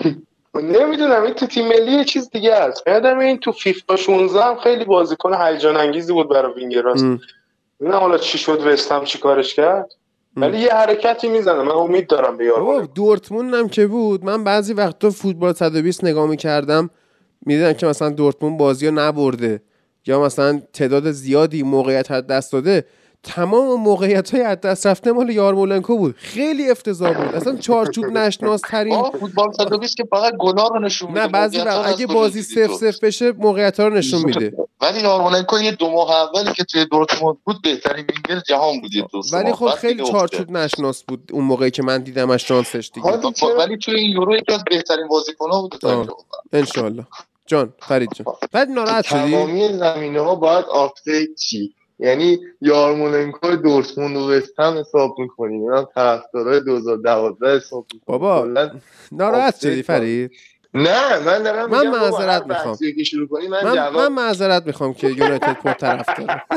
[0.79, 2.87] نمی‌دونم این تو تیم ملی یه چیز دیگه است.
[2.87, 7.05] یادم این تو فیفا 16 هم خیلی بازیکن هیجان انگیزی بود برای وینگراست
[7.79, 9.91] نه حالا چی شد وست هم چی کارش کرد؟
[10.37, 11.61] ولی یه حرکتی می‌زنه.
[11.61, 14.25] من امید دارم به یارو دورتموند هم که بود.
[14.25, 16.89] من بعضی وقتا فوتبال 120 نگاه می‌کردم.
[17.45, 19.61] می‌دیدم که مثلا دورتموند بازی رو نبرده
[20.05, 22.85] یا مثلا تعداد زیادی موقعیت از دست داده
[23.25, 28.61] تمام موقعیت های از دست رفته مال یارمولنکو بود خیلی افتضاح بود اصلا چارچوب نشناس
[28.61, 32.73] ترین فوتبال 120 که فقط گناه رو نشون میده نه بعضی وقت اگه بازی سف؟
[32.73, 36.85] سف بشه موقعیت ها رو نشون میده ولی یارمولنکو یه دو ماه اولی که توی
[36.85, 38.91] دورتموند بود بهترین وینگر جهان بود
[39.33, 39.53] ولی.
[39.53, 40.03] خب خیلی.
[40.03, 43.07] چارچوب نشناس بود اون موقعی که من دیدمش شانسش دیگه
[43.57, 45.75] ولی توی این یورو یکی از بهترین بازیکن‌ها بود
[46.53, 47.05] انشالله
[47.45, 48.35] جان فرید جان.
[48.51, 54.77] بعد ناراحت شدی؟ تمامی زمینه ها باید آپدیت چی؟ یعنی یارمولنکو دورتموند و وست هم
[54.77, 58.69] حساب می‌کنیم اینا طرفدارای 2012 حساب بابا
[59.11, 60.31] ناراحت شدی فرید؟
[60.73, 62.77] نه من دارم من معذرت می‌خوام.
[63.05, 66.43] شروع کنی من, من, جواب من معذرت می‌خوام که یونایتد پر طرف داره.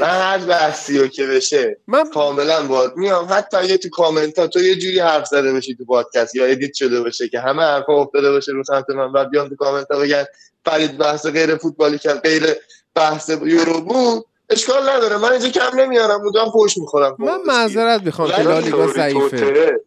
[0.00, 3.26] من هر بحثی رو که بشه من کاملا باید میام.
[3.30, 6.74] حتی اگه تو کامنت ها تو یه جوری حرف زده باشی تو پادکست یا edit
[6.74, 9.98] شده باشه که همه حرفا افتاده باشه رو سمت من بعد بیان تو کامنت ها
[9.98, 10.24] بگن
[10.64, 12.56] فرید بحث غیر فوتبالی کرد غیر
[12.94, 14.24] بحث یورو بود.
[14.50, 15.16] اشکال نداره.
[15.16, 17.16] من اینجا کم نمیارم مدام فوش می‌خورم.
[17.18, 19.78] من معذرت می‌خوام که لالیگا ضعیفه؟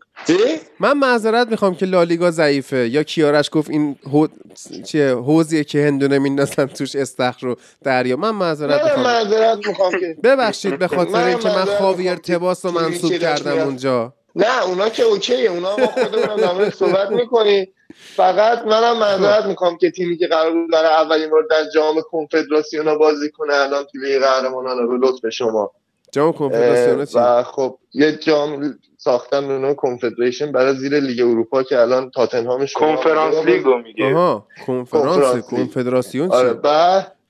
[0.79, 2.89] من معذرت می‌خوام که لالیگا ضعیفه.
[2.89, 3.95] یا کیارش گفت این.
[4.85, 8.15] چیه؟ حوزیه که هندونه میندازن توش استخر رو دریا.
[8.15, 9.05] من معذرت من می‌خوام.
[9.05, 13.13] معذرت می‌خوام که ببخشید به خاطر من اینکه من معذرت خاوی می‌خوام ارتباس رو منصوب
[13.13, 13.57] کردم.
[13.59, 14.13] اونجا.
[14.35, 15.49] نه اونا که اوکیه.
[15.49, 17.73] اونا ما خودمون در صحبت می‌کنیم.
[18.15, 22.97] فقط منم معذرت می‌خوام که تیمی که قرار بود برای اولین بار در جام کنفدراسیون
[22.97, 25.71] بازی کنه الان تو لیگ قهرمانان رو به لطف شما.
[26.11, 31.79] جام کنفدراسیون و خب یه جام ساختن به نام کنفدریشن برای زیر لیگ اروپا که
[31.79, 35.45] الان تاتنهام شما کنفرانس لیگ میگه آها کنفرانس.
[35.45, 36.59] کنفدراسیون آره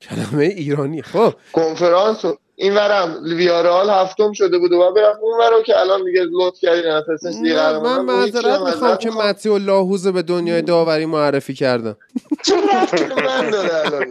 [0.01, 1.01] کلمه ایرانی.
[1.01, 1.33] خب.
[1.53, 2.25] کنفرانس
[2.55, 6.91] این ورم ویارال هفتم شده بود و برم اون ورم که الان دیگه لطف کردین
[6.91, 9.09] اساسش لیگ نه من معذرت می‌خوام که.
[9.09, 11.97] متیو لاهوز به دنیای داوری معرفی کردم
[13.25, 14.07] من داره الان؟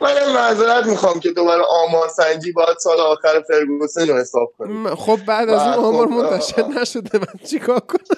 [0.00, 5.18] منم معذرت می‌خوام که دوباره آمار سنجی باید سال آخر فرگوسن رو حساب کنیم خب
[5.26, 6.64] بعد از و اون آمار خب، منتشر.
[6.80, 8.16] نشده من چیکار کنم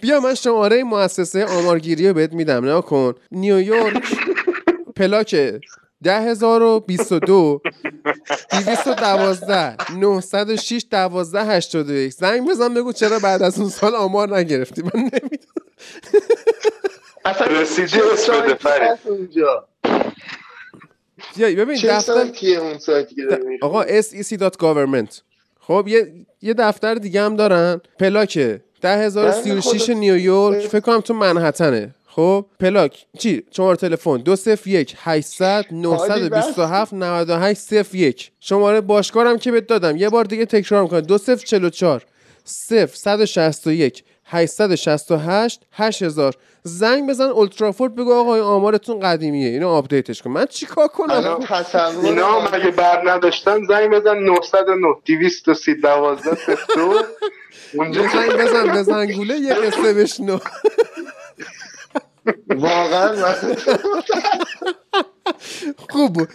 [0.00, 4.02] بیا من شماره مؤسسه آمارگیری رو بهت میدم نه کن نیویورک
[5.00, 5.36] پلاک
[6.02, 7.60] ده هزار و بیست و دو
[8.50, 10.20] دیویست و دوازده نه
[10.56, 12.12] شیش دوازده هشتاد و یک.
[12.12, 15.30] زنگ بزن بگو چرا بعد از اون سال آمار نگرفتی؟ من نمی‌دونم.
[17.24, 19.68] اصلا رسیدی اسم بده اونجا؟
[21.38, 23.22] ببین چه دفتر سایتیه اون سایتی که؟
[23.62, 25.20] آقا sec.government
[25.60, 26.12] خب یه
[26.42, 27.80] یه دفتر دیگه هم دارن.
[27.98, 30.66] پلاک 10036 خودت- نیویورک.
[30.66, 31.94] فکر کنم تو منحتنه.
[32.14, 33.06] خب پلاک.
[33.18, 34.16] چی؟ شماره تلفن.
[34.16, 39.96] 201 800 927 98 01 شماره باشکارم که بهت دادم.
[39.96, 41.00] یه بار دیگه تکرار می‌کنم.
[41.00, 42.04] 2044
[42.44, 49.48] 0 161 868 8000 زنگ بزن اولترافورد بگو آقا این آمارتون قدیمیه.
[49.48, 50.30] اینو update ش کن.
[50.30, 51.46] من چیکار کنم؟
[52.02, 56.30] اینا هم اگه بر نداشتن زنگ بزن 909 230 12
[56.76, 56.94] 02
[57.74, 60.38] اونجا زنگ بزن به زنگوله یه قصه بشنو.
[62.56, 63.34] واقعا
[65.90, 66.28] خوب بود.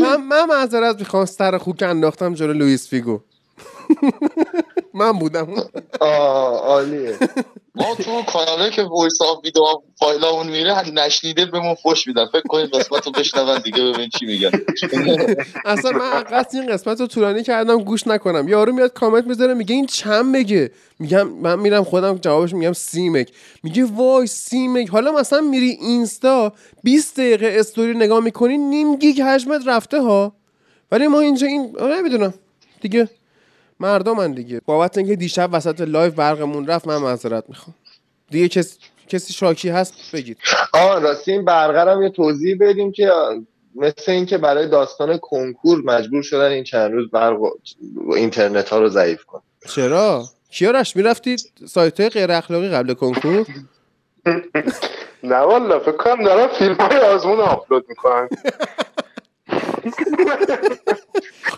[0.00, 3.20] من من معذرت می‌خوام سر خوک انداختم جلو لوئیس فیگو.
[4.94, 5.54] من بودم.
[6.00, 7.18] آه عالیه.
[7.74, 9.62] ما تو کاناله که voice of ویدیو
[9.98, 12.26] فایلامون میره نشنیده بهمون فوش میدن.
[12.26, 14.50] فکر کنید قسمت رو بشنون دیگه ببین چی میگن.
[15.64, 18.48] اصلا من قصد این قسمت رو طولانی کردم گوش نکنم.
[18.48, 23.08] یارو میاد کامنت می‌ذاره میگه این چند بگه میگم من میرم خودم جوابش میگم سی
[23.08, 23.28] مگ.
[23.62, 24.88] میگه وای سی مگ.
[24.88, 26.52] حالا مثلا میری اینستا
[26.82, 30.32] 20 دقیقه استوری نگاه می‌کنی نیم گیگ حجمت رفته ها.
[30.92, 32.34] ولی ما اینجا این نمی‌دونم
[32.80, 33.08] دیگه.
[33.84, 34.60] مردمن دیگه.
[34.66, 37.74] بابت اینکه دیشب وسط live برقمون رفت من معذرت می‌خوام.
[38.30, 38.78] دیگه کس...
[39.08, 40.38] کسی شاکی هست بگید.
[40.72, 43.10] آه راستی این برقرم یه توضیح بدیم که
[43.74, 47.50] مثل اینکه برای داستان کنکور مجبور شدن این چند روز برق و
[48.16, 51.36] اینترنت ها رو ضعیف کن چرا؟ کیارش می‌رفتی
[51.68, 53.46] سایت های غیر اخلاقی قبل کنکور؟
[55.24, 58.28] نه والا فکر کنم دارن فیلم های آزمون آپلود می‌کنن.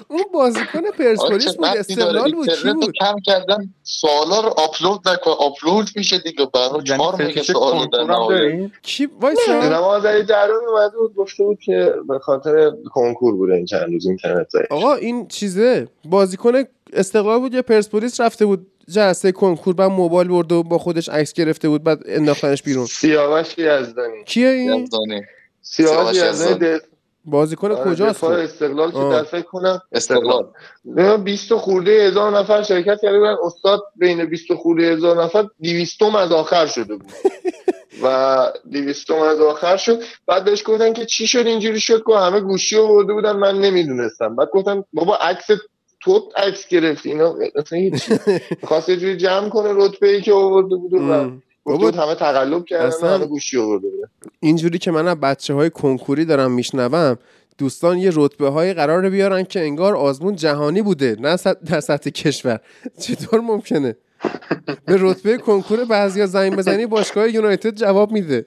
[0.08, 2.48] اون بازیکن پرسپولیس بود استقلال بود.
[2.48, 5.30] کی بود؟ کم کردن سوالا رو آپلود نکن.
[5.30, 6.46] آپلود میشه دیگه.
[6.54, 7.88] برای یعنی چهار میگه سوال
[8.28, 9.60] داریم؟ کی وایسا.
[9.60, 14.06] نماز علی جرامی اومده بود گفته بود که به خاطر کنکور بوده این چند روز
[14.06, 15.88] اینترنت زایی آقا این چیزه.
[16.04, 16.52] بازیکن
[16.92, 21.32] استقلال بود یا پرسپولیس رفته بود جلسه کنکور بعد موبایل برده و با خودش عکس
[21.32, 22.86] گرفته بود بعد انداختنش بیرون.
[22.86, 24.24] سیاوش یزدانی.
[24.26, 25.22] کیه این؟ یزدانی.
[25.62, 26.78] سیاوش یزدانی
[27.26, 28.98] بازیکن آره، کجاست دفاع خب؟ استقلال که.
[28.98, 30.46] در فکر کنم استقلال.
[30.84, 33.36] نه 20 خورده هزار نفر شرکت کرده بودن.
[33.44, 37.12] استاد بین 20 خورده هزار نفر 200 از آخر شده بود.
[38.02, 40.02] و 200 از آخر شد.
[40.26, 43.36] بعد بهش گفتن که چی شد اینجوری شد که همه گوشی آورده بودن.
[43.36, 44.36] من نمی‌دونستم.
[44.36, 45.46] بعد گفتم بابا عکس
[46.00, 47.10] تو عکس گرفتی.
[47.10, 48.02] اینا اصلا هیچ
[48.68, 51.30] خواست یه جوری جمع کنه رتبه ای که آورده بود و
[51.66, 53.88] بود همه تقلب کردن گوشی آورده
[54.40, 57.18] اینجوری که من از بچه های کنکوری دارم میشنوم
[57.58, 61.36] دوستان یه رتبه های قرار بیارن که انگار آزمون جهانی بوده نه
[61.66, 62.60] در سطح کشور.
[63.00, 63.96] چطور ممکنه؟
[64.84, 68.46] به رتبه کنکور بعضیا زنگ بزنی باشگاه یونایتد جواب میده.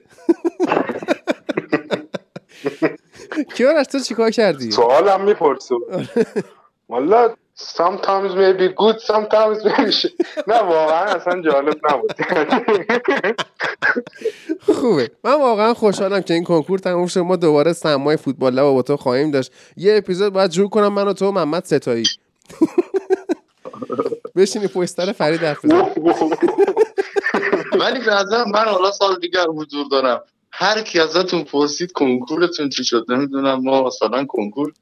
[3.56, 5.74] کیارش تو چیکار کردی؟ سوالم می‌پرسه.
[6.88, 10.12] والا sometimes may be good sometimes may be shit.
[10.46, 12.12] نه واقعا اصلا جالب نبود.
[14.60, 15.10] خوبه.
[15.24, 17.20] من واقعا خوشحالم که این کنکور تموم شد.
[17.20, 19.52] ما دوباره سمای فوتبال لب با تو خواهیم داشت.
[19.76, 22.04] یه اپیزود باید جور کنم من و تو و محمد ستایی.
[24.36, 25.82] بشینی پشت سر فرید حرف بزنی.
[27.72, 30.20] ولی به نظرم من حالا سال دیگر حضور دارم.
[30.52, 33.60] هر کی ازتون پرسید کنکورتون چی شد؟ نمی‌دونم.
[33.62, 34.72] ما مثلا کنکور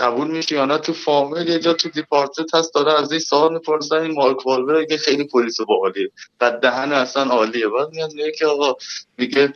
[0.00, 3.52] قبول میشه یا نه؟ تو فامیل یه جا تو دیپارتمنت هست داره از این سوال
[3.52, 6.10] می‌پرسن این مارک والبر که خیلی پلیس باحالیه.
[6.38, 7.68] بعد دهن اصلا عالیه.
[7.68, 8.74] بعد میاد میگه که آقا
[9.18, 9.52] میگه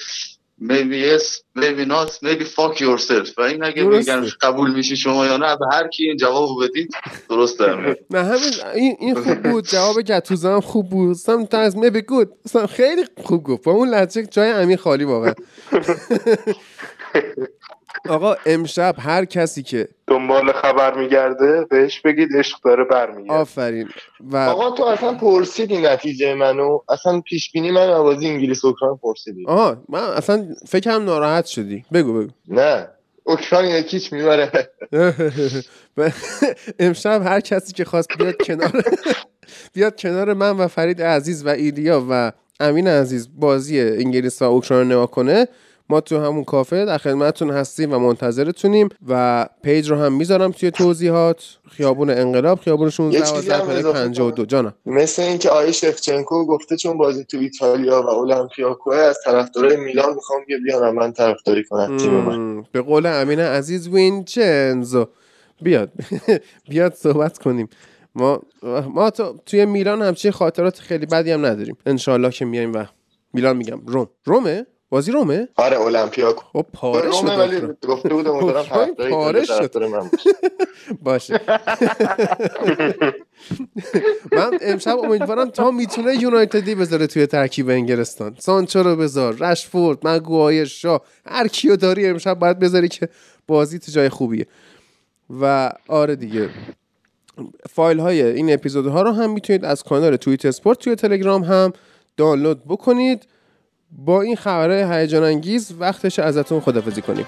[0.60, 3.38] maybe yes maybe not maybe fuck yourself.
[3.38, 3.82] و این اگه.
[3.82, 6.94] میگن قبول میشی شما یا نه به هر کی این جواب بدید
[7.30, 7.98] درست در میاد.
[8.10, 9.68] نه همین این, این خوب بود.
[9.68, 11.16] جواب گتوزه هم خوب بود.
[11.16, 12.28] sometimes maybe good.
[12.44, 13.64] اصلا خیلی خوب گفت.
[13.64, 15.34] با اون لحجه جای امین خالی واقعا.
[18.08, 23.32] آقا امشب هر کسی که دنبال خبر میگرده بهش بگید عشق داره برمیگرده.
[23.34, 23.88] آفرین.
[24.20, 26.78] و آقا تو اصلا پرسیدی نتیجه منو.
[26.88, 29.44] اصلا پیش بینی من بازی انگلیس اوکراین پرسیدی.
[29.46, 31.84] آها من اصلا فکرم ناراحت شدی.
[31.92, 32.30] بگو بگو.
[32.48, 32.88] نه.
[33.24, 34.50] اوکراین یکیچ می‌بره.
[36.78, 38.72] امشب هر کسی که خواست بیاد کنار
[39.74, 44.82] بیاد کنار من و فرید عزیز و ایلیا و امین عزیز بازی انگلیس و اوکراین
[44.82, 45.48] رو نگاه کنه
[45.88, 50.70] ما تو همون کافه در خدمتتون هستیم و منتظرتونیم و پیج رو هم می‌ذارم توی
[50.70, 51.44] توضیحات.
[51.70, 55.72] خیابون انقلاب خیابون 16 یه چیزی هم 11 پله اضافه 52 جانم مثل اینکه آیه
[55.72, 61.12] شفچنکو گفته چون بازی تو ایتالیا و اولمپیاکو از طرفدارای میلان می‌خوام که بیان من
[61.12, 62.62] طرفداری کنن تیم من.
[62.72, 65.06] به قول امین عزیز وینچنزو.
[65.62, 65.92] بیاد.
[66.70, 67.68] بیاد صحبت کنیم.
[68.14, 68.42] ما
[68.94, 71.76] ما تو توی میلان همچین خاطرات خیلی بدی هم نداریم.
[71.86, 72.84] انشالله که میایم و
[73.32, 73.80] میلان میگم.
[73.86, 74.08] روم.
[74.24, 74.66] رومه؟
[74.96, 76.44] بازی رومه؟ آره اولمپیاکو.
[76.52, 77.60] خب پاره شد ولی.
[77.88, 79.76] گفته بودم امیدوارم طرفداری پاره شد.
[79.76, 80.10] من
[81.02, 81.38] باشه.
[81.38, 81.40] باشه.
[84.36, 88.36] من امشب امیدوارم تا می‌تونه یونایتدی بذاره توی ترکیب انگلستان.
[88.38, 93.08] سانچو رو بذار رشفورد مگوایر شا هر کیو داری امشب باید بذاری که
[93.46, 94.46] بازی تو جای خوبیه.
[95.40, 96.48] و آره دیگه.
[97.70, 101.72] فایل های این اپیزودها رو هم می‌تونید از کانال توییت اسپورت توی تلگرام هم
[102.16, 103.26] دانلود بکنید.
[103.90, 107.26] با این خبرهای هیجان انگیز وقتش ازتون خدافزی کنیم.